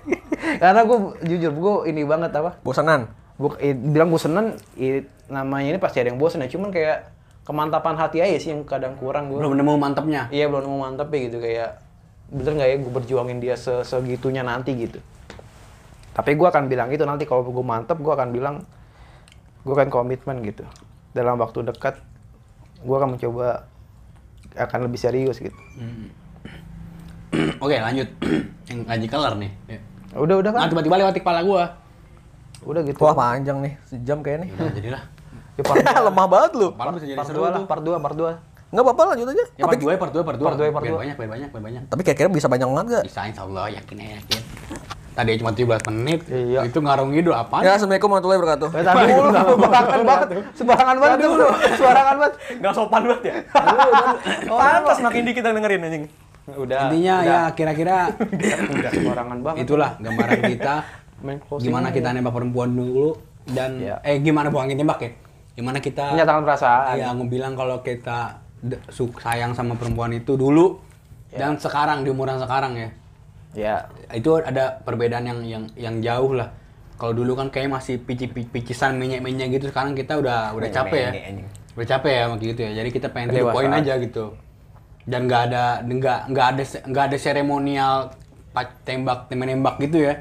Karena 0.62 0.82
gue 0.84 0.98
jujur 1.24 1.52
gue 1.54 1.74
ini 1.94 2.04
banget 2.04 2.34
apa? 2.36 2.58
Bosanan. 2.66 3.08
Gue 3.40 3.56
bilang 3.72 4.12
bosenan, 4.12 4.60
i- 4.76 5.08
namanya 5.32 5.78
ini 5.78 5.80
pasti 5.80 6.02
ada 6.04 6.12
yang 6.12 6.20
bosen 6.20 6.44
ya. 6.44 6.50
Cuman 6.52 6.74
kayak 6.74 7.08
kemantapan 7.48 7.96
hati 7.96 8.20
aja 8.20 8.38
sih 8.38 8.50
yang 8.52 8.66
kadang 8.68 8.98
kurang 9.00 9.32
gue. 9.32 9.40
Belum 9.40 9.56
nemu 9.56 9.74
mantepnya. 9.80 10.28
Iya 10.30 10.52
belum 10.52 10.68
nemu 10.68 10.78
mantep 10.78 11.08
ya 11.10 11.20
gitu 11.30 11.38
kayak 11.40 11.70
bener 12.30 12.52
nggak 12.62 12.70
ya 12.70 12.76
gue 12.78 12.92
berjuangin 12.94 13.38
dia 13.42 13.56
se 13.58 13.74
segitunya 13.82 14.46
nanti 14.46 14.76
gitu. 14.78 15.00
Tapi 16.14 16.36
gue 16.36 16.46
akan 16.46 16.68
bilang 16.68 16.90
itu 16.92 17.02
nanti 17.08 17.24
kalau 17.24 17.42
gue 17.48 17.66
mantep 17.66 17.98
gue 17.98 18.14
akan 18.14 18.30
bilang 18.36 18.68
gue 19.64 19.74
akan 19.74 19.90
komitmen 19.90 20.44
gitu. 20.44 20.68
Dalam 21.16 21.40
waktu 21.40 21.66
dekat 21.66 21.98
gue 22.84 22.96
akan 22.96 23.16
mencoba 23.18 23.66
akan 24.56 24.80
lebih 24.90 25.00
serius 25.00 25.38
gitu. 25.38 25.56
Oke, 27.64 27.76
lanjut. 27.78 28.10
yang 28.70 28.80
ngaji 28.86 29.08
color 29.10 29.34
nih. 29.38 29.52
Ya. 29.70 29.80
Udah 30.18 30.36
udah 30.42 30.52
kan? 30.54 30.60
Nah, 30.66 30.70
tiba-tiba 30.74 30.96
lewat 30.98 31.14
di 31.14 31.22
kepala 31.22 31.40
gua. 31.46 31.64
Udah 32.66 32.82
gitu. 32.84 32.98
Wah 33.00 33.16
panjang 33.16 33.62
nih, 33.62 33.74
sejam 33.86 34.20
kayaknya 34.26 34.46
nih. 34.46 34.50
Udah, 34.58 34.72
jadilah. 34.74 35.04
Ya, 35.60 35.64
part, 35.64 35.78
Lemah 36.08 36.28
banget 36.28 36.52
lu. 36.58 36.68
Kepala 36.74 36.92
bisa 36.96 37.06
jadi 37.06 37.20
part 37.20 37.28
seru 37.30 37.42
lah, 37.46 37.64
part 37.68 37.84
dua, 37.84 37.98
part 38.02 38.18
dua. 38.18 38.32
Nggak 38.70 38.84
apa-apa 38.86 39.04
lanjut 39.16 39.28
aja. 39.34 39.46
Ya, 39.58 39.64
Tapi 39.66 39.82
part 39.82 39.82
2, 39.82 39.98
part 39.98 40.14
2, 40.14 40.22
part 40.22 40.38
2. 40.38 40.46
Part 40.46 40.58
dua, 40.62 40.68
part 40.70 40.86
dua. 40.86 41.00
banyak, 41.02 41.16
biar 41.18 41.30
banyak, 41.34 41.50
biar 41.50 41.64
banyak. 41.66 41.82
tapi 41.90 42.02
kira-kira 42.06 42.30
bisa 42.30 42.46
banyak 42.46 42.70
banget 42.70 42.86
gak? 42.94 43.04
Bisa 43.10 43.20
insya 43.26 43.44
Allah, 43.50 43.66
yakin 43.74 43.98
ya, 43.98 44.10
yakin. 44.22 44.42
Tadi 45.10 45.32
cuma 45.36 45.52
17 45.52 45.84
menit. 45.90 46.20
Iya. 46.26 46.60
Itu 46.64 46.80
ngarung 46.80 47.12
ngidul 47.12 47.34
apaan? 47.34 47.62
Ya, 47.62 47.76
Assalamualaikum 47.76 48.10
warahmatullahi 48.10 48.40
wabarakatuh. 48.40 48.70
Eh, 48.72 48.84
tadi 48.84 49.04
dulu, 49.10 49.30
sembarangan 49.30 50.02
banget, 50.04 50.28
sembarangan 50.54 50.98
banget 50.98 51.20
dulu, 51.20 51.48
sembarangan 51.78 52.16
banget. 52.16 52.34
Nggak 52.56 52.74
sopan 52.74 53.02
banget 53.04 53.24
ya? 53.24 53.36
Pantas 54.60 54.98
makin 55.00 55.22
dikit 55.24 55.44
yang 55.44 55.56
dengerin 55.58 55.82
anjing. 55.84 56.04
Udah. 56.50 56.80
Intinya 56.88 57.16
ya 57.22 57.40
kira-kira 57.52 58.10
udah 58.74 58.92
sembarangan 58.92 59.38
banget. 59.40 59.58
itulah 59.64 59.92
gambaran 60.00 60.40
kita 60.50 60.76
gimana 61.60 61.88
kita 61.92 62.10
nembak 62.10 62.32
perempuan 62.32 62.72
dulu 62.72 63.12
dan 63.46 63.78
Iya. 63.78 64.00
eh 64.02 64.18
gimana 64.18 64.48
bukan 64.48 64.72
nembak 64.72 65.00
ya 65.00 65.12
gimana 65.54 65.78
kita 65.78 66.16
Menyatakan 66.16 66.42
perasaan. 66.42 66.96
Iya, 66.96 67.12
ngebilang 67.14 67.54
kalau 67.54 67.84
kita 67.84 68.40
sayang 69.20 69.54
sama 69.54 69.76
perempuan 69.76 70.10
itu 70.10 70.34
dulu 70.34 70.80
dan 71.30 71.54
sekarang 71.56 72.02
di 72.02 72.10
umuran 72.10 72.40
sekarang 72.40 72.74
ya 72.74 72.90
Ya, 73.58 73.90
itu 74.14 74.30
ada 74.38 74.82
perbedaan 74.86 75.26
yang 75.26 75.40
yang 75.42 75.64
yang 75.74 75.96
jauh 76.06 76.38
lah. 76.38 76.54
Kalau 77.00 77.16
dulu 77.16 77.34
kan 77.34 77.48
kayak 77.50 77.72
masih 77.72 77.98
pici 78.04 78.28
picisan 78.30 79.00
minyak 79.00 79.24
minyak 79.24 79.56
gitu 79.56 79.72
sekarang 79.72 79.96
kita 79.96 80.20
udah 80.20 80.54
udah 80.54 80.70
capek 80.70 81.00
ya. 81.00 81.12
udah 81.80 81.88
capek 81.88 82.14
ya 82.14 82.24
gitu 82.38 82.60
ya. 82.62 82.72
Jadi 82.84 82.90
kita 82.92 83.08
pengen 83.10 83.30
Kedewasaan. 83.34 83.56
poin 83.56 83.72
aja 83.72 83.94
gitu. 83.98 84.26
Dan 85.10 85.26
nggak 85.26 85.42
ada 85.50 85.64
nggak 85.82 86.20
nggak 86.30 86.48
ada 86.54 86.64
nggak 86.86 87.04
ada 87.10 87.18
seremonial 87.18 87.94
tembak 88.84 89.32
menembak 89.32 89.80
gitu 89.80 90.04
ya 90.04 90.20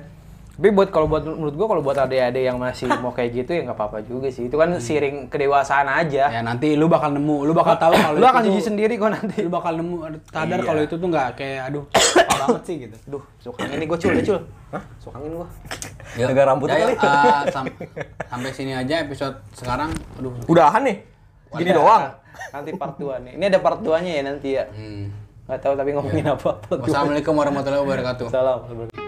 Tapi 0.59 0.75
buat 0.75 0.91
kalau 0.91 1.07
buat 1.07 1.23
menurut 1.23 1.55
gua 1.55 1.67
kalau 1.69 1.81
buat 1.81 1.95
adik-adik 1.97 2.43
yang 2.43 2.59
masih 2.59 2.91
mau 2.99 3.15
kayak 3.15 3.31
gitu 3.33 3.51
ya 3.53 3.63
nggak 3.63 3.79
apa-apa 3.79 4.03
juga 4.03 4.27
sih. 4.27 4.51
Itu 4.51 4.59
kan 4.59 4.75
siring 4.77 5.31
kedewasaan 5.31 5.87
aja. 5.87 6.27
ya 6.29 6.43
nanti 6.43 6.75
lu 6.75 6.87
bakal 6.87 7.11
nemu 7.11 7.47
lu 7.47 7.55
bakal 7.55 7.79
tahu 7.79 7.95
kalau 7.95 8.19
Lu 8.19 8.27
akan 8.27 8.43
jijik 8.45 8.67
sendiri 8.67 8.95
kok 8.95 9.07
nanti. 9.09 9.39
lu 9.41 9.49
bakal 9.49 9.73
nemu 9.73 10.03
sadar 10.27 10.59
Iya. 10.59 10.67
kalau 10.67 10.81
itu 10.83 10.95
tuh 10.95 11.07
nggak 11.07 11.29
kayak 11.33 11.61
aduh 11.65 11.85
apa 12.21 12.35
banget 12.43 12.63
sih 12.65 12.77
gitu 12.81 12.97
Duh, 13.07 13.23
suka 13.39 13.71
ini 13.71 13.87
gua 13.87 13.95
cul, 13.97 14.11
deh, 14.13 14.25
cul. 14.25 14.39
Hah? 14.69 14.83
Suka 14.99 15.15
angin 15.17 15.31
gua. 15.33 15.47
Jaga 16.19 16.43
rambut 16.45 16.67
ya, 16.67 16.75
kali. 16.77 16.93
ya, 16.93 17.07
eh, 17.07 17.43
sam- 17.49 17.77
sampai 18.27 18.51
sini 18.51 18.73
aja 18.75 18.95
episode 19.01 19.39
sekarang 19.53 19.95
aduh 20.19 20.35
Udahan 20.45 20.83
nih. 20.83 20.97
Gini 21.55 21.71
doang. 21.71 22.11
Nanti 22.51 22.75
part 22.75 22.99
2 22.99 23.15
nih. 23.21 23.33
Ini 23.39 23.45
ada 23.47 23.59
part 23.59 23.79
2-nya 23.79 24.11
ya 24.11 24.23
nanti 24.23 24.49
ya. 24.53 24.67
hmm. 24.67 25.07
Nggak 25.47 25.59
tahu 25.61 25.73
tapi 25.75 25.91
ngomongin 25.95 26.27
apa. 26.29 26.51
Part 26.59 26.67
dua. 26.69 26.83
wassalamualaikum 26.83 27.33
warahmatullahi 27.33 27.81
wabarakatuh 27.81 28.27
Salam. 28.27 29.08